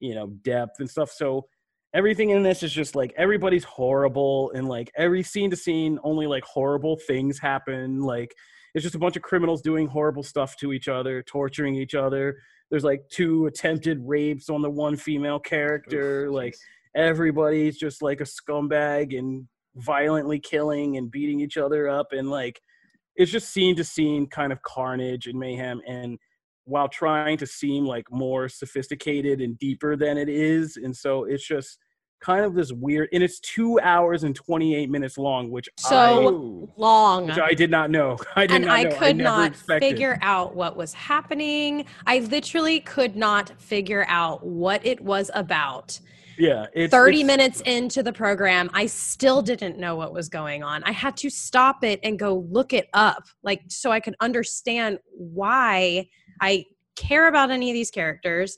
you 0.00 0.14
know, 0.14 0.28
depth 0.42 0.80
and 0.80 0.88
stuff. 0.88 1.10
So 1.10 1.46
everything 1.94 2.30
in 2.30 2.42
this 2.42 2.62
is 2.62 2.72
just 2.72 2.94
like 2.94 3.14
everybody's 3.16 3.64
horrible 3.64 4.50
and 4.54 4.68
like 4.68 4.90
every 4.96 5.22
scene 5.22 5.50
to 5.50 5.56
scene 5.56 5.98
only 6.04 6.26
like 6.26 6.44
horrible 6.44 6.98
things 7.06 7.38
happen 7.38 8.02
like 8.02 8.34
it's 8.76 8.82
just 8.82 8.94
a 8.94 8.98
bunch 8.98 9.16
of 9.16 9.22
criminals 9.22 9.62
doing 9.62 9.86
horrible 9.86 10.22
stuff 10.22 10.54
to 10.58 10.70
each 10.74 10.86
other 10.86 11.22
torturing 11.22 11.74
each 11.74 11.94
other. 11.94 12.36
There's 12.70 12.84
like 12.84 13.08
two 13.10 13.46
attempted 13.46 13.98
rapes 14.04 14.50
on 14.50 14.60
the 14.60 14.68
one 14.68 14.96
female 14.96 15.38
character. 15.38 16.26
Oof, 16.26 16.34
like 16.34 16.54
everybody's 16.94 17.78
just 17.78 18.02
like 18.02 18.20
a 18.20 18.24
scumbag 18.24 19.18
and 19.18 19.48
violently 19.76 20.38
killing 20.38 20.98
and 20.98 21.10
beating 21.10 21.40
each 21.40 21.56
other 21.56 21.88
up. 21.88 22.08
And 22.12 22.28
like 22.28 22.60
it's 23.14 23.32
just 23.32 23.48
scene 23.48 23.76
to 23.76 23.84
scene 23.84 24.26
kind 24.26 24.52
of 24.52 24.60
carnage 24.60 25.26
and 25.26 25.38
mayhem. 25.38 25.80
And 25.88 26.18
while 26.64 26.88
trying 26.90 27.38
to 27.38 27.46
seem 27.46 27.86
like 27.86 28.04
more 28.10 28.46
sophisticated 28.46 29.40
and 29.40 29.58
deeper 29.58 29.96
than 29.96 30.18
it 30.18 30.28
is 30.28 30.76
and 30.76 30.94
so 30.94 31.24
it's 31.24 31.46
just 31.46 31.78
kind 32.20 32.44
of 32.44 32.54
this 32.54 32.72
weird 32.72 33.08
and 33.12 33.22
it's 33.22 33.38
two 33.40 33.78
hours 33.80 34.24
and 34.24 34.34
28 34.34 34.90
minutes 34.90 35.18
long 35.18 35.50
which 35.50 35.68
so 35.78 35.96
I, 35.96 36.80
long. 36.80 37.26
which 37.26 37.38
i 37.38 37.52
did 37.52 37.70
not 37.70 37.90
know. 37.90 38.16
I 38.36 38.46
did 38.46 38.56
and 38.56 38.64
not 38.66 38.78
i 38.78 38.82
know. 38.84 38.90
could 38.96 39.02
I 39.02 39.12
not 39.12 39.50
expected. 39.52 39.88
figure 39.88 40.18
out 40.22 40.54
what 40.54 40.76
was 40.76 40.92
happening. 40.94 41.84
I 42.06 42.20
literally 42.20 42.80
could 42.80 43.16
not 43.16 43.50
figure 43.60 44.06
out 44.08 44.44
what 44.44 44.84
it 44.84 45.00
was 45.00 45.30
about. 45.34 45.98
Yeah 46.38 46.66
it's, 46.74 46.90
30 46.90 47.20
it's, 47.20 47.26
minutes 47.26 47.60
into 47.62 48.02
the 48.02 48.12
program 48.12 48.70
i 48.74 48.86
still 48.86 49.42
didn't 49.42 49.78
know 49.78 49.96
what 49.96 50.12
was 50.12 50.28
going 50.28 50.62
on. 50.62 50.82
I 50.84 50.92
had 50.92 51.16
to 51.18 51.30
stop 51.30 51.84
it 51.84 52.00
and 52.02 52.18
go 52.18 52.46
look 52.50 52.72
it 52.72 52.88
up 52.92 53.24
like 53.42 53.62
so 53.68 53.90
i 53.90 54.00
could 54.00 54.16
understand 54.20 54.98
why 55.12 56.08
i 56.40 56.64
care 56.96 57.28
about 57.28 57.50
any 57.50 57.70
of 57.70 57.74
these 57.74 57.90
characters 57.90 58.56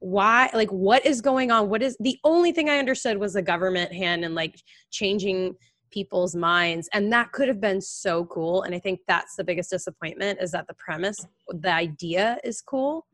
why 0.00 0.48
like 0.54 0.70
what 0.70 1.04
is 1.04 1.20
going 1.20 1.50
on 1.50 1.68
what 1.68 1.82
is 1.82 1.96
the 2.00 2.18
only 2.24 2.52
thing 2.52 2.68
i 2.68 2.78
understood 2.78 3.18
was 3.18 3.34
the 3.34 3.42
government 3.42 3.92
hand 3.92 4.24
and 4.24 4.34
like 4.34 4.60
changing 4.90 5.54
people's 5.90 6.34
minds 6.34 6.88
and 6.94 7.12
that 7.12 7.30
could 7.32 7.48
have 7.48 7.60
been 7.60 7.80
so 7.80 8.24
cool 8.26 8.62
and 8.62 8.74
i 8.74 8.78
think 8.78 8.98
that's 9.06 9.36
the 9.36 9.44
biggest 9.44 9.70
disappointment 9.70 10.38
is 10.40 10.50
that 10.50 10.66
the 10.66 10.74
premise 10.74 11.26
the 11.48 11.72
idea 11.72 12.38
is 12.44 12.62
cool 12.62 13.06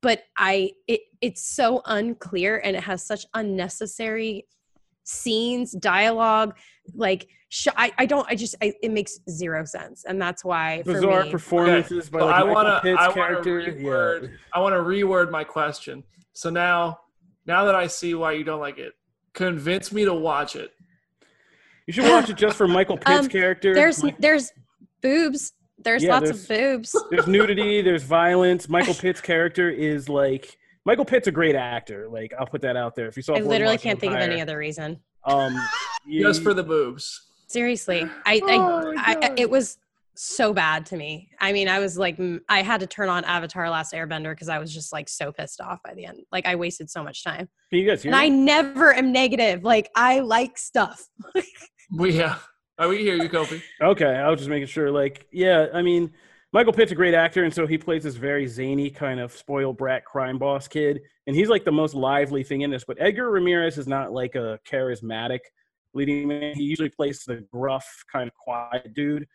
but 0.00 0.22
i 0.38 0.70
it 0.88 1.00
it's 1.20 1.44
so 1.44 1.82
unclear 1.86 2.62
and 2.64 2.74
it 2.74 2.82
has 2.82 3.04
such 3.04 3.26
unnecessary 3.34 4.46
scenes 5.04 5.72
dialogue 5.72 6.56
like 6.94 7.28
sh- 7.50 7.68
I, 7.76 7.92
I 7.98 8.06
don't 8.06 8.26
i 8.30 8.34
just 8.34 8.54
I, 8.62 8.72
it 8.82 8.92
makes 8.92 9.18
zero 9.28 9.64
sense 9.64 10.04
and 10.04 10.22
that's 10.22 10.42
why 10.44 10.82
bizarre 10.84 11.24
me, 11.24 11.30
performances 11.30 12.08
okay. 12.08 12.18
by 12.18 12.24
like, 12.24 12.34
i 12.34 12.44
want 12.44 12.82
to 12.82 12.90
i 12.92 13.08
want 13.08 13.42
to 13.42 13.50
reword 13.50 14.22
yeah. 14.22 14.36
i 14.54 14.60
want 14.60 14.72
to 14.74 14.78
reword 14.78 15.30
my 15.30 15.44
question 15.44 16.02
so 16.40 16.48
now, 16.48 17.00
now 17.44 17.66
that 17.66 17.74
I 17.74 17.86
see 17.86 18.14
why 18.14 18.32
you 18.32 18.44
don't 18.44 18.60
like 18.60 18.78
it, 18.78 18.94
convince 19.34 19.92
me 19.92 20.06
to 20.06 20.14
watch 20.14 20.56
it. 20.56 20.70
You 21.86 21.92
should 21.92 22.04
watch 22.04 22.30
it 22.30 22.36
just 22.38 22.56
for 22.56 22.66
Michael 22.66 22.96
Pitt's 22.96 23.26
um, 23.26 23.28
character. 23.28 23.74
There's 23.74 24.02
there's 24.18 24.50
boobs. 25.02 25.52
There's 25.84 26.02
yeah, 26.02 26.14
lots 26.14 26.30
there's, 26.30 26.42
of 26.42 26.48
boobs. 26.48 27.04
There's 27.10 27.26
nudity. 27.26 27.82
There's 27.82 28.04
violence. 28.04 28.70
Michael 28.70 28.94
Pitt's 28.94 29.20
character 29.20 29.68
is 29.68 30.08
like 30.08 30.56
Michael 30.86 31.04
Pitt's 31.04 31.26
a 31.26 31.30
great 31.30 31.56
actor. 31.56 32.08
Like 32.08 32.32
I'll 32.38 32.46
put 32.46 32.62
that 32.62 32.76
out 32.76 32.94
there. 32.94 33.06
If 33.06 33.18
you 33.18 33.22
saw, 33.22 33.34
I 33.34 33.40
literally 33.40 33.76
can't 33.76 34.00
think 34.00 34.14
of 34.14 34.20
any 34.20 34.40
other 34.40 34.56
reason. 34.56 34.98
Um, 35.24 35.54
you, 36.06 36.22
just 36.26 36.42
for 36.42 36.54
the 36.54 36.62
boobs. 36.62 37.28
Seriously, 37.48 38.02
I, 38.24 38.40
oh 38.44 38.94
I, 38.96 39.16
I, 39.20 39.34
it 39.36 39.50
was 39.50 39.76
so 40.22 40.52
bad 40.52 40.84
to 40.86 40.96
me. 40.96 41.30
I 41.40 41.52
mean, 41.52 41.66
I 41.66 41.78
was 41.78 41.96
like, 41.96 42.20
I 42.48 42.60
had 42.62 42.80
to 42.80 42.86
turn 42.86 43.08
on 43.08 43.24
Avatar: 43.24 43.70
Last 43.70 43.94
Airbender 43.94 44.32
because 44.32 44.50
I 44.50 44.58
was 44.58 44.72
just 44.72 44.92
like 44.92 45.08
so 45.08 45.32
pissed 45.32 45.62
off 45.62 45.80
by 45.82 45.94
the 45.94 46.04
end. 46.04 46.18
Like, 46.30 46.46
I 46.46 46.56
wasted 46.56 46.90
so 46.90 47.02
much 47.02 47.24
time. 47.24 47.48
Can 47.70 47.78
you 47.78 47.88
guys 47.88 48.02
hear? 48.02 48.12
And 48.12 48.20
me? 48.20 48.26
I 48.26 48.28
never 48.28 48.94
am 48.94 49.12
negative. 49.12 49.64
Like, 49.64 49.90
I 49.96 50.20
like 50.20 50.58
stuff. 50.58 51.08
we 51.96 52.12
yeah, 52.12 52.36
are 52.78 52.88
we 52.88 52.98
hear 52.98 53.16
you, 53.16 53.30
Kofi? 53.30 53.62
Okay, 53.80 54.14
I 54.14 54.28
was 54.28 54.40
just 54.40 54.50
making 54.50 54.68
sure. 54.68 54.90
Like, 54.90 55.26
yeah, 55.32 55.68
I 55.72 55.80
mean, 55.80 56.12
Michael 56.52 56.74
Pitt's 56.74 56.92
a 56.92 56.96
great 56.96 57.14
actor, 57.14 57.44
and 57.44 57.54
so 57.54 57.66
he 57.66 57.78
plays 57.78 58.02
this 58.02 58.16
very 58.16 58.46
zany 58.46 58.90
kind 58.90 59.20
of 59.20 59.32
spoiled 59.32 59.78
brat 59.78 60.04
crime 60.04 60.38
boss 60.38 60.68
kid, 60.68 61.00
and 61.26 61.34
he's 61.34 61.48
like 61.48 61.64
the 61.64 61.72
most 61.72 61.94
lively 61.94 62.44
thing 62.44 62.60
in 62.60 62.70
this. 62.70 62.84
But 62.86 62.98
Edgar 63.00 63.30
Ramirez 63.30 63.78
is 63.78 63.88
not 63.88 64.12
like 64.12 64.34
a 64.34 64.58
charismatic 64.70 65.40
leading 65.94 66.28
man. 66.28 66.54
He 66.56 66.64
usually 66.64 66.90
plays 66.90 67.22
the 67.26 67.46
gruff, 67.50 67.86
kind 68.12 68.28
of 68.28 68.34
quiet 68.34 68.92
dude 68.92 69.26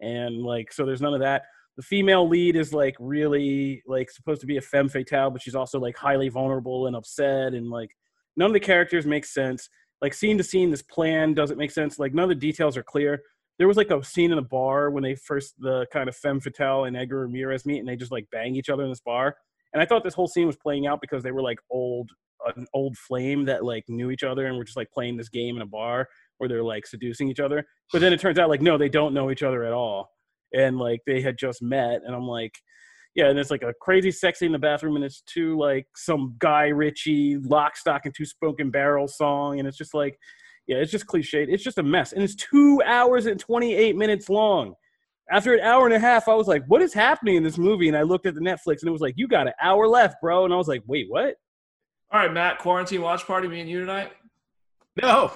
and 0.00 0.42
like 0.42 0.72
so 0.72 0.84
there's 0.84 1.00
none 1.00 1.14
of 1.14 1.20
that. 1.20 1.42
The 1.76 1.82
female 1.82 2.28
lead 2.28 2.56
is 2.56 2.72
like 2.72 2.96
really 2.98 3.82
like 3.86 4.10
supposed 4.10 4.40
to 4.42 4.46
be 4.46 4.56
a 4.56 4.62
femme 4.62 4.88
fatale 4.88 5.30
but 5.30 5.42
she's 5.42 5.54
also 5.54 5.78
like 5.78 5.96
highly 5.96 6.28
vulnerable 6.28 6.86
and 6.86 6.96
upset 6.96 7.54
and 7.54 7.70
like 7.70 7.90
none 8.36 8.48
of 8.48 8.52
the 8.52 8.60
characters 8.60 9.06
make 9.06 9.24
sense. 9.24 9.68
Like 10.02 10.14
scene 10.14 10.38
to 10.38 10.44
scene 10.44 10.70
this 10.70 10.82
plan 10.82 11.34
doesn't 11.34 11.58
make 11.58 11.70
sense. 11.70 11.98
Like 11.98 12.14
none 12.14 12.24
of 12.24 12.30
the 12.30 12.34
details 12.34 12.76
are 12.76 12.82
clear. 12.82 13.22
There 13.58 13.68
was 13.68 13.76
like 13.76 13.90
a 13.90 14.02
scene 14.02 14.32
in 14.32 14.38
a 14.38 14.42
bar 14.42 14.90
when 14.90 15.02
they 15.02 15.14
first 15.14 15.54
the 15.58 15.86
kind 15.92 16.08
of 16.08 16.16
femme 16.16 16.40
fatale 16.40 16.84
and 16.84 16.96
edgar 16.96 17.20
ramirez 17.20 17.66
meet 17.66 17.78
and 17.78 17.88
they 17.88 17.96
just 17.96 18.12
like 18.12 18.26
bang 18.32 18.54
each 18.56 18.70
other 18.70 18.82
in 18.82 18.88
this 18.88 19.00
bar. 19.00 19.36
And 19.72 19.80
i 19.80 19.86
thought 19.86 20.02
this 20.02 20.14
whole 20.14 20.28
scene 20.28 20.46
was 20.46 20.56
playing 20.56 20.86
out 20.86 21.00
because 21.00 21.22
they 21.22 21.32
were 21.32 21.42
like 21.42 21.60
old 21.70 22.10
an 22.56 22.66
old 22.72 22.96
flame 22.96 23.44
that 23.44 23.64
like 23.64 23.84
knew 23.88 24.10
each 24.10 24.24
other 24.24 24.46
and 24.46 24.56
were 24.56 24.64
just 24.64 24.76
like 24.76 24.90
playing 24.90 25.16
this 25.16 25.28
game 25.28 25.56
in 25.56 25.62
a 25.62 25.66
bar 25.66 26.08
where 26.40 26.48
they're 26.48 26.64
like 26.64 26.86
seducing 26.86 27.28
each 27.28 27.38
other. 27.38 27.64
But 27.92 28.00
then 28.00 28.12
it 28.12 28.20
turns 28.20 28.38
out 28.38 28.48
like 28.48 28.62
no, 28.62 28.78
they 28.78 28.88
don't 28.88 29.14
know 29.14 29.30
each 29.30 29.42
other 29.42 29.62
at 29.64 29.72
all, 29.72 30.10
and 30.54 30.78
like 30.78 31.00
they 31.06 31.20
had 31.20 31.36
just 31.38 31.62
met. 31.62 32.00
And 32.04 32.14
I'm 32.14 32.26
like, 32.26 32.54
yeah, 33.14 33.28
and 33.28 33.38
it's 33.38 33.50
like 33.50 33.62
a 33.62 33.74
crazy 33.80 34.10
sexy 34.10 34.46
in 34.46 34.52
the 34.52 34.58
bathroom, 34.58 34.96
and 34.96 35.04
it's 35.04 35.20
too 35.22 35.58
like 35.58 35.86
some 35.94 36.34
Guy 36.38 36.68
Ritchie 36.68 37.36
lock, 37.38 37.76
stock, 37.76 38.06
and 38.06 38.14
two 38.14 38.24
smoking 38.24 38.70
barrel 38.70 39.06
song, 39.06 39.58
and 39.58 39.68
it's 39.68 39.76
just 39.76 39.94
like, 39.94 40.18
yeah, 40.66 40.76
it's 40.78 40.90
just 40.90 41.06
cliched. 41.06 41.48
It's 41.48 41.62
just 41.62 41.78
a 41.78 41.82
mess, 41.82 42.12
and 42.12 42.22
it's 42.22 42.34
two 42.34 42.80
hours 42.86 43.26
and 43.26 43.38
28 43.38 43.96
minutes 43.96 44.30
long. 44.30 44.74
After 45.30 45.54
an 45.54 45.60
hour 45.60 45.84
and 45.84 45.94
a 45.94 45.98
half, 45.98 46.26
I 46.26 46.34
was 46.34 46.48
like, 46.48 46.64
what 46.66 46.82
is 46.82 46.92
happening 46.92 47.36
in 47.36 47.44
this 47.44 47.58
movie? 47.58 47.86
And 47.86 47.96
I 47.96 48.02
looked 48.02 48.26
at 48.26 48.34
the 48.34 48.40
Netflix, 48.40 48.80
and 48.80 48.88
it 48.88 48.92
was 48.92 49.00
like, 49.02 49.14
you 49.16 49.28
got 49.28 49.46
an 49.46 49.52
hour 49.62 49.86
left, 49.86 50.16
bro. 50.20 50.44
And 50.44 50.52
I 50.52 50.56
was 50.56 50.66
like, 50.66 50.82
wait, 50.86 51.06
what? 51.08 51.36
All 52.10 52.18
right, 52.18 52.32
Matt, 52.32 52.58
quarantine 52.58 53.02
watch 53.02 53.24
party, 53.26 53.46
me 53.46 53.60
and 53.60 53.70
you 53.70 53.78
tonight. 53.78 54.12
No 55.00 55.32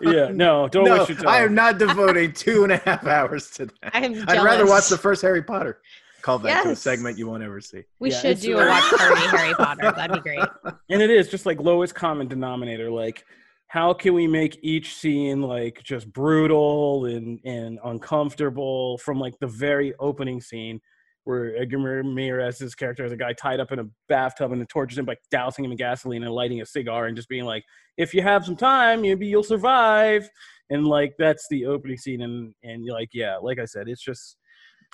yeah, 0.00 0.28
no, 0.32 0.68
don't 0.68 0.84
no, 0.84 0.98
waste 0.98 1.08
your 1.10 1.18
time. 1.18 1.28
I 1.28 1.40
am 1.40 1.54
not 1.54 1.78
devoting 1.78 2.32
two 2.32 2.62
and 2.62 2.72
a 2.72 2.76
half 2.78 3.06
hours 3.06 3.50
to 3.52 3.66
that. 3.66 3.94
I 3.94 4.04
am 4.04 4.14
jealous. 4.14 4.28
I'd 4.28 4.44
rather 4.44 4.66
watch 4.66 4.88
the 4.88 4.98
first 4.98 5.22
Harry 5.22 5.42
Potter. 5.42 5.80
Call 6.22 6.38
that 6.40 6.48
yes. 6.48 6.64
to 6.64 6.70
a 6.70 6.76
segment 6.76 7.18
you 7.18 7.26
won't 7.26 7.42
ever 7.42 7.60
see. 7.60 7.82
We 7.98 8.10
yeah, 8.10 8.20
should 8.20 8.40
do 8.40 8.58
a 8.58 8.66
watch 8.66 8.92
party 8.92 9.20
Harry 9.36 9.54
Potter. 9.54 9.92
That'd 9.96 10.12
be 10.12 10.20
great. 10.20 10.40
And 10.90 11.00
it 11.00 11.10
is 11.10 11.28
just 11.28 11.46
like 11.46 11.60
lowest 11.60 11.94
common 11.94 12.28
denominator. 12.28 12.90
Like, 12.90 13.24
how 13.68 13.92
can 13.92 14.14
we 14.14 14.26
make 14.26 14.58
each 14.62 14.94
scene 14.96 15.40
like 15.40 15.82
just 15.82 16.12
brutal 16.12 17.06
and 17.06 17.40
and 17.44 17.78
uncomfortable 17.84 18.98
from 18.98 19.18
like 19.18 19.38
the 19.38 19.46
very 19.46 19.94
opening 19.98 20.40
scene? 20.40 20.80
Where 21.24 21.56
Edgar 21.56 21.78
Ramirez's 21.78 22.74
character 22.74 23.04
is 23.04 23.12
a 23.12 23.16
guy 23.16 23.32
tied 23.32 23.60
up 23.60 23.72
in 23.72 23.78
a 23.78 23.86
bathtub 24.08 24.52
and 24.52 24.62
it 24.62 24.68
tortures 24.68 24.98
him 24.98 25.04
by 25.04 25.16
dousing 25.30 25.64
him 25.64 25.70
in 25.70 25.76
gasoline 25.76 26.24
and 26.24 26.32
lighting 26.32 26.60
a 26.60 26.66
cigar 26.66 27.06
and 27.06 27.16
just 27.16 27.28
being 27.28 27.44
like, 27.44 27.64
if 27.96 28.14
you 28.14 28.22
have 28.22 28.44
some 28.44 28.56
time, 28.56 29.02
maybe 29.02 29.26
you'll 29.26 29.42
survive. 29.42 30.28
And 30.70 30.86
like 30.86 31.14
that's 31.18 31.46
the 31.50 31.66
opening 31.66 31.98
scene, 31.98 32.22
and 32.22 32.54
and 32.62 32.84
you're 32.84 32.94
like, 32.94 33.10
yeah, 33.12 33.36
like 33.36 33.58
I 33.58 33.64
said, 33.64 33.88
it's 33.88 34.02
just 34.02 34.36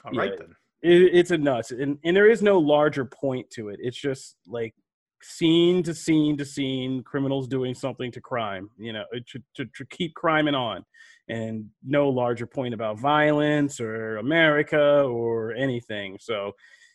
all 0.04 0.14
yeah, 0.14 0.30
then. 0.38 0.54
It, 0.82 1.14
it's 1.14 1.30
a 1.30 1.38
nuts, 1.38 1.70
and 1.70 1.98
and 2.02 2.16
there 2.16 2.30
is 2.30 2.40
no 2.42 2.58
larger 2.58 3.04
point 3.04 3.50
to 3.50 3.68
it. 3.68 3.78
It's 3.82 3.98
just 3.98 4.36
like 4.46 4.74
scene 5.22 5.82
to 5.82 5.94
scene 5.94 6.36
to 6.36 6.44
scene 6.44 7.02
criminals 7.02 7.48
doing 7.48 7.74
something 7.74 8.12
to 8.12 8.20
crime 8.20 8.70
you 8.76 8.92
know 8.92 9.04
to, 9.26 9.42
to, 9.56 9.64
to 9.74 9.84
keep 9.86 10.14
criming 10.14 10.54
on 10.54 10.84
and 11.28 11.66
no 11.84 12.08
larger 12.08 12.46
point 12.46 12.72
about 12.74 12.98
violence 13.00 13.80
or 13.80 14.16
america 14.18 15.02
or 15.02 15.52
anything. 15.54 16.16
So 16.20 16.52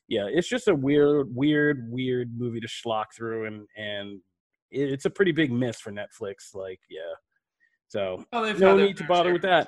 yeah 0.08 0.28
it's 0.30 0.48
just 0.50 0.68
a 0.68 0.76
weird 0.76 1.28
weird 1.36 1.86
weird 1.90 2.32
movie 2.38 2.60
to 2.60 2.68
schlock 2.68 3.06
through 3.16 3.46
and 3.46 3.68
and 3.78 4.20
it's 4.72 5.06
a 5.06 5.10
pretty 5.10 5.32
big 5.32 5.52
miss 5.52 5.80
for 5.80 5.92
netflix 5.92 6.54
like 6.54 6.80
yeah. 6.90 7.14
So 7.90 8.24
Oh, 8.32 8.44
they've 8.46 8.60
no 8.60 8.78
need 8.78 8.96
to 8.98 9.04
bother 9.04 9.34
with 9.34 9.42
that. 9.42 9.68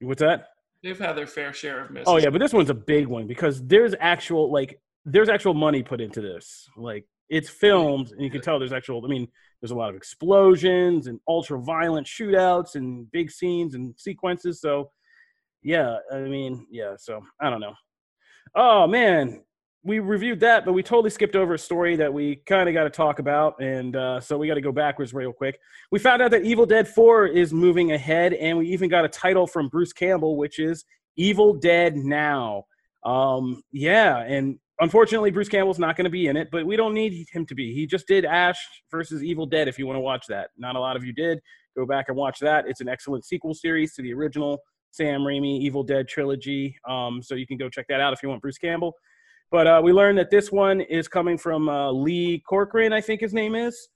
what's 0.00 0.20
that? 0.20 0.48
They've 0.82 0.98
had 0.98 1.14
their 1.14 1.26
fair 1.26 1.52
share 1.52 1.80
of 1.84 1.90
misses. 1.90 2.06
Oh 2.06 2.16
yeah, 2.18 2.30
but 2.30 2.38
this 2.38 2.52
one's 2.52 2.70
a 2.70 2.74
big 2.74 3.06
one 3.06 3.26
because 3.26 3.62
there's 3.66 3.94
actual 4.00 4.50
like 4.52 4.78
there's 5.06 5.28
actual 5.30 5.54
money 5.54 5.82
put 5.82 6.00
into 6.00 6.20
this. 6.20 6.68
Like 6.76 7.06
it's 7.30 7.48
filmed 7.48 8.10
and 8.10 8.20
you 8.20 8.30
can 8.30 8.40
tell 8.40 8.58
there's 8.58 8.72
actual 8.72 9.02
I 9.04 9.08
mean, 9.08 9.28
there's 9.60 9.70
a 9.70 9.76
lot 9.76 9.90
of 9.90 9.96
explosions 9.96 11.06
and 11.06 11.20
ultra 11.28 11.58
violent 11.58 12.06
shootouts 12.06 12.74
and 12.74 13.10
big 13.12 13.30
scenes 13.30 13.74
and 13.74 13.94
sequences. 13.96 14.60
So 14.60 14.90
yeah, 15.62 15.96
I 16.12 16.18
mean, 16.20 16.66
yeah, 16.70 16.94
so 16.98 17.20
I 17.40 17.48
don't 17.50 17.60
know. 17.60 17.74
Oh 18.54 18.86
man, 18.86 19.42
we 19.82 19.98
reviewed 19.98 20.40
that, 20.40 20.64
but 20.64 20.72
we 20.72 20.82
totally 20.82 21.10
skipped 21.10 21.36
over 21.36 21.54
a 21.54 21.58
story 21.58 21.96
that 21.96 22.12
we 22.12 22.36
kind 22.46 22.68
of 22.68 22.74
got 22.74 22.84
to 22.84 22.90
talk 22.90 23.18
about, 23.18 23.60
and 23.62 23.96
uh, 23.96 24.20
so 24.20 24.36
we 24.36 24.46
got 24.46 24.54
to 24.54 24.60
go 24.60 24.72
backwards 24.72 25.14
real 25.14 25.32
quick. 25.32 25.58
We 25.90 25.98
found 25.98 26.20
out 26.20 26.30
that 26.32 26.44
Evil 26.44 26.66
Dead 26.66 26.86
4 26.86 27.26
is 27.28 27.52
moving 27.52 27.92
ahead, 27.92 28.34
and 28.34 28.58
we 28.58 28.66
even 28.68 28.90
got 28.90 29.04
a 29.04 29.08
title 29.08 29.46
from 29.46 29.68
Bruce 29.68 29.92
Campbell, 29.92 30.36
which 30.36 30.58
is 30.58 30.84
Evil 31.16 31.54
Dead 31.54 31.96
Now. 31.96 32.64
Um, 33.04 33.62
yeah, 33.72 34.18
and 34.18 34.58
unfortunately, 34.80 35.30
Bruce 35.30 35.48
Campbell's 35.48 35.78
not 35.78 35.96
going 35.96 36.04
to 36.04 36.10
be 36.10 36.26
in 36.26 36.36
it, 36.36 36.48
but 36.50 36.66
we 36.66 36.76
don't 36.76 36.94
need 36.94 37.26
him 37.32 37.46
to 37.46 37.54
be. 37.54 37.72
He 37.74 37.86
just 37.86 38.06
did 38.06 38.24
Ash 38.24 38.58
versus 38.90 39.22
Evil 39.22 39.46
Dead. 39.46 39.68
If 39.68 39.78
you 39.78 39.86
want 39.86 39.96
to 39.96 40.00
watch 40.00 40.26
that, 40.28 40.50
not 40.58 40.76
a 40.76 40.80
lot 40.80 40.96
of 40.96 41.04
you 41.04 41.12
did. 41.12 41.40
Go 41.76 41.86
back 41.86 42.06
and 42.08 42.16
watch 42.16 42.40
that. 42.40 42.66
It's 42.66 42.80
an 42.80 42.88
excellent 42.88 43.24
sequel 43.24 43.54
series 43.54 43.94
to 43.94 44.02
the 44.02 44.12
original 44.12 44.58
Sam 44.90 45.20
Raimi 45.20 45.60
Evil 45.60 45.84
Dead 45.84 46.08
trilogy. 46.08 46.76
Um, 46.88 47.22
so 47.22 47.34
you 47.34 47.46
can 47.46 47.56
go 47.56 47.68
check 47.68 47.86
that 47.88 48.00
out 48.00 48.12
if 48.12 48.22
you 48.22 48.28
want 48.28 48.42
Bruce 48.42 48.58
Campbell. 48.58 48.94
But 49.50 49.66
uh, 49.66 49.80
we 49.82 49.92
learned 49.92 50.18
that 50.18 50.30
this 50.30 50.52
one 50.52 50.80
is 50.80 51.08
coming 51.08 51.36
from 51.36 51.68
uh, 51.68 51.90
Lee 51.90 52.42
Corcoran, 52.48 52.92
I 52.92 53.00
think 53.00 53.20
his 53.20 53.34
name 53.34 53.54
is, 53.54 53.88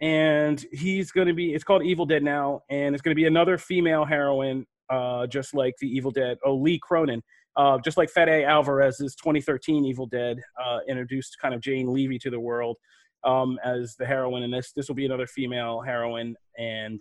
and 0.00 0.64
he's 0.72 1.10
going 1.10 1.26
to 1.26 1.34
be. 1.34 1.54
It's 1.54 1.64
called 1.64 1.82
Evil 1.82 2.04
Dead 2.04 2.22
now, 2.22 2.62
and 2.68 2.94
it's 2.94 3.00
going 3.00 3.12
to 3.14 3.20
be 3.20 3.26
another 3.26 3.56
female 3.56 4.04
heroine, 4.04 4.66
uh, 4.90 5.26
just 5.26 5.54
like 5.54 5.74
the 5.80 5.88
Evil 5.88 6.10
Dead. 6.10 6.36
Oh, 6.44 6.54
Lee 6.54 6.78
Cronin, 6.78 7.22
uh, 7.56 7.78
just 7.84 7.96
like 7.96 8.10
Fede 8.10 8.44
Alvarez's 8.44 9.14
2013 9.16 9.84
Evil 9.84 10.06
Dead 10.06 10.40
uh, 10.62 10.78
introduced 10.88 11.36
kind 11.40 11.54
of 11.54 11.60
Jane 11.60 11.92
Levy 11.92 12.18
to 12.20 12.30
the 12.30 12.40
world 12.40 12.76
um, 13.24 13.58
as 13.64 13.96
the 13.98 14.06
heroine, 14.06 14.42
and 14.42 14.52
this 14.52 14.72
this 14.72 14.88
will 14.88 14.94
be 14.94 15.06
another 15.06 15.26
female 15.26 15.80
heroine, 15.80 16.34
and 16.58 17.00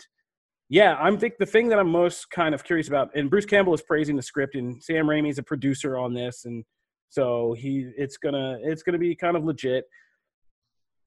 yeah, 0.70 0.95
I'm 0.95 1.18
think 1.18 1.34
the 1.39 1.45
thing 1.45 1.68
that 1.70 1.80
I'm 1.80 1.89
most 1.89 2.30
kind 2.30 2.54
of 2.54 2.64
curious 2.64 2.88
about, 2.88 3.10
and 3.16 3.30
Bruce 3.30 3.45
Campbell 3.45 3.74
is 3.74 3.82
praising 3.82 4.16
the 4.16 4.22
script, 4.22 4.56
and 4.56 4.82
Sam 4.84 5.06
Raimi 5.08 5.30
is 5.30 5.39
a 5.39 5.43
producer 5.43 5.97
on 5.97 6.14
this, 6.14 6.45
and 6.45 6.64
so 7.10 7.56
he 7.58 7.91
it's 7.97 8.18
gonna 8.18 8.58
it's 8.62 8.84
gonna 8.84 9.00
be 9.00 9.16
kind 9.16 9.36
of 9.36 9.43
legit. 9.43 9.86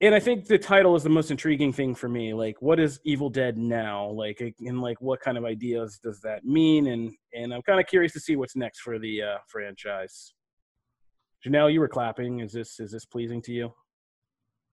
And 0.03 0.17
I 0.17 0.19
think 0.19 0.47
the 0.47 0.59
title 0.59 0.97
is 0.97 1.05
the 1.05 1.11
most 1.11 1.31
intriguing 1.31 1.73
thing 1.73 1.95
for 1.95 2.09
me. 2.09 2.35
Like, 2.35 2.61
what 2.61 2.81
is 2.81 2.99
Evil 3.05 3.31
Dead 3.31 3.57
now? 3.57 4.09
Like, 4.09 4.43
and 4.59 4.83
like, 4.83 5.01
what 5.01 5.21
kind 5.21 5.39
of 5.39 5.45
ideas 5.45 6.01
does 6.03 6.21
that 6.23 6.45
mean? 6.45 6.89
And 6.89 7.13
and 7.33 7.55
I'm 7.55 7.63
kind 7.63 7.79
of 7.79 7.87
curious 7.87 8.13
to 8.15 8.21
see 8.21 8.35
what's 8.35 8.57
next 8.57 8.81
for 8.81 8.99
the 8.99 9.23
uh, 9.23 9.39
franchise. 9.47 10.35
Janelle, 11.47 11.73
you 11.73 11.79
were 11.79 11.89
clapping. 11.89 12.41
Is 12.41 12.53
this 12.53 12.81
is 12.81 12.91
this 12.91 13.05
pleasing 13.05 13.41
to 13.43 13.53
you? 13.53 13.73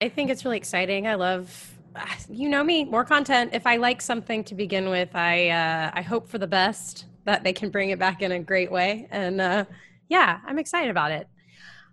I 0.02 0.10
think 0.10 0.32
it's 0.32 0.46
really 0.46 0.58
exciting. 0.58 1.06
I 1.06 1.14
love, 1.14 1.78
ah, 1.96 2.18
you 2.28 2.50
know 2.50 2.64
me, 2.64 2.84
more 2.86 3.06
content. 3.06 3.52
If 3.54 3.68
I 3.68 3.76
like 3.78 4.02
something 4.02 4.44
to 4.46 4.56
begin 4.56 4.90
with, 4.90 5.16
I 5.16 5.50
uh, 5.50 5.92
I 5.94 6.02
hope 6.02 6.28
for 6.28 6.40
the 6.40 6.48
best 6.48 7.06
that 7.26 7.44
they 7.44 7.54
can 7.54 7.70
bring 7.70 7.92
it 7.92 8.00
back 8.00 8.24
in 8.24 8.32
a 8.32 8.40
great 8.40 8.72
way. 8.72 9.08
And 9.12 9.40
uh, 9.40 9.66
yeah, 10.08 10.40
I'm 10.48 10.58
excited 10.58 10.90
about 10.90 11.12
it. 11.12 11.28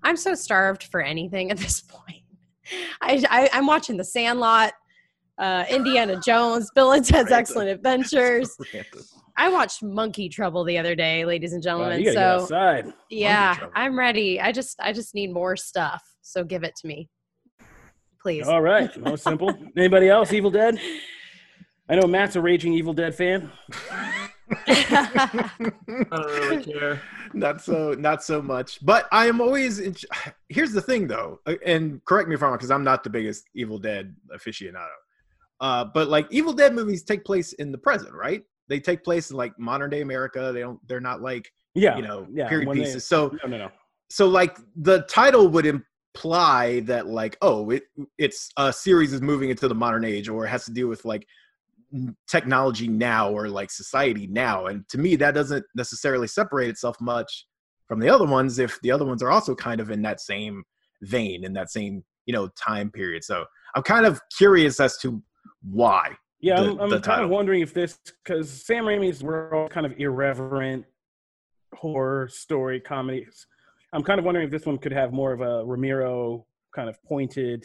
I'm 0.03 0.17
so 0.17 0.35
starved 0.35 0.85
for 0.85 1.03
anything 1.03 1.51
at 1.51 1.59
this 1.59 1.81
point. 1.89 2.16
I, 3.01 3.25
I 3.31 3.49
I'm 3.53 3.67
watching 3.67 3.97
The 3.97 4.05
Sandlot, 4.05 4.73
uh, 5.39 5.65
Indiana 5.69 6.21
Jones, 6.25 6.71
Bill 6.75 6.93
and 6.93 7.05
Ted's 7.05 7.31
Random. 7.31 7.39
Excellent 7.39 7.69
Adventures. 7.71 8.57
I 9.39 9.51
watched 9.51 9.83
Monkey 9.83 10.29
Trouble 10.29 10.65
the 10.65 10.79
other 10.79 10.95
day, 10.95 11.25
ladies 11.25 11.53
and 11.53 11.63
gentlemen. 11.63 12.01
you 12.01 12.13
so 12.13 12.47
yeah, 13.11 13.57
I'm 13.75 13.99
ready. 13.99 14.41
I 14.41 14.51
just 14.51 14.81
I 14.81 14.93
just 14.93 15.15
need 15.15 15.33
more 15.33 15.57
stuff. 15.57 16.03
So 16.23 16.43
give 16.43 16.65
it 16.65 16.75
to 16.77 16.87
me, 16.87 17.09
please. 18.21 18.49
All 18.49 18.63
right, 18.63 18.95
no 19.01 19.17
simple. 19.17 19.53
Anybody 19.77 20.09
else? 20.09 20.33
Evil 20.33 20.51
Dead. 20.51 20.79
I 21.89 21.97
know 21.97 22.09
Matt's 22.09 22.37
a 22.37 22.41
raging 22.41 22.73
Evil 22.73 22.95
Dead 22.95 23.15
fan. 23.15 23.53
I 24.67 25.51
don't 25.59 26.11
really 26.11 26.65
care. 26.65 27.03
Not 27.37 27.61
so 27.63 27.93
not 27.93 28.23
so 28.25 28.41
much. 28.43 28.85
But 28.85 29.07
i 29.13 29.27
am 29.27 29.41
always 29.41 29.79
in, 29.79 29.95
here's 30.49 30.73
the 30.73 30.81
thing 30.81 31.07
though 31.07 31.41
uh, 31.47 31.55
and 31.65 32.05
correct 32.05 32.29
me 32.29 32.35
if 32.35 32.43
i'm 32.43 32.49
wrong 32.49 32.57
because 32.59 32.71
i'm 32.71 32.85
not 32.85 33.05
the 33.05 33.11
biggest 33.11 33.45
evil 33.55 33.79
dead 33.79 34.15
aficionado. 34.35 34.89
Uh 35.61 35.85
but 35.85 36.09
like 36.09 36.27
evil 36.31 36.53
dead 36.53 36.75
movies 36.75 37.03
take 37.05 37.25
place 37.25 37.53
in 37.55 37.71
the 37.73 37.79
present 37.79 38.15
right? 38.15 38.43
They 38.69 38.81
take 38.81 39.05
place 39.05 39.31
in 39.31 39.37
like 39.37 39.53
modern 39.59 39.91
day 39.91 40.01
america. 40.01 40.51
They 40.53 40.61
don't 40.61 40.81
they're 40.89 41.01
not 41.01 41.21
like 41.23 41.51
Yeah, 41.75 41.97
you 41.97 42.03
know 42.03 42.27
yeah, 42.33 42.49
period 42.49 42.69
when 42.69 42.79
they- 42.79 42.85
pieces. 42.85 43.07
So 43.07 43.19
No, 43.43 43.49
no, 43.51 43.59
no. 43.59 43.71
so 44.11 44.27
like 44.29 44.57
the 44.77 45.03
title 45.03 45.49
would 45.49 45.67
imply 45.67 46.81
that 46.81 47.07
like 47.07 47.37
oh 47.43 47.71
it 47.71 47.83
it's 48.19 48.51
a 48.57 48.73
series 48.73 49.13
is 49.13 49.21
moving 49.23 49.51
into 49.51 49.69
the 49.69 49.75
modern 49.75 50.05
age 50.05 50.29
or 50.29 50.47
it 50.47 50.49
has 50.49 50.65
to 50.65 50.73
do 50.73 50.89
with 50.89 51.05
like 51.05 51.27
technology 52.29 52.89
now 52.89 53.31
or 53.31 53.49
like 53.49 53.71
society 53.71 54.27
now 54.27 54.67
and 54.67 54.87
to 54.89 54.99
me 54.99 55.15
that 55.17 55.35
doesn't 55.35 55.65
necessarily 55.75 56.27
separate 56.27 56.69
itself 56.69 56.97
much 57.01 57.47
from 57.87 58.01
the 58.01 58.09
other 58.09 58.27
ones 58.27 58.59
if 58.59 58.81
the 58.83 58.91
other 58.91 59.05
ones 59.05 59.23
are 59.23 59.31
also 59.31 59.55
kind 59.55 59.81
of 59.81 59.91
in 59.91 60.03
that 60.03 60.21
same 60.21 60.65
vein 61.03 61.45
in 61.45 61.53
that 61.53 61.71
same 61.71 62.03
you 62.27 62.35
know 62.35 62.49
time 62.57 62.91
period 62.91 63.23
so 63.23 63.45
i'm 63.77 63.83
kind 63.85 64.05
of 64.05 64.21
curious 64.37 64.81
as 64.81 64.99
to 64.99 65.23
why 65.63 66.11
Yeah, 66.41 66.61
the- 66.61 66.71
I'm, 66.73 66.81
I'm 66.81 66.91
the 66.91 66.97
kind 66.97 67.05
title. 67.05 67.25
of 67.27 67.31
wondering 67.31 67.61
if 67.63 67.73
this 67.73 67.99
because 68.25 68.51
Sam 68.67 68.85
Raimi's 68.85 69.23
were 69.23 69.55
all 69.55 69.69
kind 69.69 69.87
of 69.87 69.93
irreverent 69.99 70.85
horror 71.75 72.29
story 72.29 72.81
comedies. 72.81 73.47
I'm 73.93 74.03
kind 74.03 74.19
of 74.19 74.25
wondering 74.25 74.45
if 74.47 74.51
this 74.53 74.67
one 74.67 74.79
could 74.79 74.93
have 74.93 75.13
more 75.13 75.33
of 75.33 75.41
a 75.41 75.65
Ramiro 75.65 76.45
kind 76.75 76.89
of 76.89 77.03
pointed, 77.05 77.65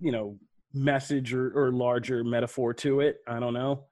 you 0.00 0.12
know, 0.12 0.36
message 0.74 1.32
or, 1.34 1.50
or 1.54 1.72
larger 1.72 2.24
metaphor 2.24 2.72
to 2.74 3.00
it. 3.00 3.18
I 3.26 3.38
don't 3.40 3.54
know. 3.54 3.84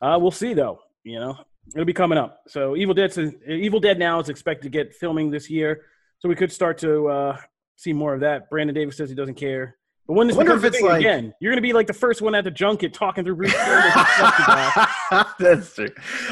Uh, 0.00 0.18
we'll 0.20 0.30
see 0.30 0.54
though. 0.54 0.80
You 1.04 1.18
know, 1.18 1.36
it'll 1.74 1.84
be 1.86 1.92
coming 1.92 2.18
up. 2.18 2.40
So 2.48 2.76
Evil 2.76 2.94
Dead, 2.94 3.12
Evil 3.48 3.80
Dead 3.80 3.98
now 3.98 4.20
is 4.20 4.28
expected 4.28 4.64
to 4.64 4.68
get 4.70 4.94
filming 4.94 5.30
this 5.30 5.48
year, 5.50 5.82
so 6.18 6.28
we 6.28 6.34
could 6.34 6.52
start 6.52 6.78
to 6.78 7.08
uh, 7.08 7.36
see 7.76 7.92
more 7.92 8.14
of 8.14 8.20
that. 8.20 8.48
Brandon 8.50 8.74
Davis 8.74 8.96
says 8.96 9.08
he 9.08 9.14
doesn't 9.16 9.34
care. 9.36 9.76
But 10.06 10.14
when 10.14 10.26
this 10.26 10.36
wonder 10.36 10.54
if 10.56 10.64
it's 10.64 10.80
like- 10.80 11.00
again, 11.00 11.32
you're 11.40 11.52
gonna 11.52 11.60
be 11.62 11.72
like 11.72 11.86
the 11.86 11.92
first 11.94 12.20
one 12.20 12.34
at 12.34 12.44
the 12.44 12.50
junket 12.50 12.92
talking 12.92 13.24
through 13.24 13.36
Bruce. 13.36 13.52
That's 15.38 15.74
true. 15.74 15.88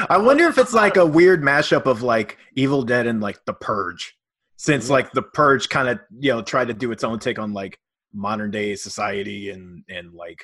I 0.09 0.17
wonder 0.17 0.45
if 0.47 0.57
it's 0.57 0.73
like 0.73 0.97
a 0.97 1.05
weird 1.05 1.41
mashup 1.41 1.85
of 1.85 2.01
like 2.01 2.37
Evil 2.55 2.83
Dead 2.83 3.07
and 3.07 3.21
like 3.21 3.39
The 3.45 3.53
Purge, 3.53 4.15
since 4.57 4.87
Yeah. 4.87 4.93
like 4.93 5.11
The 5.13 5.21
Purge 5.21 5.69
kind 5.69 5.87
of 5.89 5.99
you 6.19 6.31
know 6.33 6.41
tried 6.41 6.67
to 6.69 6.73
do 6.73 6.91
its 6.91 7.03
own 7.03 7.19
take 7.19 7.39
on 7.39 7.53
like 7.53 7.79
modern 8.13 8.51
day 8.51 8.75
society 8.75 9.49
and 9.51 9.83
and 9.89 10.13
like 10.13 10.39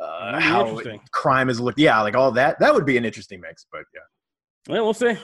uh, 0.00 0.40
how 0.40 0.80
crime 1.10 1.48
is 1.48 1.60
looked. 1.60 1.78
Yeah, 1.78 2.00
like 2.02 2.14
all 2.14 2.30
that. 2.32 2.58
That 2.60 2.74
would 2.74 2.86
be 2.86 2.96
an 2.96 3.04
interesting 3.04 3.40
mix. 3.40 3.66
But 3.70 3.82
yeah, 3.94 4.72
Well, 4.72 4.84
we'll 4.84 4.94
see. 4.94 5.16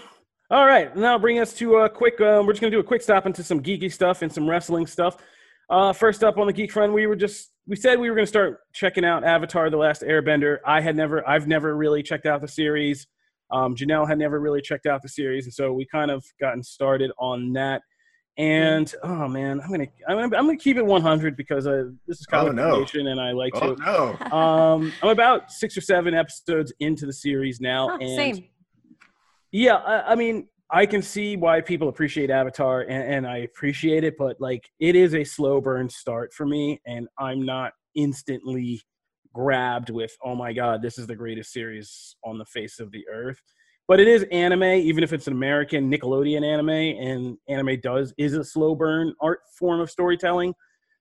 All 0.51 0.67
right, 0.67 0.95
now 0.95 1.19
bring 1.19 1.39
us 1.39 1.55
to 1.55 1.77
a 1.79 1.89
quick. 1.89 2.21
Uh, 2.21 2.43
we're 2.45 2.53
just 2.53 2.61
gonna 2.61 2.71
do 2.71 2.81
a 2.81 2.85
quick 2.85 3.03
stop 3.03 3.27
into 3.27 3.43
some 3.43 3.63
geeky 3.63 3.91
stuff 3.91 4.23
and 4.23 4.33
some 4.33 4.49
wrestling 4.49 4.87
stuff. 4.87 5.17
Uh, 5.71 5.93
first 5.93 6.23
up 6.23 6.37
on 6.39 6.47
the 6.47 6.53
geek 6.53 6.71
front, 6.71 6.93
we 6.93 7.07
were 7.07 7.17
just 7.17 7.51
we 7.67 7.77
said 7.77 7.99
we 7.99 8.11
were 8.11 8.17
gonna 8.17 8.27
start 8.27 8.61
checking 8.75 9.05
out 9.05 9.25
Avatar: 9.25 9.71
The 9.71 9.77
Last 9.77 10.03
Airbender. 10.03 10.59
I 10.67 10.81
had 10.81 10.97
never, 10.97 11.27
I've 11.29 11.47
never 11.47 11.77
really 11.77 12.03
checked 12.03 12.27
out 12.27 12.41
the 12.41 12.49
series. 12.49 13.07
Um, 13.51 13.75
Janelle 13.75 14.07
had 14.07 14.19
never 14.19 14.41
really 14.41 14.61
checked 14.61 14.87
out 14.87 15.03
the 15.03 15.09
series, 15.09 15.47
and 15.47 15.55
so 15.55 15.73
we 15.73 15.87
kind 15.87 16.11
of 16.11 16.25
gotten 16.41 16.63
started 16.63 17.11
on 17.19 17.53
that. 17.55 17.83
And 18.37 18.93
oh 19.05 19.29
man, 19.29 19.61
I'm 19.61 19.71
gonna 19.71 19.87
I'm 20.09 20.17
gonna, 20.17 20.37
I'm 20.37 20.47
gonna 20.47 20.57
keep 20.57 20.77
it 20.77 20.85
100 20.85 21.37
because 21.37 21.67
uh, 21.69 21.91
this 22.09 22.19
is 22.21 22.27
Oh, 22.33 22.39
comic 22.39 22.55
no. 22.55 22.81
Nation, 22.81 23.07
and 23.07 23.21
I 23.21 23.31
like 23.31 23.55
oh 23.55 23.75
to. 23.75 23.81
no, 23.81 24.37
Um, 24.37 24.93
I'm 25.03 25.11
about 25.11 25.53
six 25.53 25.77
or 25.77 25.81
seven 25.81 26.15
episodes 26.15 26.73
into 26.81 27.07
the 27.07 27.13
series 27.13 27.61
now, 27.61 27.91
Oh, 27.91 27.99
and 28.01 28.35
same. 28.35 28.45
yeah, 29.53 29.77
I, 29.77 30.13
I 30.13 30.15
mean, 30.17 30.49
I 30.69 30.87
can 30.87 31.01
see 31.01 31.37
why 31.37 31.61
people 31.61 31.89
appreciate 31.89 32.31
Avatar, 32.31 32.81
and, 32.81 33.15
and 33.15 33.27
I 33.27 33.39
appreciate 33.39 34.03
it, 34.03 34.17
but 34.19 34.41
like, 34.41 34.69
it 34.81 34.97
is 34.97 35.15
a 35.15 35.23
slow 35.23 35.61
burn 35.61 35.89
start 35.89 36.33
for 36.33 36.45
me, 36.47 36.81
and 36.87 37.07
I'm 37.19 37.45
not 37.45 37.73
instantly 37.95 38.81
grabbed 39.33 39.91
with, 39.91 40.13
oh 40.25 40.35
my 40.35 40.53
god, 40.53 40.83
this 40.83 40.99
is 40.99 41.07
the 41.07 41.15
greatest 41.15 41.53
series 41.53 42.17
on 42.25 42.39
the 42.39 42.45
face 42.47 42.81
of 42.81 42.91
the 42.91 43.05
earth. 43.13 43.41
But 43.87 44.01
it 44.01 44.09
is 44.09 44.25
anime, 44.33 44.63
even 44.63 45.05
if 45.05 45.13
it's 45.13 45.27
an 45.27 45.35
American 45.35 45.91
Nickelodeon 45.91 46.43
anime, 46.43 46.71
and 46.71 47.37
anime 47.49 47.81
does 47.81 48.15
is 48.17 48.35
a 48.35 48.43
slow 48.43 48.75
burn 48.75 49.15
art 49.21 49.41
form 49.59 49.81
of 49.81 49.91
storytelling. 49.91 50.55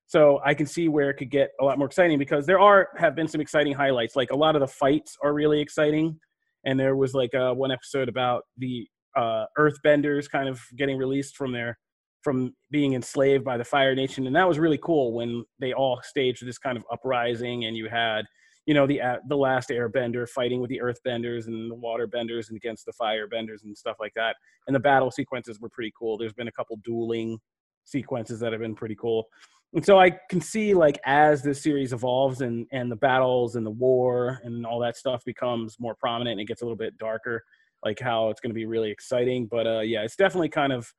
So 0.08 0.42
I 0.46 0.54
can 0.54 0.66
see 0.66 0.90
where 0.90 1.10
it 1.10 1.16
could 1.16 1.32
get 1.32 1.52
a 1.62 1.64
lot 1.64 1.78
more 1.78 1.88
exciting 1.88 2.20
because 2.20 2.46
there 2.46 2.60
are 2.60 2.90
have 2.98 3.16
been 3.16 3.28
some 3.28 3.40
exciting 3.40 3.74
highlights. 3.74 4.16
Like 4.16 4.32
a 4.32 4.36
lot 4.36 4.56
of 4.56 4.60
the 4.60 4.68
fights 4.68 5.18
are 5.24 5.34
really 5.34 5.62
exciting, 5.62 6.20
and 6.66 6.78
there 6.78 6.98
was 6.98 7.14
like 7.14 7.34
uh, 7.34 7.54
one 7.54 7.72
episode 7.72 8.10
about 8.10 8.44
the 8.58 8.86
uh, 9.16 9.46
Earthbenders 9.58 10.30
kind 10.30 10.50
of 10.50 10.60
getting 10.78 10.98
released 10.98 11.38
from 11.38 11.54
their 11.54 11.78
from 12.22 12.54
being 12.70 12.94
enslaved 12.94 13.46
by 13.46 13.58
the 13.58 13.64
Fire 13.64 13.96
Nation, 13.96 14.28
and 14.28 14.36
that 14.36 14.48
was 14.48 14.60
really 14.60 14.80
cool 14.84 15.14
when 15.14 15.46
they 15.60 15.72
all 15.74 16.02
staged 16.04 16.46
this 16.46 16.58
kind 16.58 16.78
of 16.78 16.84
uprising, 16.92 17.66
and 17.66 17.78
you 17.78 17.88
had 17.88 18.26
you 18.66 18.74
know 18.74 18.88
the 18.88 19.02
uh, 19.02 19.18
the 19.28 19.38
last 19.38 19.70
Airbender 19.70 20.28
fighting 20.28 20.62
with 20.62 20.70
the 20.70 20.82
Earthbenders 20.82 21.48
and 21.48 21.70
the 21.70 21.76
Waterbenders 21.76 22.50
and 22.50 22.58
against 22.58 22.86
the 22.86 22.94
Firebenders 22.94 23.64
and 23.64 23.78
stuff 23.78 23.98
like 24.00 24.14
that, 24.16 24.36
and 24.68 24.76
the 24.76 24.80
battle 24.80 25.12
sequences 25.12 25.60
were 25.60 25.70
pretty 25.70 25.92
cool. 25.98 26.18
There's 26.18 26.34
been 26.34 26.48
a 26.48 26.52
couple 26.52 26.78
dueling 26.78 27.40
sequences 27.86 28.40
that 28.40 28.52
have 28.54 28.62
been 28.62 28.76
pretty 28.76 28.96
cool. 28.96 29.28
And 29.74 29.84
so 29.84 30.00
I 30.00 30.12
can 30.30 30.40
see 30.40 30.74
like 30.74 31.00
as 31.06 31.42
this 31.42 31.62
series 31.62 31.94
evolves 31.94 32.42
and 32.42 32.68
and 32.72 32.92
the 32.92 32.96
battles 32.96 33.56
and 33.56 33.66
the 33.66 33.72
war 33.72 34.40
and 34.44 34.66
all 34.66 34.80
that 34.80 34.96
stuff 34.96 35.24
becomes 35.26 35.78
more 35.80 35.96
prominent 35.96 36.34
and 36.34 36.42
it 36.42 36.48
gets 36.48 36.62
a 36.62 36.66
little 36.66 36.78
bit 36.78 36.98
darker, 36.98 37.44
like 37.84 38.00
how 38.00 38.30
it's 38.30 38.40
going 38.40 38.52
to 38.52 38.56
be 38.56 38.66
really 38.66 38.92
exciting. 38.92 39.48
But 39.48 39.68
uh, 39.68 39.80
yeah, 39.80 40.04
it's 40.04 40.16
definitely 40.16 40.50
kind 40.50 40.72
of 40.72 40.94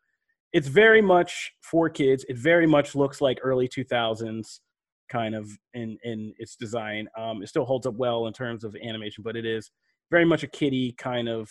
it's 0.52 0.68
very 0.68 1.02
much 1.02 1.52
for 1.62 1.88
kids. 1.88 2.24
It 2.28 2.36
very 2.36 2.66
much 2.66 2.94
looks 2.94 3.20
like 3.20 3.38
early 3.42 3.68
2000s 3.68 4.60
kind 5.09 5.34
of 5.34 5.48
in 5.74 5.98
in 6.05 6.34
its 6.38 6.57
design. 6.57 7.09
Um, 7.18 7.42
it 7.42 7.48
still 7.48 7.64
holds 7.64 7.86
up 7.86 7.94
well 7.94 8.26
in 8.26 8.32
terms 8.32 8.64
of 8.64 8.76
animation, 8.82 9.22
but 9.22 9.36
it 9.36 9.46
is 9.46 9.70
very 10.11 10.24
much 10.24 10.42
a 10.42 10.46
kiddie 10.46 10.92
kind 10.92 11.28
of 11.28 11.50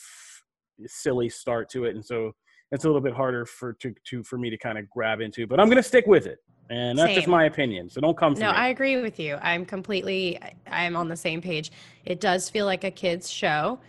silly 0.85 1.29
start 1.29 1.69
to 1.69 1.85
it, 1.85 1.95
and 1.95 2.05
so 2.05 2.31
it's 2.71 2.85
a 2.85 2.87
little 2.87 3.01
bit 3.01 3.13
harder 3.13 3.45
for 3.45 3.73
to, 3.73 3.93
to 4.05 4.23
for 4.23 4.37
me 4.37 4.49
to 4.49 4.57
kind 4.57 4.77
of 4.77 4.89
grab 4.89 5.21
into. 5.21 5.45
But 5.45 5.59
I'm 5.59 5.67
going 5.67 5.77
to 5.77 5.83
stick 5.83 6.07
with 6.07 6.25
it, 6.25 6.39
and 6.69 6.97
that's 6.97 7.09
Same. 7.09 7.15
just 7.15 7.27
my 7.27 7.45
opinion. 7.45 7.89
So 7.89 8.01
don't 8.01 8.17
come 8.17 8.33
No, 8.33 8.51
me. 8.51 8.57
I 8.57 8.69
agree 8.69 9.01
with 9.01 9.19
you. 9.19 9.37
I'm 9.41 9.65
completely 9.65 10.39
I'm 10.67 10.95
on 10.95 11.07
the 11.07 11.15
same 11.15 11.41
page. 11.41 11.71
It 12.05 12.19
does 12.19 12.49
feel 12.49 12.65
like 12.65 12.83
a 12.83 12.91
kids 12.91 13.29
show. 13.29 13.79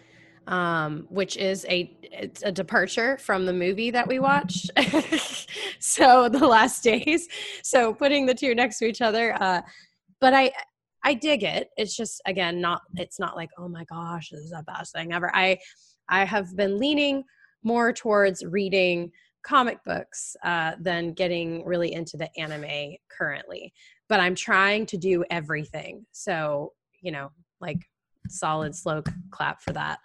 Um, 0.47 1.07
which 1.09 1.38
is 1.38 1.64
a 1.70 1.97
it's 2.03 2.42
a 2.42 2.53
departure 2.53 3.16
from 3.16 3.47
the 3.47 3.53
movie 3.53 3.90
that 3.90 4.07
we 4.07 4.18
watched. 4.18 4.70
so 5.78 6.28
the 6.28 6.47
last 6.47 6.84
days. 6.84 7.28
So 7.62 7.95
putting 7.95 8.26
the 8.26 8.34
two 8.34 8.55
next 8.55 8.78
to 8.80 8.84
each 8.84 9.01
other, 9.01 9.34
uh, 9.40 9.62
but 10.20 10.34
I 10.34 10.53
I 11.03 11.14
dig 11.14 11.45
it. 11.45 11.70
It's 11.78 11.97
just 11.97 12.20
again 12.26 12.61
not 12.61 12.82
it's 12.97 13.18
not 13.18 13.36
like 13.36 13.51
oh 13.59 13.68
my 13.68 13.84
gosh 13.84 14.28
this 14.30 14.40
is 14.40 14.51
the 14.51 14.62
best 14.66 14.92
thing 14.92 15.12
ever. 15.12 15.34
I 15.34 15.59
I 16.09 16.24
have 16.24 16.55
been 16.57 16.78
leaning 16.78 17.24
more 17.62 17.92
towards 17.92 18.45
reading 18.45 19.11
comic 19.45 19.82
books 19.84 20.36
uh, 20.45 20.72
than 20.80 21.12
getting 21.12 21.64
really 21.64 21.92
into 21.92 22.16
the 22.16 22.30
anime 22.38 22.97
currently. 23.11 23.72
But 24.09 24.20
I'm 24.20 24.34
trying 24.34 24.86
to 24.86 24.97
do 24.97 25.24
everything. 25.30 26.05
So, 26.12 26.72
you 27.01 27.12
know, 27.12 27.30
like 27.61 27.78
solid 28.28 28.74
slow 28.74 29.03
clap 29.30 29.62
for 29.62 29.72
that. 29.72 29.99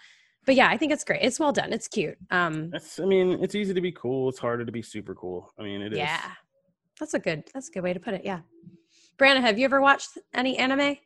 But 0.45 0.55
yeah, 0.55 0.67
I 0.69 0.77
think 0.77 0.91
it's 0.91 1.03
great. 1.03 1.21
It's 1.21 1.39
well 1.39 1.51
done. 1.51 1.71
It's 1.73 1.87
cute. 1.87 2.17
Um, 2.31 2.69
That's, 2.71 2.99
I 2.99 3.05
mean, 3.05 3.43
it's 3.43 3.53
easy 3.55 3.73
to 3.73 3.81
be 3.81 3.91
cool. 3.91 4.29
It's 4.29 4.39
harder 4.39 4.65
to 4.65 4.71
be 4.71 4.81
super 4.81 5.13
cool. 5.13 5.51
I 5.59 5.63
mean, 5.63 5.81
it 5.81 5.93
is. 5.93 5.99
yeah, 5.99 6.21
that's 6.99 7.13
a 7.13 7.19
good. 7.19 7.43
That's 7.53 7.69
a 7.69 7.71
good 7.71 7.83
way 7.83 7.93
to 7.93 7.99
put 7.99 8.13
it. 8.13 8.21
Yeah. 8.25 8.39
Brandon, 9.17 9.43
have 9.43 9.59
you 9.59 9.65
ever 9.65 9.81
watched 9.81 10.17
any 10.33 10.57
anime? 10.57 10.97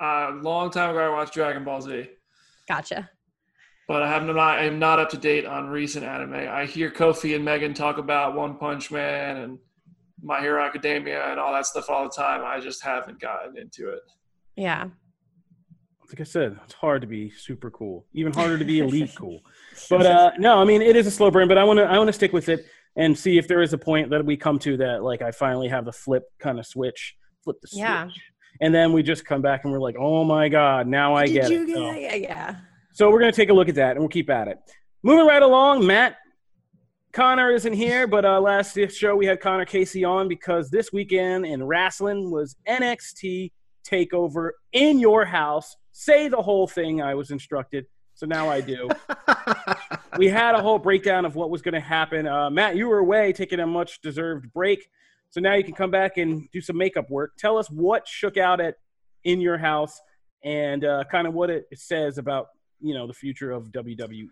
A 0.00 0.30
long 0.42 0.70
time 0.70 0.90
ago, 0.90 0.98
I 1.00 1.08
watched 1.08 1.32
Dragon 1.34 1.64
Ball 1.64 1.80
Z, 1.80 2.08
Gotcha. 2.68 3.08
but 3.88 4.02
I 4.02 4.08
have 4.08 4.22
not. 4.24 4.36
I 4.38 4.64
am 4.64 4.78
not 4.78 4.98
up 5.00 5.08
to 5.10 5.16
date 5.16 5.46
on 5.46 5.68
recent 5.68 6.04
anime. 6.04 6.34
I 6.34 6.66
hear 6.66 6.90
Kofi 6.90 7.34
and 7.34 7.44
Megan 7.44 7.74
talk 7.74 7.98
about 7.98 8.34
One 8.34 8.56
Punch 8.58 8.90
Man 8.90 9.36
and 9.38 9.58
My 10.22 10.40
Hero 10.40 10.62
Academia 10.62 11.30
and 11.30 11.40
all 11.40 11.52
that 11.52 11.66
stuff 11.66 11.88
all 11.88 12.04
the 12.04 12.10
time. 12.10 12.42
I 12.44 12.60
just 12.60 12.82
haven't 12.82 13.18
gotten 13.20 13.56
into 13.56 13.88
it. 13.90 14.00
Yeah. 14.56 14.88
Like 16.08 16.20
I 16.20 16.24
said, 16.24 16.58
it's 16.64 16.74
hard 16.74 17.00
to 17.00 17.06
be 17.08 17.30
super 17.30 17.70
cool. 17.70 18.06
Even 18.12 18.32
harder 18.32 18.58
to 18.58 18.64
be 18.64 18.80
elite 18.80 19.12
cool. 19.18 19.40
But 19.88 20.06
uh, 20.06 20.30
no, 20.38 20.58
I 20.60 20.64
mean, 20.64 20.82
it 20.82 20.96
is 20.96 21.06
a 21.06 21.10
slow 21.10 21.30
burn. 21.30 21.48
But 21.48 21.58
I 21.58 21.64
want 21.64 21.78
to, 21.78 21.84
I 21.84 21.96
want 21.98 22.08
to 22.08 22.12
stick 22.12 22.32
with 22.32 22.48
it 22.48 22.66
and 22.96 23.18
see 23.18 23.38
if 23.38 23.48
there 23.48 23.62
is 23.62 23.72
a 23.72 23.78
point 23.78 24.10
that 24.10 24.24
we 24.24 24.36
come 24.36 24.58
to 24.60 24.76
that, 24.76 25.02
like, 25.02 25.22
I 25.22 25.32
finally 25.32 25.68
have 25.68 25.84
the 25.84 25.92
flip 25.92 26.24
kind 26.38 26.58
of 26.60 26.66
switch, 26.66 27.16
flip 27.42 27.56
the 27.60 27.66
switch, 27.68 27.80
Yeah. 27.80 28.08
and 28.60 28.72
then 28.72 28.92
we 28.92 29.02
just 29.02 29.24
come 29.24 29.42
back 29.42 29.64
and 29.64 29.72
we're 29.72 29.80
like, 29.80 29.96
oh 29.98 30.22
my 30.22 30.48
god, 30.48 30.86
now 30.86 31.14
I 31.14 31.26
Did 31.26 31.32
get 31.32 31.50
you 31.50 31.62
it. 31.62 31.66
get 31.66 31.76
So-? 31.76 31.92
Yeah, 31.92 32.14
yeah. 32.14 32.56
So 32.92 33.10
we're 33.10 33.18
going 33.18 33.32
to 33.32 33.36
take 33.36 33.48
a 33.50 33.52
look 33.54 33.68
at 33.68 33.74
that 33.74 33.92
and 33.92 34.00
we'll 34.00 34.08
keep 34.08 34.30
at 34.30 34.46
it. 34.46 34.58
Moving 35.02 35.26
right 35.26 35.42
along, 35.42 35.84
Matt 35.84 36.16
Connor 37.12 37.50
isn't 37.50 37.72
here, 37.72 38.06
but 38.06 38.24
uh, 38.24 38.40
last 38.40 38.78
show 38.92 39.16
we 39.16 39.26
had 39.26 39.40
Connor 39.40 39.64
Casey 39.64 40.04
on 40.04 40.28
because 40.28 40.70
this 40.70 40.92
weekend 40.92 41.46
in 41.46 41.64
wrestling 41.64 42.30
was 42.30 42.54
NXT 42.68 43.50
Takeover 43.84 44.50
in 44.72 44.98
your 45.00 45.24
house. 45.24 45.76
Say 45.96 46.26
the 46.26 46.42
whole 46.42 46.66
thing. 46.66 47.00
I 47.00 47.14
was 47.14 47.30
instructed, 47.30 47.86
so 48.14 48.26
now 48.26 48.48
I 48.48 48.60
do. 48.60 48.88
we 50.18 50.26
had 50.26 50.56
a 50.56 50.60
whole 50.60 50.80
breakdown 50.80 51.24
of 51.24 51.36
what 51.36 51.50
was 51.50 51.62
going 51.62 51.74
to 51.74 51.80
happen. 51.80 52.26
Uh, 52.26 52.50
Matt, 52.50 52.74
you 52.74 52.88
were 52.88 52.98
away 52.98 53.32
taking 53.32 53.60
a 53.60 53.66
much 53.66 54.00
deserved 54.02 54.52
break, 54.52 54.90
so 55.30 55.40
now 55.40 55.54
you 55.54 55.62
can 55.62 55.72
come 55.72 55.92
back 55.92 56.16
and 56.16 56.50
do 56.50 56.60
some 56.60 56.76
makeup 56.76 57.08
work. 57.10 57.36
Tell 57.38 57.56
us 57.56 57.70
what 57.70 58.08
shook 58.08 58.36
out 58.36 58.60
at 58.60 58.74
in 59.22 59.40
your 59.40 59.56
house 59.56 60.00
and 60.42 60.84
uh, 60.84 61.04
kind 61.12 61.28
of 61.28 61.34
what 61.34 61.48
it 61.48 61.66
says 61.76 62.18
about 62.18 62.48
you 62.80 62.92
know 62.92 63.06
the 63.06 63.14
future 63.14 63.52
of. 63.52 63.70
WWE. 63.70 64.26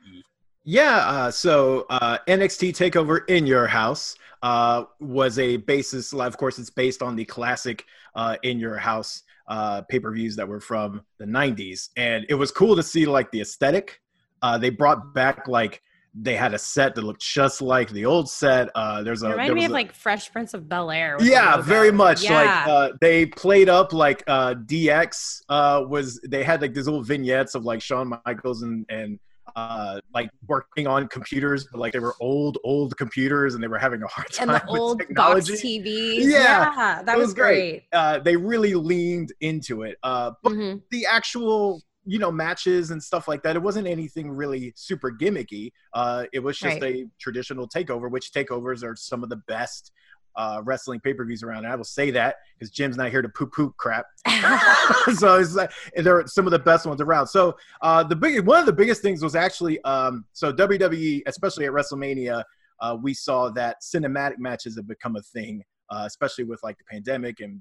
Yeah, 0.65 0.97
uh, 0.97 1.31
so 1.31 1.87
uh, 1.91 2.19
NXT 2.27 2.71
Takeover 2.71 3.21
in 3.29 3.47
Your 3.47 3.69
House 3.69 4.17
uh, 4.43 4.85
was 4.99 5.39
a 5.39 5.59
basis. 5.59 6.13
Of 6.13 6.37
course, 6.37 6.59
it's 6.59 6.71
based 6.71 7.03
on 7.03 7.15
the 7.15 7.25
classic 7.25 7.85
uh, 8.17 8.37
In 8.43 8.59
Your 8.59 8.79
House 8.79 9.23
uh, 9.49 9.83
pay 9.83 9.99
per 10.01 10.13
views 10.13 10.37
that 10.37 10.47
were 10.49 10.61
from 10.61 11.03
the 11.19 11.25
'90s, 11.27 11.91
and 11.97 12.25
it 12.29 12.35
was 12.35 12.51
cool 12.51 12.77
to 12.77 12.83
see 12.83 13.07
like 13.07 13.31
the 13.31 13.41
aesthetic. 13.41 14.01
Uh, 14.43 14.59
they 14.59 14.71
brought 14.71 15.15
back 15.15 15.47
like 15.49 15.83
they 16.15 16.35
had 16.37 16.53
a 16.53 16.59
set 16.59 16.95
that 16.95 17.03
looked 17.03 17.23
just 17.23 17.63
like 17.63 17.89
the 17.91 18.05
old 18.05 18.29
set. 18.29 18.69
Uh, 18.75 19.03
there's 19.03 19.23
a 19.23 19.27
It 19.29 19.31
reminded 19.31 19.55
me 19.55 19.65
of 19.65 19.71
a- 19.71 19.75
like 19.75 19.95
Fresh 19.95 20.31
Prince 20.31 20.53
of 20.53 20.69
Bel 20.69 20.91
Air. 20.91 21.17
yeah 21.21 21.57
very 21.61 21.91
much 21.91 22.29
like 22.29 22.67
uh, 22.69 22.91
they 23.01 23.25
played 23.27 23.69
up 23.71 23.93
like 23.95 24.23
uh, 24.27 24.53
dx 24.55 25.41
uh, 25.49 25.85
was 25.89 26.21
they 26.29 26.43
had 26.45 26.61
like 26.61 26.75
these 26.75 26.85
little 26.87 27.03
vignettes 27.03 27.55
of 27.55 27.65
like 27.65 27.81
Shawn 27.81 28.13
Michaels 28.27 28.61
and 28.63 28.85
and 28.91 29.19
uh, 29.57 30.01
like 30.15 30.31
working 30.47 30.87
on 30.87 31.09
computers 31.09 31.67
but 31.71 31.81
like 31.81 31.93
they 31.93 31.99
were 31.99 32.15
old 32.21 32.59
old 32.65 32.97
computers 32.97 33.55
and 33.55 33.63
they 33.63 33.69
were 33.69 33.79
having 33.79 34.03
a 34.03 34.07
hard 34.07 34.31
time 34.33 34.51
and 34.51 34.59
the 34.59 34.63
with 34.73 34.81
old 34.81 34.99
technology 35.01 35.53
box 35.53 35.63
TVs. 35.63 36.33
Yeah, 36.33 37.03
that 37.05 37.17
was, 37.17 37.27
was 37.29 37.35
great. 37.35 37.71
great. 37.71 37.83
uh, 37.93 38.19
they 38.21 38.37
really 38.37 38.75
leaned 38.75 39.33
into 39.41 39.83
it 39.83 39.97
uh, 40.03 40.33
but 40.43 40.53
Mhm. 40.53 40.83
the 40.91 41.07
actual 41.07 41.83
you 42.05 42.19
know 42.19 42.33
matches 42.33 42.91
and 42.91 43.01
stuff 43.01 43.29
like 43.29 43.43
that 43.45 43.55
it 43.55 43.63
wasn't 43.63 43.87
anything 43.87 44.29
really 44.29 44.73
super 44.75 45.13
gimmicky 45.13 45.71
uh 45.95 46.25
it 46.33 46.41
was 46.41 46.59
just 46.59 46.81
Right. 46.81 47.07
a 47.07 47.07
traditional 47.21 47.69
takeover 47.69 48.11
which 48.11 48.33
takeovers 48.33 48.83
are 48.83 48.97
some 48.97 49.23
of 49.23 49.29
the 49.29 49.37
best 49.47 49.93
uh 50.37 50.61
wrestling 50.65 51.01
pay-per-views 51.01 51.43
around 51.43 51.65
and 51.65 51.73
i 51.73 51.77
will 51.77 51.85
say 51.85 52.11
that 52.11 52.37
because 52.59 52.71
jim's 52.71 52.97
not 52.97 53.11
here 53.11 53.23
to 53.23 53.29
poop 53.31 53.53
poop 53.53 53.77
crap 53.77 54.07
so 55.15 55.39
it's 55.39 55.55
like 55.55 55.71
they're 55.97 56.27
some 56.27 56.47
of 56.47 56.51
the 56.51 56.59
best 56.59 56.87
ones 56.87 57.01
around 57.01 57.27
so 57.27 57.55
uh 57.83 58.03
the 58.03 58.17
big 58.17 58.47
one 58.47 58.59
of 58.59 58.67
the 58.67 58.73
biggest 58.73 59.03
things 59.03 59.23
was 59.23 59.35
actually 59.35 59.83
um 59.85 60.25
so 60.33 60.53
wwe 60.53 61.23
especially 61.27 61.67
at 61.67 61.73
wrestlemania 61.73 62.43
uh 62.81 62.97
we 63.01 63.15
saw 63.15 63.51
that 63.51 63.77
cinematic 63.83 64.39
matches 64.39 64.77
have 64.77 64.87
become 64.87 65.17
a 65.17 65.23
thing 65.23 65.63
uh, 65.91 66.05
especially 66.07 66.45
with 66.45 66.59
like 66.63 66.79
the 66.79 66.85
pandemic 66.85 67.41
and 67.41 67.61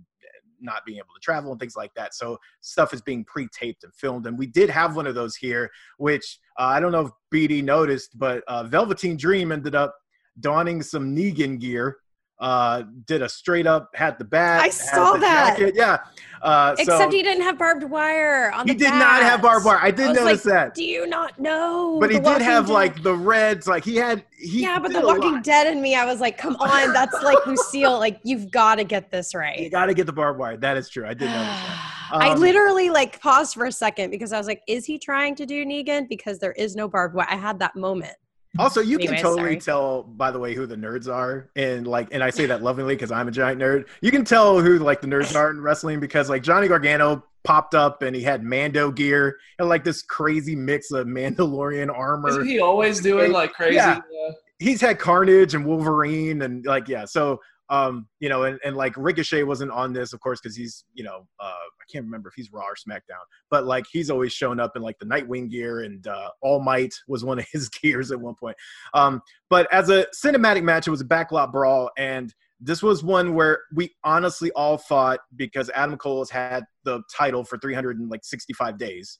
not 0.61 0.85
being 0.85 0.97
able 0.97 1.13
to 1.13 1.19
travel 1.21 1.51
and 1.51 1.59
things 1.59 1.75
like 1.75 1.93
that. 1.95 2.13
So 2.13 2.37
stuff 2.61 2.93
is 2.93 3.01
being 3.01 3.25
pre-taped 3.25 3.83
and 3.83 3.93
filmed, 3.93 4.25
and 4.27 4.37
we 4.37 4.47
did 4.47 4.69
have 4.69 4.95
one 4.95 5.07
of 5.07 5.15
those 5.15 5.35
here, 5.35 5.69
which 5.97 6.39
uh, 6.59 6.65
I 6.65 6.79
don't 6.79 6.91
know 6.91 7.07
if 7.07 7.11
BD 7.33 7.63
noticed, 7.63 8.17
but 8.17 8.43
uh, 8.47 8.63
Velveteen 8.63 9.17
Dream 9.17 9.51
ended 9.51 9.75
up 9.75 9.95
donning 10.39 10.81
some 10.81 11.15
Negan 11.15 11.59
gear. 11.59 11.97
Uh, 12.41 12.81
did 13.05 13.21
a 13.21 13.29
straight 13.29 13.67
up 13.67 13.91
had 13.93 14.17
the 14.17 14.25
bat. 14.25 14.61
I 14.63 14.69
saw 14.69 15.13
that. 15.13 15.57
jacket, 15.59 15.75
Yeah. 15.75 15.99
Uh, 16.41 16.75
Except 16.79 16.97
so 16.97 17.15
he 17.15 17.21
didn't 17.21 17.43
have 17.43 17.59
barbed 17.59 17.83
wire 17.83 18.51
on 18.51 18.67
he 18.67 18.73
the 18.73 18.79
did 18.79 18.89
not 18.95 19.21
have 19.21 19.43
barbed 19.43 19.63
wire. 19.63 19.77
I 19.79 19.91
did 19.91 20.07
I 20.09 20.13
notice 20.13 20.43
like, 20.43 20.53
that. 20.55 20.73
Do 20.73 20.83
you 20.83 21.05
not 21.05 21.39
know? 21.39 21.99
But 21.99 22.09
he 22.09 22.19
did 22.19 22.41
have 22.41 22.65
Dead? 22.65 22.73
like 22.73 23.03
the 23.03 23.13
reds. 23.13 23.67
Like 23.67 23.85
he 23.85 23.95
had. 23.95 24.25
He 24.39 24.63
yeah, 24.63 24.79
but 24.79 24.91
the 24.91 25.01
Walking 25.01 25.33
lot. 25.33 25.43
Dead 25.43 25.67
in 25.67 25.83
me, 25.83 25.93
I 25.93 26.03
was 26.03 26.19
like, 26.19 26.39
come 26.39 26.55
on, 26.55 26.93
that's 26.93 27.21
like 27.21 27.37
Lucille. 27.45 27.99
Like 27.99 28.19
you've 28.23 28.49
got 28.49 28.75
to 28.75 28.83
get 28.83 29.11
this 29.11 29.35
right. 29.35 29.59
You 29.59 29.69
got 29.69 29.85
to 29.85 29.93
get 29.93 30.07
the 30.07 30.13
barbed 30.13 30.39
wire. 30.39 30.57
That 30.57 30.77
is 30.77 30.89
true. 30.89 31.05
I 31.05 31.13
did 31.13 31.25
notice 31.29 31.45
that. 31.45 32.07
I 32.11 32.31
Um, 32.31 32.39
literally 32.39 32.89
like 32.89 33.21
paused 33.21 33.53
for 33.53 33.67
a 33.67 33.71
second 33.71 34.09
because 34.09 34.33
I 34.33 34.39
was 34.39 34.47
like, 34.47 34.63
is 34.67 34.83
he 34.83 34.97
trying 34.97 35.35
to 35.35 35.45
do 35.45 35.63
Negan? 35.63 36.09
Because 36.09 36.39
there 36.39 36.53
is 36.53 36.75
no 36.75 36.87
barbed 36.87 37.13
wire. 37.13 37.27
I 37.29 37.35
had 37.35 37.59
that 37.59 37.75
moment. 37.75 38.15
Also, 38.59 38.81
you 38.81 38.97
can 38.97 39.15
totally 39.15 39.41
sorry. 39.43 39.57
tell, 39.57 40.03
by 40.03 40.29
the 40.29 40.37
way, 40.39 40.53
who 40.53 40.65
the 40.65 40.75
nerds 40.75 41.07
are, 41.07 41.49
and 41.55 41.87
like, 41.87 42.09
and 42.11 42.21
I 42.21 42.31
say 42.31 42.45
that 42.47 42.61
lovingly 42.61 42.95
because 42.95 43.11
I'm 43.11 43.27
a 43.29 43.31
giant 43.31 43.61
nerd. 43.61 43.87
You 44.01 44.11
can 44.11 44.25
tell 44.25 44.59
who 44.59 44.77
like 44.79 44.99
the 44.99 45.07
nerds 45.07 45.35
are 45.35 45.51
in 45.51 45.61
wrestling 45.61 45.99
because 46.01 46.29
like 46.29 46.43
Johnny 46.43 46.67
Gargano 46.67 47.23
popped 47.43 47.75
up 47.75 48.01
and 48.01 48.15
he 48.15 48.21
had 48.21 48.43
Mando 48.43 48.91
gear 48.91 49.37
and 49.57 49.69
like 49.69 49.83
this 49.83 50.01
crazy 50.01 50.55
mix 50.55 50.91
of 50.91 51.07
Mandalorian 51.07 51.95
armor. 51.95 52.29
Isn't 52.29 52.45
he 52.45 52.59
always 52.59 52.99
doing 52.99 53.31
like 53.31 53.53
crazy? 53.53 53.75
Yeah. 53.75 53.99
Uh, 54.27 54.31
He's 54.59 54.79
had 54.79 54.99
Carnage 54.99 55.55
and 55.55 55.65
Wolverine 55.65 56.43
and 56.43 56.63
like 56.65 56.87
yeah. 56.87 57.05
So 57.05 57.41
Um, 57.71 58.07
you 58.19 58.27
know, 58.27 58.43
and, 58.43 58.59
and 58.65 58.75
like 58.75 58.93
Ricochet 58.97 59.43
wasn't 59.43 59.71
on 59.71 59.93
this, 59.93 60.11
of 60.11 60.19
course, 60.19 60.41
because 60.41 60.57
he's, 60.57 60.83
you 60.93 61.05
know, 61.05 61.25
uh, 61.39 61.45
I 61.45 61.85
can't 61.91 62.03
remember 62.03 62.27
if 62.27 62.35
he's 62.35 62.51
Raw 62.51 62.65
or 62.65 62.75
SmackDown, 62.75 63.23
but 63.49 63.65
like 63.65 63.85
he's 63.89 64.11
always 64.11 64.33
shown 64.33 64.59
up 64.59 64.75
in 64.75 64.81
like 64.81 64.99
the 64.99 65.05
Nightwing 65.05 65.49
gear, 65.49 65.79
and 65.79 66.05
uh, 66.05 66.29
All 66.41 66.59
Might 66.61 66.93
was 67.07 67.23
one 67.23 67.39
of 67.39 67.45
his 67.51 67.69
gears 67.81 68.11
at 68.11 68.19
one 68.19 68.35
point. 68.35 68.57
Um, 68.93 69.21
but 69.49 69.71
as 69.73 69.89
a 69.89 70.05
cinematic 70.23 70.63
match, 70.63 70.85
it 70.85 70.91
was 70.91 71.01
a 71.01 71.05
backlot 71.05 71.53
brawl, 71.53 71.89
and 71.97 72.33
this 72.59 72.83
was 72.83 73.03
one 73.03 73.33
where 73.33 73.59
we 73.73 73.91
honestly 74.03 74.51
all 74.51 74.77
thought 74.77 75.19
because 75.35 75.71
Adam 75.73 75.97
Cole 75.97 76.19
has 76.19 76.29
had 76.29 76.63
the 76.83 77.01
title 77.15 77.43
for 77.43 77.57
365 77.57 78.77
days 78.77 79.17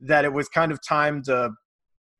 that 0.00 0.24
it 0.24 0.32
was 0.32 0.48
kind 0.48 0.70
of 0.70 0.84
time 0.86 1.22
to 1.22 1.50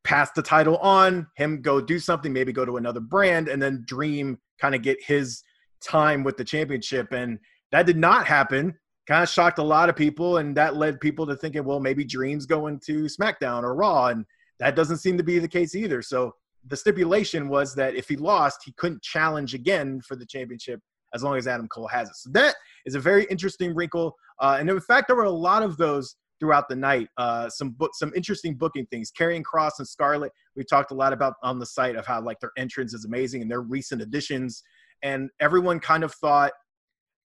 pass 0.03 0.31
the 0.31 0.41
title 0.41 0.77
on, 0.77 1.27
him 1.35 1.61
go 1.61 1.81
do 1.81 1.99
something, 1.99 2.33
maybe 2.33 2.51
go 2.51 2.65
to 2.65 2.77
another 2.77 2.99
brand, 2.99 3.47
and 3.47 3.61
then 3.61 3.83
Dream 3.85 4.39
kind 4.59 4.73
of 4.73 4.81
get 4.81 4.97
his 5.03 5.43
time 5.85 6.23
with 6.23 6.37
the 6.37 6.43
championship. 6.43 7.11
And 7.11 7.39
that 7.71 7.85
did 7.85 7.97
not 7.97 8.25
happen. 8.25 8.73
Kind 9.07 9.23
of 9.23 9.29
shocked 9.29 9.59
a 9.59 9.63
lot 9.63 9.87
of 9.87 9.95
people, 9.95 10.37
and 10.37 10.57
that 10.57 10.75
led 10.75 10.99
people 10.99 11.27
to 11.27 11.35
thinking, 11.35 11.63
well, 11.63 11.79
maybe 11.79 12.03
Dream's 12.03 12.47
going 12.47 12.79
to 12.87 13.03
SmackDown 13.03 13.61
or 13.61 13.75
Raw, 13.75 14.07
and 14.07 14.25
that 14.59 14.75
doesn't 14.75 14.97
seem 14.97 15.15
to 15.17 15.23
be 15.23 15.37
the 15.37 15.47
case 15.47 15.75
either. 15.75 16.01
So 16.01 16.33
the 16.67 16.75
stipulation 16.75 17.47
was 17.47 17.75
that 17.75 17.93
if 17.93 18.09
he 18.09 18.15
lost, 18.15 18.61
he 18.65 18.73
couldn't 18.77 19.03
challenge 19.03 19.53
again 19.53 20.01
for 20.01 20.15
the 20.15 20.25
championship 20.25 20.79
as 21.13 21.23
long 21.23 21.37
as 21.37 21.47
Adam 21.47 21.67
Cole 21.67 21.87
has 21.87 22.09
it. 22.09 22.15
So 22.15 22.29
that 22.33 22.55
is 22.85 22.95
a 22.95 22.99
very 22.99 23.25
interesting 23.25 23.75
wrinkle. 23.75 24.15
Uh, 24.39 24.57
and 24.59 24.69
in 24.69 24.81
fact, 24.81 25.07
there 25.07 25.15
were 25.15 25.23
a 25.23 25.29
lot 25.29 25.61
of 25.61 25.77
those 25.77 26.15
throughout 26.39 26.67
the 26.67 26.75
night. 26.75 27.07
Uh, 27.17 27.49
some 27.49 27.71
book, 27.71 27.91
some 27.93 28.11
interesting 28.15 28.55
booking 28.55 28.85
things. 28.87 29.11
Karrion 29.17 29.43
Cross 29.43 29.79
and 29.79 29.87
Scarlett. 29.87 30.31
We 30.55 30.63
talked 30.63 30.91
a 30.91 30.95
lot 30.95 31.13
about 31.13 31.35
on 31.43 31.59
the 31.59 31.65
site 31.65 31.95
of 31.95 32.05
how 32.05 32.21
like 32.21 32.39
their 32.39 32.51
entrance 32.57 32.93
is 32.93 33.05
amazing 33.05 33.41
and 33.41 33.49
their 33.49 33.61
recent 33.61 34.01
additions. 34.01 34.63
And 35.03 35.29
everyone 35.39 35.79
kind 35.79 36.03
of 36.03 36.13
thought 36.13 36.51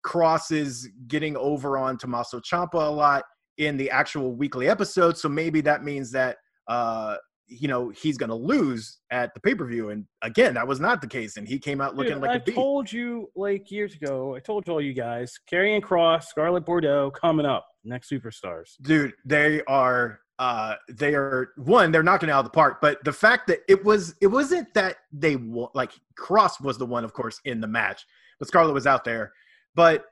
Cross 0.02 0.50
is 0.50 0.88
getting 1.08 1.36
over 1.36 1.78
on 1.78 1.98
Tommaso 1.98 2.40
Ciampa 2.40 2.74
a 2.74 2.90
lot 2.90 3.24
in 3.58 3.76
the 3.76 3.90
actual 3.90 4.34
weekly 4.34 4.68
episode. 4.68 5.16
So 5.16 5.28
maybe 5.28 5.60
that 5.62 5.82
means 5.82 6.10
that 6.12 6.36
uh, 6.68 7.16
you 7.46 7.68
know 7.68 7.90
he's 7.90 8.16
going 8.16 8.30
to 8.30 8.34
lose 8.36 8.98
at 9.10 9.32
the 9.34 9.40
pay 9.40 9.54
per 9.54 9.66
view. 9.66 9.90
And 9.90 10.06
again, 10.22 10.54
that 10.54 10.66
was 10.66 10.80
not 10.80 11.00
the 11.00 11.06
case, 11.06 11.36
and 11.36 11.46
he 11.48 11.58
came 11.58 11.80
out 11.80 11.96
looking 11.96 12.14
Dude, 12.14 12.22
like 12.22 12.30
I 12.30 12.34
a 12.34 12.40
beast. 12.40 12.56
told 12.56 12.92
you 12.92 13.28
like 13.34 13.70
years 13.70 13.94
ago. 13.94 14.34
I 14.34 14.40
told 14.40 14.68
all 14.68 14.80
you 14.80 14.92
guys, 14.92 15.32
Karrion 15.50 15.82
Cross, 15.82 16.28
Scarlett 16.28 16.64
Bordeaux 16.64 17.10
coming 17.10 17.46
up 17.46 17.66
next 17.84 18.10
superstars. 18.10 18.72
dude 18.82 19.12
they 19.26 19.62
are 19.68 20.20
uh 20.38 20.74
they 20.88 21.14
are 21.14 21.50
one 21.56 21.92
they're 21.92 22.02
knocking 22.02 22.28
it 22.28 22.32
out 22.32 22.40
of 22.40 22.44
the 22.44 22.50
park 22.50 22.78
but 22.80 23.02
the 23.04 23.12
fact 23.12 23.46
that 23.46 23.60
it 23.68 23.84
was 23.84 24.14
it 24.20 24.26
wasn't 24.26 24.72
that 24.74 24.96
they 25.12 25.36
like 25.74 25.92
cross 26.16 26.60
was 26.60 26.76
the 26.76 26.86
one 26.86 27.04
of 27.04 27.12
course 27.12 27.40
in 27.44 27.60
the 27.60 27.66
match 27.66 28.04
but 28.38 28.48
scarlett 28.48 28.74
was 28.74 28.86
out 28.86 29.04
there 29.04 29.32
but 29.74 30.06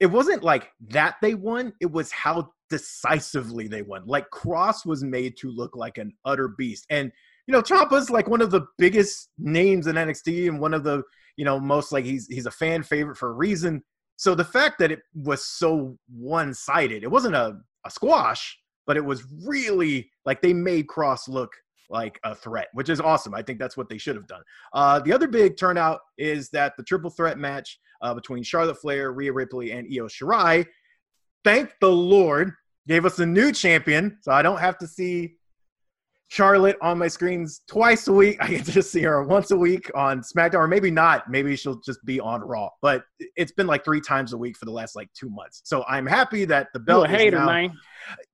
it 0.00 0.06
wasn't 0.06 0.42
like 0.42 0.70
that 0.88 1.16
they 1.22 1.34
won 1.34 1.72
it 1.80 1.90
was 1.90 2.10
how 2.10 2.50
decisively 2.68 3.68
they 3.68 3.82
won 3.82 4.02
like 4.06 4.28
cross 4.30 4.84
was 4.84 5.04
made 5.04 5.36
to 5.36 5.50
look 5.50 5.76
like 5.76 5.98
an 5.98 6.12
utter 6.24 6.48
beast 6.48 6.86
and 6.90 7.12
you 7.46 7.52
know 7.52 7.62
Ciampa's 7.62 8.10
like 8.10 8.28
one 8.28 8.40
of 8.40 8.50
the 8.50 8.66
biggest 8.78 9.30
names 9.38 9.88
in 9.88 9.96
NXT 9.96 10.48
and 10.48 10.60
one 10.60 10.72
of 10.72 10.84
the 10.84 11.02
you 11.36 11.44
know 11.44 11.58
most 11.58 11.90
like 11.90 12.04
he's 12.04 12.28
he's 12.28 12.46
a 12.46 12.50
fan 12.50 12.82
favorite 12.84 13.16
for 13.16 13.30
a 13.30 13.34
reason 13.34 13.82
so 14.20 14.34
the 14.34 14.44
fact 14.44 14.78
that 14.80 14.92
it 14.92 15.00
was 15.14 15.42
so 15.46 15.96
one-sided, 16.14 17.02
it 17.02 17.10
wasn't 17.10 17.36
a, 17.36 17.56
a 17.86 17.90
squash, 17.90 18.58
but 18.90 18.96
it 18.96 19.04
was 19.04 19.22
really 19.46 20.10
like 20.24 20.42
they 20.42 20.52
made 20.52 20.88
Cross 20.88 21.28
look 21.28 21.52
like 21.90 22.18
a 22.24 22.34
threat, 22.34 22.66
which 22.72 22.88
is 22.88 23.00
awesome. 23.00 23.32
I 23.36 23.40
think 23.40 23.60
that's 23.60 23.76
what 23.76 23.88
they 23.88 23.98
should 23.98 24.16
have 24.16 24.26
done. 24.26 24.42
Uh, 24.72 24.98
the 24.98 25.12
other 25.12 25.28
big 25.28 25.56
turnout 25.56 26.00
is 26.18 26.50
that 26.50 26.72
the 26.76 26.82
triple 26.82 27.08
threat 27.08 27.38
match 27.38 27.78
uh, 28.02 28.12
between 28.14 28.42
Charlotte 28.42 28.80
Flair, 28.80 29.12
Rhea 29.12 29.32
Ripley, 29.32 29.70
and 29.70 29.86
Io 29.86 30.08
Shirai, 30.08 30.66
thank 31.44 31.70
the 31.80 31.88
Lord, 31.88 32.50
gave 32.88 33.06
us 33.06 33.20
a 33.20 33.26
new 33.26 33.52
champion. 33.52 34.18
So 34.22 34.32
I 34.32 34.42
don't 34.42 34.58
have 34.58 34.76
to 34.78 34.88
see 34.88 35.36
Charlotte 36.30 36.76
on 36.80 36.96
my 36.96 37.08
screens 37.08 37.62
twice 37.68 38.06
a 38.06 38.12
week. 38.12 38.36
I 38.40 38.48
get 38.48 38.64
to 38.64 38.70
just 38.72 38.92
see 38.92 39.02
her 39.02 39.24
once 39.24 39.50
a 39.50 39.56
week 39.56 39.90
on 39.96 40.20
SmackDown, 40.20 40.54
or 40.60 40.68
maybe 40.68 40.88
not. 40.88 41.28
Maybe 41.28 41.56
she'll 41.56 41.80
just 41.80 41.98
be 42.04 42.20
on 42.20 42.40
Raw. 42.40 42.68
But 42.80 43.02
it's 43.36 43.50
been 43.50 43.66
like 43.66 43.84
three 43.84 44.00
times 44.00 44.32
a 44.32 44.38
week 44.38 44.56
for 44.56 44.64
the 44.64 44.70
last 44.70 44.94
like 44.94 45.08
two 45.12 45.28
months. 45.28 45.62
So 45.64 45.84
I'm 45.88 46.06
happy 46.06 46.44
that 46.44 46.68
the 46.72 46.78
You 46.78 46.84
belt 46.84 47.08
a 47.08 47.12
is 47.12 47.16
hater, 47.20 47.38
now- 47.40 47.46
man. 47.46 47.72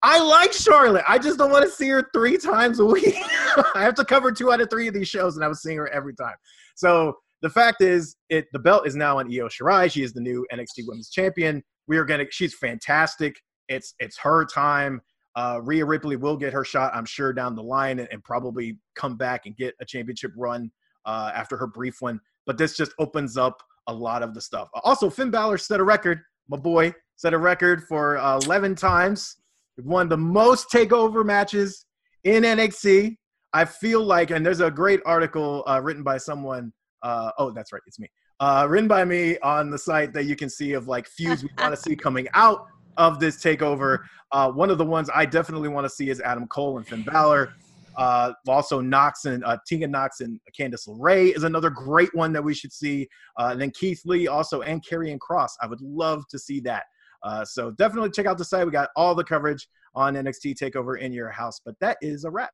I 0.02 0.20
like 0.22 0.52
Charlotte. 0.52 1.04
I 1.08 1.18
just 1.18 1.38
don't 1.38 1.50
want 1.50 1.64
to 1.64 1.70
see 1.70 1.88
her 1.88 2.08
three 2.14 2.36
times 2.36 2.80
a 2.80 2.84
week. 2.84 3.16
I 3.74 3.82
have 3.82 3.94
to 3.94 4.04
cover 4.04 4.30
two 4.30 4.52
out 4.52 4.60
of 4.60 4.68
three 4.70 4.88
of 4.88 4.94
these 4.94 5.08
shows, 5.08 5.36
and 5.36 5.44
I 5.44 5.48
was 5.48 5.62
seeing 5.62 5.78
her 5.78 5.88
every 5.88 6.14
time. 6.14 6.36
So 6.76 7.16
the 7.42 7.50
fact 7.50 7.80
is, 7.80 8.14
it 8.28 8.44
the 8.52 8.58
belt 8.58 8.86
is 8.86 8.94
now 8.94 9.18
on 9.18 9.26
Io 9.26 9.48
Shirai. 9.48 9.90
She 9.90 10.02
is 10.02 10.12
the 10.12 10.20
new 10.20 10.46
NXT 10.52 10.84
Women's 10.86 11.08
Champion. 11.10 11.64
We 11.88 11.96
are 11.96 12.04
gonna. 12.04 12.26
She's 12.30 12.54
fantastic. 12.54 13.34
It's 13.68 13.94
it's 13.98 14.18
her 14.18 14.44
time. 14.44 15.00
Uh, 15.36 15.60
Rhea 15.62 15.84
Ripley 15.84 16.16
will 16.16 16.36
get 16.36 16.54
her 16.54 16.64
shot, 16.64 16.92
I'm 16.94 17.04
sure, 17.04 17.32
down 17.32 17.54
the 17.54 17.62
line, 17.62 17.98
and, 17.98 18.08
and 18.10 18.24
probably 18.24 18.78
come 18.94 19.16
back 19.16 19.44
and 19.44 19.54
get 19.54 19.74
a 19.80 19.84
championship 19.84 20.32
run 20.36 20.70
uh, 21.04 21.30
after 21.34 21.56
her 21.58 21.66
brief 21.66 22.00
one. 22.00 22.18
But 22.46 22.56
this 22.56 22.76
just 22.76 22.92
opens 22.98 23.36
up 23.36 23.62
a 23.86 23.92
lot 23.92 24.22
of 24.22 24.34
the 24.34 24.40
stuff. 24.40 24.68
Also, 24.82 25.10
Finn 25.10 25.30
Balor 25.30 25.58
set 25.58 25.78
a 25.78 25.84
record. 25.84 26.20
My 26.48 26.56
boy 26.56 26.94
set 27.16 27.34
a 27.34 27.38
record 27.38 27.84
for 27.84 28.18
uh, 28.18 28.38
11 28.38 28.76
times. 28.76 29.36
Won 29.78 30.08
the 30.08 30.16
most 30.16 30.70
takeover 30.70 31.24
matches 31.24 31.84
in 32.24 32.42
NXT. 32.42 33.16
I 33.52 33.64
feel 33.64 34.02
like, 34.02 34.30
and 34.30 34.44
there's 34.44 34.60
a 34.60 34.70
great 34.70 35.00
article 35.04 35.64
uh, 35.66 35.80
written 35.82 36.02
by 36.02 36.16
someone. 36.16 36.72
Uh, 37.02 37.30
oh, 37.38 37.50
that's 37.50 37.72
right, 37.72 37.82
it's 37.86 37.98
me. 37.98 38.08
Uh, 38.40 38.66
written 38.68 38.88
by 38.88 39.04
me 39.04 39.38
on 39.38 39.70
the 39.70 39.78
site 39.78 40.12
that 40.12 40.24
you 40.24 40.36
can 40.36 40.48
see 40.48 40.72
of 40.72 40.88
like 40.88 41.06
feuds 41.06 41.42
we 41.42 41.50
want 41.58 41.74
to 41.74 41.80
see 41.80 41.96
coming 41.96 42.26
out 42.34 42.66
of 42.96 43.20
this 43.20 43.36
takeover. 43.42 44.00
Uh, 44.32 44.50
one 44.50 44.70
of 44.70 44.78
the 44.78 44.84
ones 44.84 45.10
I 45.14 45.26
definitely 45.26 45.68
want 45.68 45.84
to 45.84 45.90
see 45.90 46.10
is 46.10 46.20
Adam 46.20 46.46
Cole 46.48 46.78
and 46.78 46.86
Finn 46.86 47.02
Balor. 47.02 47.52
Uh, 47.96 48.32
also, 48.46 48.80
Nox 48.80 49.24
and 49.24 49.42
uh, 49.44 49.56
Tegan 49.66 49.90
Nox 49.90 50.20
and 50.20 50.38
Candice 50.58 50.86
LeRae 50.86 51.34
is 51.34 51.44
another 51.44 51.70
great 51.70 52.14
one 52.14 52.32
that 52.32 52.44
we 52.44 52.52
should 52.52 52.72
see. 52.72 53.08
Uh, 53.38 53.48
and 53.52 53.60
then 53.60 53.70
Keith 53.70 54.02
Lee 54.04 54.28
also 54.28 54.60
and 54.62 54.84
Karrion 54.84 55.18
Cross. 55.18 55.56
I 55.62 55.66
would 55.66 55.80
love 55.80 56.24
to 56.28 56.38
see 56.38 56.60
that. 56.60 56.84
Uh, 57.22 57.44
so 57.44 57.70
definitely 57.72 58.10
check 58.10 58.26
out 58.26 58.38
the 58.38 58.44
site. 58.44 58.66
We 58.66 58.72
got 58.72 58.90
all 58.96 59.14
the 59.14 59.24
coverage 59.24 59.66
on 59.94 60.14
NXT 60.14 60.56
Takeover 60.58 61.00
in 61.00 61.12
your 61.12 61.30
house. 61.30 61.60
But 61.64 61.74
that 61.80 61.96
is 62.02 62.24
a 62.24 62.30
wrap 62.30 62.50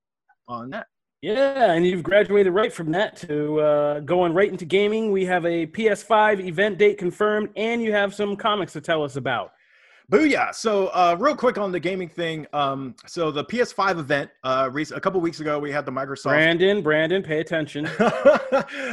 on 0.48 0.70
that. 0.70 0.86
Yeah, 1.22 1.72
and 1.72 1.86
you've 1.86 2.02
graduated 2.02 2.52
right 2.52 2.72
from 2.72 2.90
that 2.92 3.16
to 3.18 3.60
uh, 3.60 4.00
going 4.00 4.34
right 4.34 4.50
into 4.50 4.64
gaming. 4.64 5.12
We 5.12 5.24
have 5.26 5.44
a 5.46 5.68
PS5 5.68 6.44
event 6.44 6.78
date 6.78 6.98
confirmed, 6.98 7.50
and 7.54 7.80
you 7.80 7.92
have 7.92 8.12
some 8.12 8.34
comics 8.34 8.72
to 8.72 8.80
tell 8.80 9.04
us 9.04 9.14
about. 9.14 9.52
Booyah! 10.12 10.54
So, 10.54 10.88
uh, 10.88 11.16
real 11.18 11.34
quick 11.34 11.56
on 11.56 11.72
the 11.72 11.80
gaming 11.80 12.08
thing. 12.10 12.46
Um, 12.52 12.94
so 13.06 13.30
the 13.30 13.46
PS5 13.46 13.98
event, 13.98 14.30
uh, 14.44 14.68
rec- 14.70 14.90
a 14.90 15.00
couple 15.00 15.18
weeks 15.22 15.40
ago, 15.40 15.58
we 15.58 15.72
had 15.72 15.86
the 15.86 15.90
Microsoft. 15.90 16.24
Brandon, 16.24 16.82
Brandon, 16.82 17.22
pay 17.22 17.40
attention. 17.40 17.86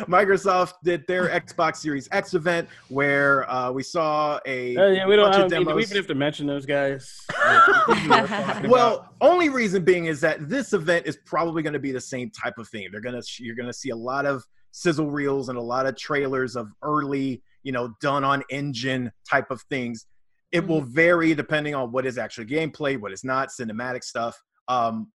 Microsoft 0.07 0.75
did 0.81 1.05
their 1.07 1.27
Xbox 1.27 1.75
Series 1.77 2.07
X 2.13 2.35
event 2.35 2.69
where 2.87 3.49
uh, 3.51 3.69
we 3.69 3.83
saw 3.83 4.39
a 4.45 4.77
Uh, 4.77 4.87
yeah, 4.87 5.05
we 5.05 5.17
don't, 5.17 5.29
bunch 5.29 5.43
of 5.43 5.51
don't 5.51 5.67
need, 5.67 5.75
we 5.75 5.81
even 5.81 5.97
have 5.97 6.07
to 6.07 6.15
mention 6.15 6.47
those 6.47 6.65
guys. 6.65 7.19
Like, 7.49 7.67
we 7.67 7.73
know 7.73 8.09
what 8.09 8.21
we're 8.21 8.27
talking 8.27 8.65
about. 8.65 8.69
Well, 8.69 9.13
only 9.19 9.49
reason 9.49 9.83
being 9.83 10.05
is 10.05 10.21
that 10.21 10.47
this 10.47 10.71
event 10.71 11.05
is 11.05 11.17
probably 11.25 11.63
going 11.63 11.73
to 11.73 11.79
be 11.79 11.91
the 11.91 11.99
same 11.99 12.29
type 12.29 12.57
of 12.57 12.69
thing. 12.69 12.87
They're 12.91 13.01
gonna 13.01 13.21
you're 13.39 13.55
gonna 13.55 13.73
see 13.73 13.89
a 13.89 13.95
lot 13.95 14.25
of 14.25 14.45
sizzle 14.71 15.09
reels 15.09 15.49
and 15.49 15.57
a 15.57 15.61
lot 15.61 15.85
of 15.85 15.97
trailers 15.97 16.55
of 16.55 16.71
early, 16.81 17.41
you 17.63 17.71
know, 17.71 17.93
done 17.99 18.23
on 18.23 18.43
engine 18.49 19.11
type 19.29 19.51
of 19.51 19.61
things. 19.63 20.05
It 20.51 20.65
will 20.65 20.81
vary 20.81 21.33
depending 21.35 21.75
on 21.75 21.91
what 21.91 22.05
is 22.05 22.17
actually 22.17 22.47
gameplay, 22.47 22.99
what 22.99 23.11
is 23.11 23.23
not 23.23 23.49
cinematic 23.49 24.03
stuff. 24.03 24.41
Um, 24.67 25.11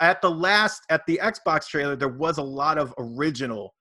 at 0.00 0.22
the 0.22 0.30
last 0.30 0.82
at 0.90 1.04
the 1.06 1.20
Xbox 1.22 1.66
trailer, 1.66 1.96
there 1.96 2.08
was 2.08 2.38
a 2.38 2.42
lot 2.42 2.78
of 2.78 2.94
original 2.98 3.74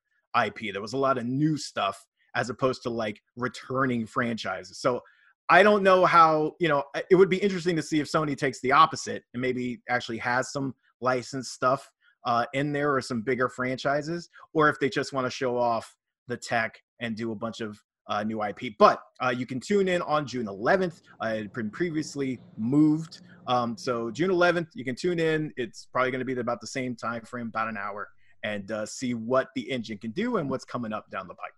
IP. 0.44 0.74
There 0.74 0.82
was 0.82 0.94
a 0.94 0.98
lot 0.98 1.18
of 1.18 1.26
new 1.26 1.58
stuff 1.58 2.04
as 2.36 2.50
opposed 2.50 2.82
to 2.84 2.90
like 2.90 3.22
returning 3.36 4.06
franchises. 4.06 4.80
So 4.80 5.02
I 5.50 5.64
don't 5.64 5.84
know 5.84 6.06
how, 6.06 6.54
you 6.60 6.70
know, 6.70 6.84
it 7.10 7.16
would 7.16 7.30
be 7.30 7.38
interesting 7.38 7.76
to 7.76 7.82
see 7.82 8.00
if 8.00 8.10
Sony 8.10 8.38
takes 8.38 8.62
the 8.62 8.72
opposite 8.72 9.24
and 9.34 9.42
maybe 9.42 9.82
actually 9.90 10.18
has 10.20 10.52
some 10.52 10.74
licensed 11.02 11.52
stuff 11.52 11.90
uh, 12.26 12.46
in 12.54 12.72
there 12.72 12.94
or 12.96 13.02
some 13.02 13.22
bigger 13.22 13.50
franchises, 13.50 14.30
or 14.54 14.70
if 14.70 14.80
they 14.80 14.90
just 14.90 15.12
want 15.12 15.26
to 15.26 15.32
show 15.32 15.58
off 15.58 15.94
the 16.28 16.38
tech 16.38 16.80
and 17.02 17.18
do 17.18 17.32
a 17.32 17.36
bunch 17.36 17.60
of 17.60 17.78
uh, 18.08 18.24
new 18.24 18.44
IP. 18.44 18.74
But 18.78 19.02
uh, 19.24 19.30
you 19.30 19.46
can 19.46 19.60
tune 19.60 19.88
in 19.88 20.02
on 20.04 20.26
June 20.28 20.48
11th. 20.48 21.02
Uh, 21.24 21.28
it 21.28 21.38
had 21.38 21.54
been 21.54 21.70
previously 21.70 22.40
moved. 22.58 23.22
Um, 23.48 23.78
so 23.78 24.12
June 24.12 24.30
11th, 24.30 24.68
you 24.74 24.84
can 24.86 24.96
tune 24.96 25.20
in. 25.20 25.52
It's 25.58 25.88
probably 25.92 26.12
going 26.12 26.20
to 26.20 26.26
be 26.26 26.40
about 26.40 26.62
the 26.62 26.68
same 26.68 26.96
time 26.96 27.24
frame, 27.24 27.48
about 27.48 27.68
an 27.70 27.78
hour, 27.78 28.10
and 28.44 28.72
uh, 28.72 28.86
see 28.86 29.14
what 29.14 29.50
the 29.56 29.70
engine 29.70 29.98
can 29.98 30.12
do 30.12 30.38
and 30.38 30.50
what's 30.50 30.66
coming 30.66 30.94
up 30.94 31.10
down 31.10 31.28
the 31.28 31.36
pipe. 31.36 31.54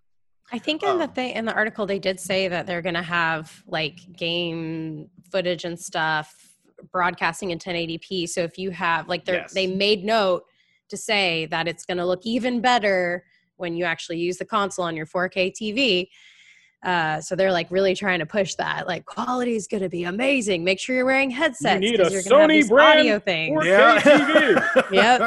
I 0.52 0.60
think 0.60 0.84
in 0.84 0.98
the 0.98 1.06
Um, 1.06 1.14
thing 1.14 1.32
in 1.34 1.46
the 1.46 1.54
article 1.54 1.86
they 1.86 2.00
did 2.00 2.20
say 2.20 2.48
that 2.50 2.68
they're 2.68 2.82
going 2.82 2.96
to 2.96 3.02
have 3.02 3.64
like 3.66 4.00
game 4.16 5.10
footage 5.32 5.64
and 5.64 5.80
stuff 5.80 6.54
broadcasting 6.92 7.52
in 7.52 7.60
1080p. 7.60 8.28
So 8.28 8.42
if 8.42 8.58
you 8.58 8.70
have 8.72 9.08
like 9.08 9.24
they 9.26 9.34
Yes. 9.34 9.54
they 9.54 9.68
made 9.68 10.04
note 10.04 10.44
to 10.90 10.98
say 10.98 11.46
that 11.48 11.68
it's 11.68 11.86
going 11.86 11.98
to 11.98 12.06
look 12.06 12.26
even 12.26 12.60
better 12.60 13.24
when 13.56 13.76
you 13.78 13.86
actually 13.86 14.20
use 14.20 14.38
the 14.38 14.46
console 14.46 14.86
on 14.86 14.96
your 14.98 15.06
4K 15.06 15.54
TV. 15.54 16.10
Uh, 16.84 17.22
so 17.22 17.36
they're 17.36 17.52
like 17.52 17.72
really 17.72 17.96
trying 17.96 18.20
to 18.20 18.26
push 18.26 18.56
that. 18.56 18.86
Like 18.88 19.06
quality 19.06 19.56
is 19.56 19.68
going 19.68 19.84
to 19.84 19.90
be 19.90 20.04
amazing. 20.04 20.64
Make 20.66 20.80
sure 20.80 20.96
you're 20.96 21.06
wearing 21.06 21.30
headsets. 21.32 21.80
need 21.80 21.98
'cause 21.98 22.10
a 22.10 22.12
you're 22.14 22.24
gonna 22.24 22.46
Sony 22.46 22.58
these 22.58 22.70
brand 22.70 23.00
audio 23.00 23.20
things. 23.20 23.64
4K 23.64 24.00
TV. 24.02 24.92
Yep. 24.92 25.20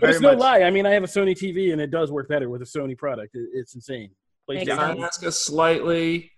But 0.00 0.10
it's 0.10 0.20
no 0.20 0.30
much. 0.30 0.38
lie. 0.38 0.62
I 0.62 0.70
mean, 0.70 0.84
I 0.86 0.90
have 0.90 1.04
a 1.04 1.06
Sony 1.06 1.32
TV, 1.36 1.72
and 1.72 1.80
it 1.80 1.90
does 1.92 2.10
work 2.10 2.28
better 2.28 2.48
with 2.50 2.60
a 2.62 2.64
Sony 2.64 2.98
product. 2.98 3.34
It, 3.36 3.48
it's 3.54 3.74
insane. 3.74 4.10
Makes 4.48 4.68
Can 4.68 4.76
PlayStation- 4.78 5.00
I 5.02 5.06
ask 5.06 5.24
a 5.24 5.30
slightly, 5.32 6.32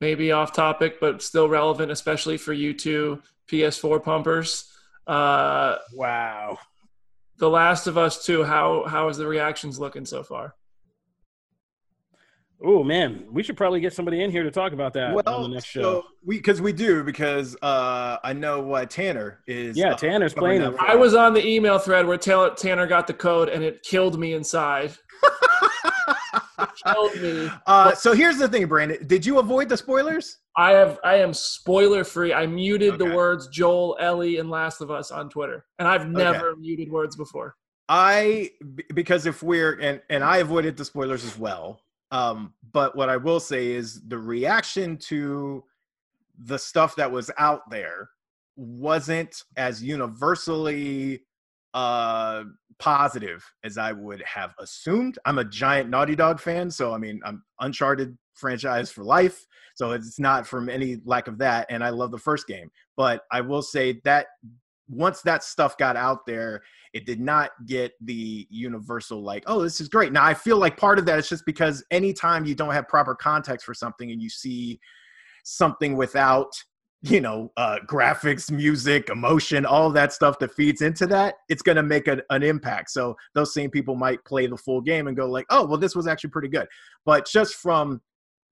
maybe 0.00 0.32
off 0.32 0.52
topic, 0.52 0.98
but 1.00 1.22
still 1.22 1.48
relevant, 1.48 1.92
especially 1.92 2.36
for 2.38 2.52
you 2.52 2.74
two 2.74 3.22
PS4 3.48 4.02
pumpers? 4.02 4.68
Uh, 5.06 5.76
Wow. 5.94 6.58
the 7.38 7.48
Last 7.48 7.86
of 7.86 7.96
Us 7.96 8.24
2, 8.26 8.42
how 8.42 8.84
how 8.88 9.08
is 9.08 9.18
the 9.18 9.26
reactions 9.28 9.78
looking 9.78 10.04
so 10.04 10.24
far? 10.24 10.54
Oh 12.64 12.82
man, 12.82 13.26
we 13.30 13.42
should 13.42 13.56
probably 13.56 13.80
get 13.80 13.92
somebody 13.92 14.22
in 14.22 14.30
here 14.30 14.42
to 14.42 14.50
talk 14.50 14.72
about 14.72 14.94
that 14.94 15.14
on 15.26 15.42
the 15.42 15.48
next 15.48 15.66
show. 15.66 15.82
so 15.82 16.04
we 16.24 16.36
because 16.36 16.62
we 16.62 16.72
do 16.72 17.04
because 17.04 17.54
uh, 17.60 18.16
I 18.24 18.32
know 18.32 18.60
what 18.62 18.88
Tanner 18.90 19.40
is. 19.46 19.76
Yeah, 19.76 19.90
uh, 19.92 19.96
Tanner's 19.96 20.32
covering 20.32 20.60
playing 20.60 20.74
it. 20.74 20.80
I 20.80 20.94
was 20.94 21.14
on 21.14 21.34
the 21.34 21.46
email 21.46 21.78
thread 21.78 22.06
where 22.06 22.16
Taylor, 22.16 22.54
Tanner 22.54 22.86
got 22.86 23.06
the 23.06 23.12
code 23.12 23.50
and 23.50 23.62
it 23.62 23.82
killed 23.82 24.18
me 24.18 24.32
inside. 24.34 24.92
Killed 26.86 27.14
me. 27.20 27.50
uh, 27.66 27.94
so 27.94 28.12
here's 28.14 28.38
the 28.38 28.48
thing, 28.48 28.66
Brandon. 28.66 29.06
Did 29.06 29.26
you 29.26 29.38
avoid 29.38 29.68
the 29.68 29.76
spoilers? 29.76 30.38
I 30.56 30.70
have 30.72 30.98
I 31.04 31.16
am 31.16 31.34
spoiler 31.34 32.04
free. 32.04 32.32
I 32.32 32.46
muted 32.46 32.94
Okay. 32.94 33.08
the 33.08 33.14
words 33.16 33.48
Joel, 33.48 33.96
Ellie, 34.00 34.38
and 34.38 34.48
Last 34.50 34.80
of 34.80 34.90
Us 34.90 35.10
on 35.10 35.28
Twitter, 35.28 35.66
and 35.78 35.86
I've 35.86 36.08
never 36.08 36.56
muted 36.56 36.90
words 36.90 37.16
before. 37.16 37.56
I 37.88 38.50
because 38.94 39.26
if 39.26 39.42
we're 39.42 39.78
and 39.80 40.00
and 40.08 40.24
I 40.24 40.38
avoided 40.38 40.76
the 40.76 40.84
spoilers 40.84 41.24
as 41.24 41.38
well. 41.38 41.80
Um, 42.10 42.54
but 42.72 42.96
what 42.96 43.08
I 43.08 43.16
will 43.16 43.40
say 43.40 43.68
is 43.72 44.02
the 44.06 44.18
reaction 44.18 44.96
to 45.08 45.64
the 46.44 46.58
stuff 46.58 46.96
that 46.96 47.10
was 47.10 47.30
out 47.38 47.68
there 47.70 48.10
wasn't 48.56 49.42
as 49.56 49.82
universally 49.82 51.22
uh 51.74 52.44
positive 52.78 53.44
as 53.64 53.78
I 53.78 53.92
would 53.92 54.22
have 54.22 54.54
assumed. 54.58 55.18
I'm 55.24 55.38
a 55.38 55.44
giant 55.44 55.90
Naughty 55.90 56.14
Dog 56.14 56.40
fan, 56.40 56.70
so 56.70 56.94
I 56.94 56.98
mean 56.98 57.20
I'm 57.24 57.42
Uncharted 57.60 58.16
franchise 58.34 58.90
for 58.90 59.02
life. 59.02 59.46
So 59.74 59.92
it's 59.92 60.18
not 60.18 60.46
from 60.46 60.68
any 60.68 60.98
lack 61.04 61.28
of 61.28 61.38
that. 61.38 61.66
And 61.68 61.84
I 61.84 61.90
love 61.90 62.10
the 62.10 62.18
first 62.18 62.46
game. 62.46 62.70
But 62.96 63.22
I 63.30 63.40
will 63.40 63.62
say 63.62 64.00
that 64.04 64.26
once 64.88 65.22
that 65.22 65.42
stuff 65.42 65.76
got 65.78 65.96
out 65.96 66.26
there, 66.26 66.62
it 66.92 67.06
did 67.06 67.20
not 67.20 67.50
get 67.66 67.92
the 68.00 68.46
universal 68.50 69.22
like 69.22 69.44
oh 69.46 69.62
this 69.62 69.80
is 69.80 69.88
great. 69.88 70.12
Now 70.12 70.24
i 70.24 70.34
feel 70.34 70.56
like 70.56 70.76
part 70.76 70.98
of 70.98 71.06
that 71.06 71.18
is 71.18 71.28
just 71.28 71.44
because 71.44 71.84
anytime 71.90 72.46
you 72.46 72.54
don't 72.54 72.72
have 72.72 72.88
proper 72.88 73.14
context 73.14 73.66
for 73.66 73.74
something 73.74 74.10
and 74.10 74.22
you 74.22 74.30
see 74.30 74.80
something 75.44 75.96
without 75.96 76.52
you 77.02 77.20
know 77.20 77.52
uh, 77.56 77.78
graphics 77.86 78.50
music 78.50 79.10
emotion 79.10 79.66
all 79.66 79.90
that 79.90 80.12
stuff 80.12 80.38
that 80.38 80.52
feeds 80.54 80.80
into 80.80 81.06
that 81.06 81.34
it's 81.48 81.62
going 81.62 81.76
to 81.76 81.82
make 81.82 82.08
a, 82.08 82.22
an 82.30 82.42
impact. 82.42 82.90
So 82.90 83.16
those 83.34 83.52
same 83.52 83.70
people 83.70 83.94
might 83.94 84.24
play 84.24 84.46
the 84.46 84.56
full 84.56 84.80
game 84.80 85.06
and 85.08 85.16
go 85.16 85.28
like 85.28 85.46
oh 85.50 85.66
well 85.66 85.78
this 85.78 85.94
was 85.94 86.06
actually 86.06 86.30
pretty 86.30 86.48
good. 86.48 86.66
But 87.04 87.26
just 87.26 87.54
from 87.54 88.00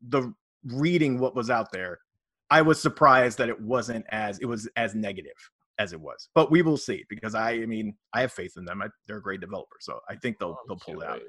the 0.08 0.34
reading 0.66 1.18
what 1.18 1.34
was 1.34 1.50
out 1.50 1.70
there 1.72 1.98
i 2.50 2.62
was 2.62 2.80
surprised 2.80 3.36
that 3.38 3.48
it 3.48 3.60
wasn't 3.60 4.04
as 4.10 4.38
it 4.38 4.46
was 4.46 4.68
as 4.76 4.94
negative 4.94 5.32
as 5.78 5.92
it 5.92 6.00
was. 6.00 6.28
But 6.34 6.50
we 6.50 6.62
will 6.62 6.76
see 6.76 7.04
because 7.08 7.34
I, 7.34 7.52
I 7.52 7.66
mean, 7.66 7.94
I 8.12 8.20
have 8.20 8.32
faith 8.32 8.54
in 8.56 8.64
them. 8.64 8.82
I, 8.82 8.88
they're 9.06 9.18
a 9.18 9.22
great 9.22 9.40
developer, 9.40 9.76
so 9.80 10.00
I 10.08 10.16
think 10.16 10.38
they'll 10.38 10.58
they'll 10.68 10.78
pull 10.78 11.00
it 11.00 11.08
out. 11.08 11.20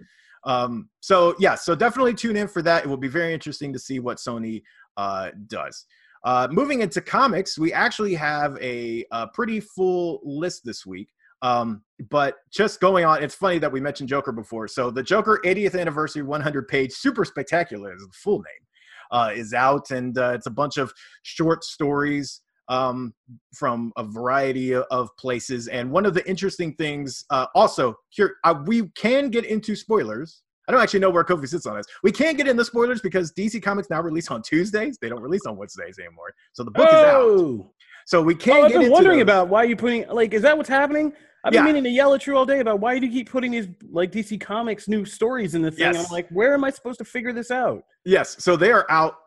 Um, 0.45 0.89
so 0.99 1.35
yeah, 1.39 1.55
so 1.55 1.75
definitely 1.75 2.13
tune 2.13 2.37
in 2.37 2.47
for 2.47 2.61
that. 2.61 2.85
It 2.85 2.87
will 2.87 2.97
be 2.97 3.07
very 3.07 3.33
interesting 3.33 3.73
to 3.73 3.79
see 3.79 3.99
what 3.99 4.17
Sony 4.17 4.61
uh, 4.97 5.31
does. 5.47 5.85
Uh, 6.23 6.47
moving 6.51 6.81
into 6.81 7.01
comics, 7.01 7.57
we 7.57 7.71
actually 7.71 8.15
have 8.15 8.57
a, 8.59 9.05
a 9.11 9.27
pretty 9.27 9.59
full 9.59 10.21
list 10.23 10.61
this 10.65 10.85
week. 10.85 11.09
Um, 11.41 11.83
but 12.09 12.37
just 12.51 12.79
going 12.79 13.05
on, 13.05 13.21
it's 13.21 13.35
funny 13.35 13.59
that 13.59 13.71
we 13.71 13.79
mentioned 13.79 14.09
Joker 14.09 14.31
before. 14.31 14.67
So 14.67 14.89
the 14.89 15.03
Joker 15.03 15.39
80th 15.45 15.79
anniversary 15.79 16.23
100 16.23 16.67
page 16.67 16.91
super 16.91 17.25
spectacular 17.25 17.93
is 17.93 18.01
the 18.01 18.07
full 18.13 18.37
name 18.37 18.65
uh, 19.11 19.31
is 19.33 19.53
out, 19.53 19.91
and 19.91 20.17
uh, 20.17 20.31
it's 20.33 20.47
a 20.47 20.51
bunch 20.51 20.77
of 20.77 20.93
short 21.23 21.63
stories 21.63 22.41
um, 22.67 23.13
from 23.53 23.91
a 23.97 24.03
variety 24.03 24.73
of- 24.73 25.09
places. 25.17 25.67
And 25.67 25.91
one 25.91 26.05
of 26.05 26.13
the 26.13 26.27
interesting 26.27 26.73
things, 26.75 27.25
uh, 27.29 27.47
also, 27.55 27.95
here 28.09 28.35
uh, 28.43 28.55
we 28.65 28.89
can 28.97 29.29
get 29.29 29.45
into 29.45 29.75
spoilers. 29.75 30.41
I 30.67 30.71
don't 30.71 30.81
actually 30.81 31.01
know 31.01 31.11
where 31.11 31.23
Kofi 31.23 31.47
sits 31.47 31.67
on 31.67 31.77
this. 31.77 31.85
We 32.01 32.11
can't 32.11 32.37
get 32.37 32.47
into 32.47 32.65
spoilers 32.65 32.99
because 32.99 33.31
DC 33.33 33.61
Comics 33.61 33.87
now 33.91 34.01
release 34.01 34.31
on 34.31 34.41
Tuesdays. 34.41 34.97
They 34.99 35.09
don't 35.09 35.21
release 35.21 35.45
on 35.45 35.57
Wednesdays 35.57 35.99
anymore. 35.99 36.33
So 36.53 36.63
the 36.63 36.71
book 36.71 36.87
is 36.87 36.93
out. 36.93 37.15
Oh, 37.21 37.71
So 38.07 38.21
we 38.23 38.33
oh 38.33 38.37
can't 38.37 38.65
I've 38.65 38.71
get 38.71 38.81
been 38.81 38.91
wondering 38.91 39.17
those. 39.17 39.23
about 39.23 39.47
why 39.49 39.63
you 39.63 39.75
putting 39.75 40.07
like 40.09 40.33
is 40.33 40.41
that 40.41 40.57
what's 40.57 40.69
happening? 40.69 41.13
I've 41.43 41.51
been 41.51 41.59
Yeah. 41.59 41.65
meaning 41.65 41.83
to 41.83 41.89
yell 41.91 42.15
at 42.15 42.25
you 42.25 42.35
all 42.35 42.47
day 42.47 42.61
about 42.61 42.79
why 42.79 42.97
do 42.97 43.05
you 43.05 43.11
keep 43.11 43.29
putting 43.29 43.51
these 43.51 43.67
like 43.91 44.11
DC 44.11 44.41
Comics 44.41 44.87
new 44.87 45.05
stories 45.05 45.53
in 45.53 45.61
the 45.61 45.69
thing? 45.69 45.93
Yes. 45.93 46.07
I'm 46.07 46.11
like, 46.11 46.27
where 46.29 46.55
am 46.55 46.63
I 46.63 46.71
supposed 46.71 46.97
to 46.97 47.05
figure 47.05 47.31
this 47.31 47.51
out? 47.51 47.83
Yes, 48.03 48.43
so 48.43 48.55
they 48.55 48.71
are 48.71 48.87
out 48.89 49.17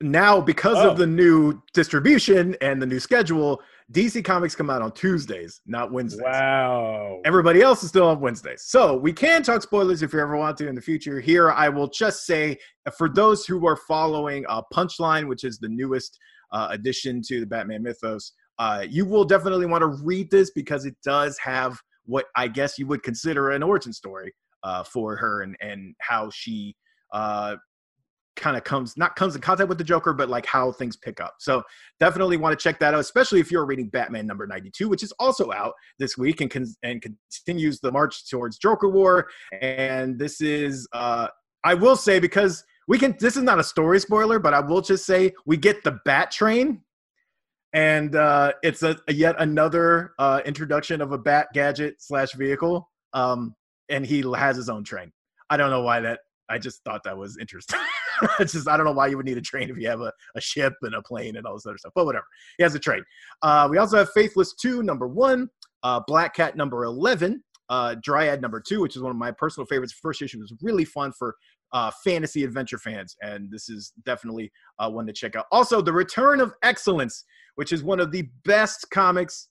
now 0.00 0.40
because 0.40 0.76
Oh. 0.76 0.90
of 0.90 0.98
the 0.98 1.06
new 1.06 1.62
distribution 1.72 2.54
and 2.60 2.80
the 2.80 2.86
new 2.86 3.00
schedule. 3.00 3.60
DC 3.92 4.24
Comics 4.24 4.56
come 4.56 4.68
out 4.68 4.82
on 4.82 4.90
Tuesdays, 4.92 5.60
not 5.64 5.92
Wednesdays. 5.92 6.22
Wow. 6.24 7.20
Everybody 7.24 7.62
else 7.62 7.84
is 7.84 7.90
still 7.90 8.08
on 8.08 8.20
Wednesdays. 8.20 8.64
So 8.64 8.96
we 8.96 9.12
can 9.12 9.44
talk 9.44 9.62
spoilers 9.62 10.02
if 10.02 10.12
you 10.12 10.18
ever 10.18 10.36
want 10.36 10.56
to 10.58 10.66
in 10.68 10.74
the 10.74 10.80
future. 10.80 11.20
Here, 11.20 11.52
I 11.52 11.68
will 11.68 11.86
just 11.86 12.26
say 12.26 12.58
uh, 12.84 12.90
for 12.90 13.08
those 13.08 13.46
who 13.46 13.64
are 13.66 13.76
following 13.76 14.44
uh, 14.48 14.62
Punchline, 14.74 15.28
which 15.28 15.44
is 15.44 15.58
the 15.58 15.68
newest 15.68 16.18
uh, 16.50 16.66
addition 16.70 17.22
to 17.28 17.38
the 17.38 17.46
Batman 17.46 17.82
mythos, 17.84 18.32
uh, 18.58 18.84
you 18.88 19.04
will 19.06 19.24
definitely 19.24 19.66
want 19.66 19.82
to 19.82 20.04
read 20.04 20.30
this 20.32 20.50
because 20.50 20.84
it 20.84 20.96
does 21.04 21.38
have 21.38 21.78
what 22.06 22.26
I 22.34 22.48
guess 22.48 22.78
you 22.78 22.86
would 22.88 23.02
consider 23.04 23.50
an 23.50 23.62
origin 23.62 23.92
story 23.92 24.34
uh, 24.64 24.82
for 24.82 25.16
her 25.16 25.42
and, 25.42 25.56
and 25.60 25.94
how 26.00 26.28
she 26.30 26.74
uh, 27.12 27.54
kind 28.36 28.56
of 28.56 28.64
comes 28.64 28.96
not 28.96 29.16
comes 29.16 29.34
in 29.34 29.40
contact 29.40 29.68
with 29.68 29.78
the 29.78 29.84
Joker, 29.84 30.12
but 30.12 30.28
like 30.28 30.46
how 30.46 30.72
things 30.72 30.96
pick 30.96 31.20
up. 31.20 31.34
So 31.38 31.62
definitely 31.98 32.36
want 32.36 32.58
to 32.58 32.62
check 32.62 32.78
that 32.80 32.94
out, 32.94 33.00
especially 33.00 33.40
if 33.40 33.50
you're 33.50 33.66
reading 33.66 33.88
Batman 33.88 34.26
number 34.26 34.46
92, 34.46 34.88
which 34.88 35.02
is 35.02 35.12
also 35.18 35.52
out 35.52 35.74
this 35.98 36.16
week 36.16 36.40
and 36.40 36.50
con- 36.50 36.74
and 36.82 37.02
continues 37.02 37.80
the 37.80 37.90
march 37.90 38.28
towards 38.28 38.58
Joker 38.58 38.88
War. 38.88 39.28
And 39.60 40.18
this 40.18 40.40
is 40.40 40.86
uh 40.92 41.28
I 41.64 41.74
will 41.74 41.96
say 41.96 42.18
because 42.18 42.64
we 42.86 42.98
can 42.98 43.16
this 43.18 43.36
is 43.36 43.42
not 43.42 43.58
a 43.58 43.64
story 43.64 44.00
spoiler, 44.00 44.38
but 44.38 44.54
I 44.54 44.60
will 44.60 44.80
just 44.80 45.06
say 45.06 45.32
we 45.44 45.56
get 45.56 45.82
the 45.82 45.98
Bat 46.04 46.30
Train. 46.30 46.82
And 47.72 48.16
uh, 48.16 48.52
it's 48.62 48.82
a, 48.82 48.96
a 49.06 49.12
yet 49.12 49.34
another 49.38 50.14
uh, 50.18 50.40
introduction 50.46 51.02
of 51.02 51.12
a 51.12 51.18
bat 51.18 51.48
gadget 51.52 51.96
slash 51.98 52.32
vehicle. 52.32 52.88
Um, 53.12 53.54
and 53.90 54.06
he 54.06 54.24
has 54.34 54.56
his 54.56 54.68
own 54.68 54.84
train. 54.84 55.12
I 55.50 55.56
don't 55.56 55.70
know 55.70 55.82
why 55.82 56.00
that. 56.00 56.20
I 56.48 56.58
just 56.58 56.82
thought 56.84 57.02
that 57.04 57.18
was 57.18 57.36
interesting. 57.38 57.80
it's 58.40 58.52
just 58.52 58.68
I 58.68 58.76
don't 58.76 58.86
know 58.86 58.92
why 58.92 59.06
you 59.08 59.16
would 59.16 59.26
need 59.26 59.38
a 59.38 59.42
train 59.42 59.70
if 59.70 59.78
you 59.78 59.88
have 59.88 60.00
a, 60.00 60.12
a 60.34 60.40
ship 60.40 60.74
and 60.82 60.94
a 60.94 61.02
plane 61.02 61.36
and 61.36 61.46
all 61.46 61.54
this 61.54 61.66
other 61.66 61.78
stuff. 61.78 61.92
But 61.94 62.06
whatever. 62.06 62.26
He 62.58 62.62
has 62.62 62.74
a 62.74 62.78
train. 62.78 63.04
Uh, 63.42 63.68
we 63.70 63.78
also 63.78 63.96
have 63.98 64.10
Faithless 64.10 64.54
2, 64.54 64.82
number 64.82 65.06
one, 65.06 65.48
uh, 65.82 66.00
Black 66.06 66.34
Cat 66.34 66.56
number 66.56 66.84
11, 66.84 67.42
uh, 67.68 67.96
Dryad 68.02 68.40
number 68.40 68.60
two, 68.60 68.80
which 68.80 68.96
is 68.96 69.02
one 69.02 69.10
of 69.10 69.16
my 69.16 69.30
personal 69.30 69.66
favorites. 69.66 69.92
First 69.92 70.22
issue 70.22 70.38
was 70.38 70.52
really 70.62 70.84
fun 70.84 71.12
for 71.12 71.36
uh, 71.72 71.90
fantasy 72.04 72.44
adventure 72.44 72.78
fans, 72.78 73.16
and 73.22 73.50
this 73.50 73.68
is 73.68 73.92
definitely 74.04 74.50
uh, 74.78 74.90
one 74.90 75.06
to 75.06 75.12
check 75.12 75.36
out. 75.36 75.46
Also, 75.50 75.80
The 75.80 75.92
Return 75.92 76.40
of 76.40 76.54
Excellence, 76.62 77.24
which 77.56 77.72
is 77.72 77.82
one 77.82 78.00
of 78.00 78.12
the 78.12 78.28
best 78.44 78.86
comics 78.90 79.48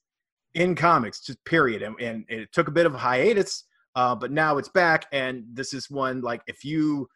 in 0.54 0.74
comics, 0.74 1.20
just 1.20 1.42
period. 1.44 1.82
And, 1.82 2.00
and 2.00 2.24
it 2.28 2.52
took 2.52 2.68
a 2.68 2.72
bit 2.72 2.86
of 2.86 2.94
a 2.94 2.98
hiatus, 2.98 3.64
uh, 3.94 4.14
but 4.14 4.32
now 4.32 4.56
it's 4.56 4.70
back. 4.70 5.06
And 5.12 5.44
this 5.52 5.74
is 5.74 5.90
one 5.90 6.22
like 6.22 6.40
if 6.46 6.64
you, 6.64 7.08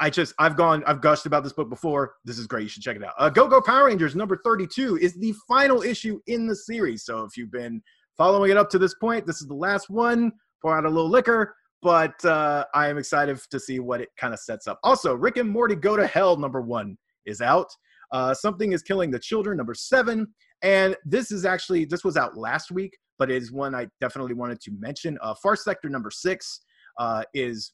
I 0.00 0.10
just 0.10 0.34
I've 0.38 0.56
gone 0.56 0.82
I've 0.86 1.00
gushed 1.00 1.26
about 1.26 1.44
this 1.44 1.52
book 1.52 1.68
before. 1.68 2.14
This 2.24 2.38
is 2.38 2.46
great. 2.46 2.62
You 2.62 2.68
should 2.68 2.82
check 2.82 2.96
it 2.96 3.04
out. 3.04 3.14
Uh, 3.18 3.30
Go 3.30 3.48
Go 3.48 3.60
Power 3.60 3.86
Rangers 3.86 4.16
number 4.16 4.40
thirty 4.44 4.66
two 4.66 4.98
is 4.98 5.14
the 5.14 5.34
final 5.48 5.82
issue 5.82 6.20
in 6.26 6.46
the 6.46 6.56
series. 6.56 7.04
So 7.04 7.24
if 7.24 7.36
you've 7.36 7.52
been 7.52 7.82
following 8.16 8.50
it 8.50 8.56
up 8.56 8.70
to 8.70 8.78
this 8.78 8.94
point, 8.94 9.26
this 9.26 9.40
is 9.40 9.48
the 9.48 9.54
last 9.54 9.90
one. 9.90 10.32
Pour 10.60 10.76
out 10.76 10.84
a 10.84 10.88
little 10.88 11.10
liquor. 11.10 11.54
But 11.82 12.24
uh, 12.24 12.64
I 12.74 12.88
am 12.88 12.96
excited 12.96 13.40
to 13.50 13.58
see 13.58 13.80
what 13.80 14.00
it 14.00 14.08
kind 14.16 14.32
of 14.32 14.38
sets 14.38 14.68
up. 14.68 14.78
Also, 14.84 15.14
Rick 15.14 15.36
and 15.36 15.50
Morty 15.50 15.74
Go 15.74 15.96
to 15.96 16.06
Hell 16.06 16.36
number 16.36 16.60
one 16.60 16.96
is 17.26 17.40
out. 17.40 17.68
Uh, 18.12 18.32
Something 18.32 18.72
is 18.72 18.82
Killing 18.82 19.10
the 19.10 19.18
Children 19.18 19.56
number 19.56 19.74
seven. 19.74 20.28
And 20.62 20.96
this 21.04 21.32
is 21.32 21.44
actually 21.44 21.84
this 21.86 22.04
was 22.04 22.16
out 22.16 22.36
last 22.36 22.70
week, 22.70 22.96
but 23.18 23.32
it 23.32 23.42
is 23.42 23.50
one 23.50 23.74
I 23.74 23.88
definitely 24.00 24.34
wanted 24.34 24.60
to 24.60 24.70
mention. 24.78 25.18
Uh, 25.20 25.34
Far 25.42 25.56
Sector 25.56 25.88
number 25.88 26.10
six 26.10 26.60
uh, 27.00 27.24
is 27.34 27.72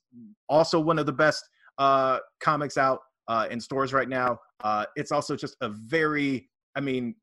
also 0.48 0.80
one 0.80 0.98
of 0.98 1.04
the 1.04 1.12
best 1.12 1.46
uh, 1.78 2.18
comics 2.40 2.76
out 2.76 3.00
uh, 3.28 3.46
in 3.50 3.60
stores 3.60 3.92
right 3.92 4.08
now. 4.08 4.38
Uh, 4.62 4.84
it's 4.96 5.12
also 5.12 5.36
just 5.36 5.56
a 5.60 5.68
very, 5.68 6.48
I 6.74 6.80
mean, 6.80 7.14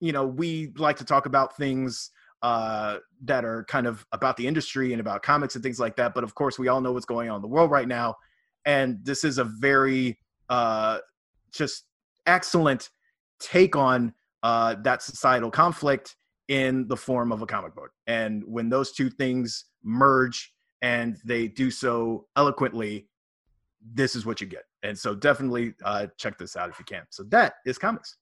you 0.00 0.12
know, 0.12 0.26
we 0.26 0.72
like 0.76 0.96
to 0.98 1.04
talk 1.04 1.26
about 1.26 1.56
things 1.56 2.10
uh, 2.42 2.98
that 3.24 3.44
are 3.44 3.64
kind 3.64 3.86
of 3.86 4.06
about 4.12 4.36
the 4.36 4.46
industry 4.46 4.92
and 4.92 5.00
about 5.00 5.22
comics 5.22 5.54
and 5.54 5.62
things 5.62 5.80
like 5.80 5.96
that. 5.96 6.14
But 6.14 6.24
of 6.24 6.34
course, 6.34 6.58
we 6.58 6.68
all 6.68 6.80
know 6.80 6.92
what's 6.92 7.06
going 7.06 7.28
on 7.28 7.36
in 7.36 7.42
the 7.42 7.48
world 7.48 7.70
right 7.70 7.88
now, 7.88 8.14
and 8.64 8.98
this 9.02 9.24
is 9.24 9.38
a 9.38 9.44
very 9.44 10.18
uh, 10.48 10.98
just 11.52 11.84
excellent 12.26 12.90
take 13.40 13.76
on 13.76 14.12
uh, 14.42 14.76
that 14.82 15.02
societal 15.02 15.50
conflict 15.50 16.16
in 16.48 16.86
the 16.88 16.96
form 16.96 17.32
of 17.32 17.42
a 17.42 17.46
comic 17.46 17.74
book. 17.74 17.90
And 18.06 18.42
when 18.46 18.68
those 18.68 18.92
two 18.92 19.10
things 19.10 19.66
merge 19.82 20.52
and 20.80 21.18
they 21.24 21.48
do 21.48 21.70
so 21.70 22.26
eloquently, 22.36 23.08
this 23.94 24.14
is 24.14 24.26
what 24.26 24.40
you 24.40 24.46
get. 24.46 24.64
And 24.82 24.98
so 24.98 25.14
definitely 25.14 25.74
uh, 25.84 26.08
check 26.16 26.38
this 26.38 26.56
out 26.56 26.68
if 26.68 26.78
you 26.78 26.84
can. 26.84 27.02
So 27.10 27.22
that 27.24 27.54
is 27.66 27.78
comics. 27.78 28.16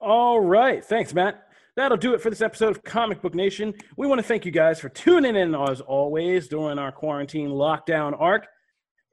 All 0.00 0.40
right. 0.40 0.84
Thanks, 0.84 1.14
Matt. 1.14 1.44
That'll 1.76 1.96
do 1.96 2.14
it 2.14 2.20
for 2.20 2.30
this 2.30 2.40
episode 2.40 2.70
of 2.70 2.82
Comic 2.82 3.22
Book 3.22 3.34
Nation. 3.34 3.72
We 3.96 4.06
want 4.06 4.18
to 4.18 4.26
thank 4.26 4.44
you 4.44 4.50
guys 4.50 4.80
for 4.80 4.88
tuning 4.88 5.36
in 5.36 5.54
as 5.54 5.80
always 5.80 6.48
during 6.48 6.78
our 6.78 6.90
quarantine 6.90 7.50
lockdown 7.50 8.20
arc. 8.20 8.46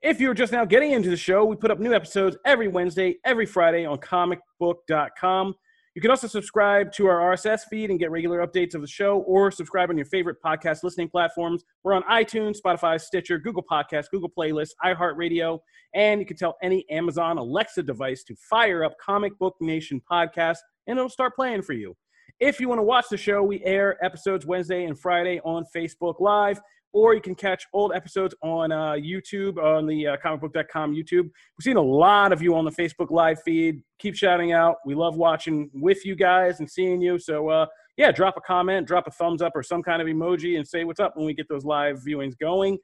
If 0.02 0.20
you're 0.20 0.34
just 0.34 0.52
now 0.52 0.66
getting 0.66 0.92
into 0.92 1.10
the 1.10 1.18
show, 1.18 1.46
we 1.46 1.56
put 1.56 1.72
up 1.72 1.80
new 1.80 1.94
episodes 1.94 2.38
every 2.46 2.68
Wednesday, 2.68 3.18
every 3.24 3.46
Friday 3.46 3.86
on 3.86 3.98
comicbook.com. 3.98 5.56
You 5.96 6.02
can 6.02 6.12
also 6.12 6.28
subscribe 6.28 6.92
to 6.96 7.08
our 7.08 7.34
RSS 7.34 7.62
feed 7.70 7.90
and 7.90 7.98
get 7.98 8.12
regular 8.12 8.46
updates 8.46 8.76
of 8.76 8.82
the 8.82 8.88
show, 8.88 9.20
or 9.20 9.50
subscribe 9.50 9.90
on 9.90 9.96
your 9.96 10.06
favorite 10.06 10.36
podcast 10.46 10.84
listening 10.84 11.08
platforms. 11.08 11.64
We're 11.84 11.94
on 11.94 12.04
iTunes, 12.04 12.58
Spotify, 12.62 13.00
Stitcher, 13.00 13.40
Google 13.40 13.64
Podcasts, 13.64 14.10
Google 14.12 14.30
Playlists, 14.38 14.72
iHeartRadio, 14.84 15.60
and 15.94 16.20
you 16.20 16.26
can 16.26 16.36
tell 16.36 16.58
any 16.62 16.84
Amazon 16.90 17.38
Alexa 17.38 17.82
device 17.84 18.26
to 18.26 18.36
fire 18.36 18.84
up 18.84 18.92
Comic 19.00 19.40
Book 19.40 19.56
Nation 19.62 20.02
podcast, 20.12 20.58
and 20.86 21.00
it'll 21.00 21.08
start 21.08 21.34
playing 21.34 21.62
for 21.62 21.72
you. 21.72 21.96
If 22.42 22.60
you 22.60 22.68
want 22.68 22.80
to 22.80 22.84
watch 22.84 23.06
the 23.10 23.16
show, 23.16 23.42
we 23.42 23.64
air 23.64 23.98
episodes 24.04 24.46
Wednesday 24.46 24.84
and 24.84 25.00
Friday 25.00 25.40
on 25.46 25.64
Facebook 25.74 26.20
Live 26.20 26.60
or 26.96 27.14
you 27.14 27.20
can 27.20 27.36
catch 27.36 27.68
old 27.74 27.92
episodes 27.94 28.34
on 28.42 28.72
uh, 28.72 28.94
YouTube, 28.94 29.58
on 29.58 29.86
the 29.86 30.08
uh, 30.08 30.18
comicbook.com 30.24 30.96
YouTube. 30.96 31.24
We've 31.24 31.62
seen 31.62 31.76
a 31.76 31.82
lot 31.82 32.32
of 32.32 32.42
you 32.42 32.56
on 32.56 32.64
the 32.64 32.72
Facebook 32.72 33.12
live 33.12 33.38
feed. 33.44 33.82
Keep 34.00 34.16
shouting 34.16 34.54
out. 34.54 34.78
We 34.86 34.96
love 34.96 35.18
watching 35.18 35.70
with 35.74 36.06
you 36.06 36.16
guys 36.16 36.62
and 36.62 36.72
seeing 36.72 37.02
you. 37.02 37.20
So, 37.20 37.50
uh, 37.50 37.66
yeah, 37.98 38.14
drop 38.14 38.38
a 38.38 38.42
comment, 38.42 38.88
drop 38.88 39.08
a 39.08 39.12
thumbs 39.12 39.42
up 39.42 39.52
or 39.56 39.62
some 39.62 39.84
kind 39.84 40.02
of 40.02 40.08
emoji 40.08 40.56
and 40.56 40.66
say 40.66 40.86
what's 40.86 41.02
up 41.02 41.18
when 41.18 41.26
we 41.26 41.34
get 41.34 41.50
those 41.50 41.66
live 41.66 42.00
viewings 42.00 42.38
going. 42.40 42.78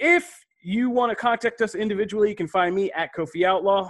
If 0.00 0.28
you 0.60 0.90
want 0.90 1.10
to 1.10 1.16
contact 1.16 1.60
us 1.60 1.76
individually, 1.76 2.30
you 2.30 2.34
can 2.34 2.48
find 2.48 2.74
me 2.74 2.90
at 2.90 3.14
Kofi 3.16 3.46
Outlaw. 3.46 3.88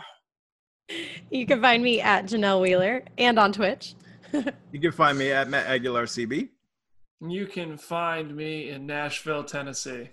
You 1.31 1.47
can 1.47 1.63
find 1.63 1.83
me 1.83 2.03
at 2.03 2.27
Janelle 2.27 2.61
Wheeler 2.61 3.03
and 3.17 3.39
on 3.39 3.55
Twitch. 3.55 3.95
you 4.33 4.79
can 4.79 4.93
find 4.93 5.17
me 5.17 5.33
at 5.33 5.49
Matt 5.49 5.67
Aguilar 5.69 6.05
CB. 6.05 6.51
You 7.21 7.47
can 7.47 7.77
find 7.77 8.35
me 8.35 8.71
in 8.71 8.87
Nashville, 8.87 9.45
Tennessee. 9.45 10.11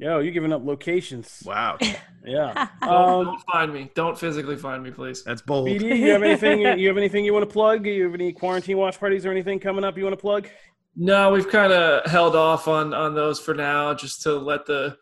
Yo, 0.00 0.20
you're 0.20 0.32
giving 0.32 0.52
up 0.52 0.64
locations. 0.64 1.42
Wow. 1.44 1.78
Yeah. 2.22 2.68
don't, 2.82 2.92
um, 2.92 3.24
don't, 3.24 3.42
find 3.50 3.72
me. 3.72 3.90
Don't 3.94 4.18
physically 4.18 4.56
find 4.56 4.82
me, 4.82 4.90
please. 4.90 5.24
That's 5.24 5.40
bold. 5.40 5.66
BD, 5.68 6.00
you 6.00 6.10
have 6.10 6.22
anything? 6.22 6.60
you 6.78 6.86
have 6.86 6.98
anything 6.98 7.24
you 7.24 7.32
want 7.32 7.48
to 7.48 7.50
plug? 7.50 7.86
You 7.86 8.04
have 8.04 8.12
any 8.12 8.30
quarantine 8.30 8.76
watch 8.76 9.00
parties 9.00 9.24
or 9.24 9.30
anything 9.30 9.58
coming 9.58 9.84
up 9.84 9.96
you 9.96 10.04
want 10.04 10.12
to 10.12 10.20
plug? 10.20 10.46
No, 10.94 11.30
we've 11.30 11.48
kind 11.48 11.72
of 11.72 12.04
held 12.10 12.36
off 12.36 12.68
on 12.68 12.92
on 12.92 13.14
those 13.14 13.40
for 13.40 13.54
now, 13.54 13.94
just 13.94 14.20
to 14.24 14.34
let 14.34 14.66
the 14.66 14.98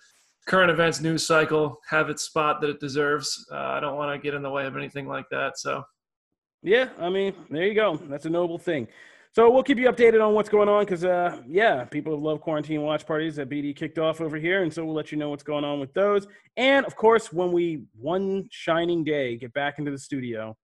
current 0.47 0.71
events 0.71 1.01
news 1.01 1.27
cycle 1.27 1.81
have 1.91 2.09
its 2.09 2.23
spot 2.23 2.61
that 2.61 2.71
it 2.71 2.79
deserves. 2.79 3.49
Uh, 3.51 3.57
I 3.57 3.81
don't 3.81 3.97
want 3.97 4.15
to 4.15 4.23
get 4.23 4.35
in 4.35 4.43
the 4.43 4.51
way 4.51 4.65
of 4.65 4.77
anything 4.77 5.09
like 5.09 5.29
that. 5.31 5.59
So. 5.59 5.83
Yeah, 6.63 6.91
I 7.01 7.09
mean, 7.09 7.35
there 7.51 7.67
you 7.67 7.75
go. 7.75 7.97
That's 7.97 8.27
a 8.27 8.31
noble 8.31 8.59
thing. 8.59 8.87
So 9.35 9.51
we'll 9.51 9.63
keep 9.63 9.79
you 9.79 9.89
updated 9.89 10.27
on 10.27 10.35
what's 10.35 10.49
going 10.49 10.69
on 10.69 10.85
because, 10.85 11.05
uh, 11.05 11.41
yeah, 11.47 11.85
people 11.85 12.19
love 12.19 12.41
quarantine 12.41 12.83
watch 12.83 13.07
parties 13.07 13.37
that 13.37 13.49
BD 13.49 13.77
kicked 13.77 13.99
off 13.99 14.21
over 14.21 14.37
here, 14.37 14.63
and 14.63 14.73
so 14.73 14.85
we'll 14.85 14.95
let 14.95 15.13
you 15.13 15.19
know 15.19 15.31
what's 15.31 15.43
going 15.43 15.65
on 15.65 15.81
with 15.81 15.93
those. 15.93 16.27
And 16.57 16.87
of 16.87 16.97
course, 16.97 17.33
when 17.33 17.53
we 17.53 17.85
one 17.99 18.49
shining 18.51 19.05
day 19.05 19.37
get 19.37 19.53
back 19.53 19.79
into 19.79 19.91
the 19.91 19.99
studio, 19.99 20.57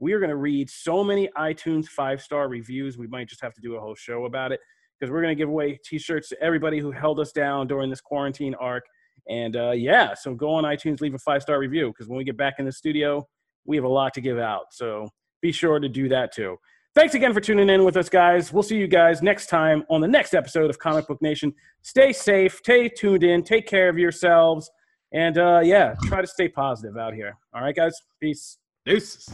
we 0.00 0.12
are 0.12 0.18
going 0.18 0.30
to 0.30 0.36
read 0.36 0.68
so 0.68 1.02
many 1.02 1.28
iTunes 1.38 1.86
five 1.86 2.20
star 2.20 2.48
reviews. 2.48 2.98
We 2.98 3.06
might 3.06 3.28
just 3.28 3.40
have 3.40 3.54
to 3.54 3.60
do 3.60 3.76
a 3.76 3.80
whole 3.80 3.94
show 3.94 4.26
about 4.26 4.52
it 4.52 4.60
because 4.98 5.12
we're 5.12 5.22
going 5.22 5.36
to 5.36 5.40
give 5.40 5.48
away 5.48 5.78
T-shirts 5.84 6.28
to 6.30 6.42
everybody 6.42 6.78
who 6.78 6.90
held 6.90 7.20
us 7.20 7.32
down 7.32 7.66
during 7.66 7.90
this 7.90 8.00
quarantine 8.00 8.54
arc. 8.56 8.84
And 9.28 9.56
uh, 9.56 9.72
yeah, 9.72 10.14
so 10.14 10.34
go 10.34 10.50
on 10.50 10.64
iTunes, 10.64 11.00
leave 11.00 11.14
a 11.14 11.18
five 11.18 11.42
star 11.42 11.58
review 11.58 11.88
because 11.88 12.08
when 12.08 12.18
we 12.18 12.24
get 12.24 12.36
back 12.36 12.54
in 12.58 12.64
the 12.64 12.72
studio, 12.72 13.26
we 13.64 13.76
have 13.76 13.84
a 13.84 13.88
lot 13.88 14.14
to 14.14 14.20
give 14.20 14.38
out. 14.38 14.66
So 14.72 15.08
be 15.42 15.52
sure 15.52 15.78
to 15.78 15.88
do 15.88 16.08
that 16.08 16.32
too. 16.32 16.56
Thanks 16.94 17.14
again 17.14 17.32
for 17.32 17.40
tuning 17.40 17.68
in 17.68 17.84
with 17.84 17.96
us, 17.96 18.08
guys. 18.08 18.52
We'll 18.52 18.62
see 18.62 18.76
you 18.76 18.88
guys 18.88 19.22
next 19.22 19.46
time 19.46 19.84
on 19.88 20.00
the 20.00 20.08
next 20.08 20.34
episode 20.34 20.68
of 20.68 20.78
Comic 20.78 21.06
Book 21.06 21.22
Nation. 21.22 21.54
Stay 21.82 22.12
safe, 22.12 22.56
stay 22.56 22.88
tuned 22.88 23.22
in, 23.22 23.42
take 23.44 23.66
care 23.66 23.88
of 23.88 23.98
yourselves, 23.98 24.70
and 25.12 25.38
uh, 25.38 25.60
yeah, 25.62 25.94
try 26.04 26.20
to 26.20 26.26
stay 26.26 26.48
positive 26.48 26.96
out 26.96 27.14
here. 27.14 27.36
All 27.54 27.62
right, 27.62 27.76
guys? 27.76 27.94
Peace. 28.20 28.58
Deuces. 28.84 29.28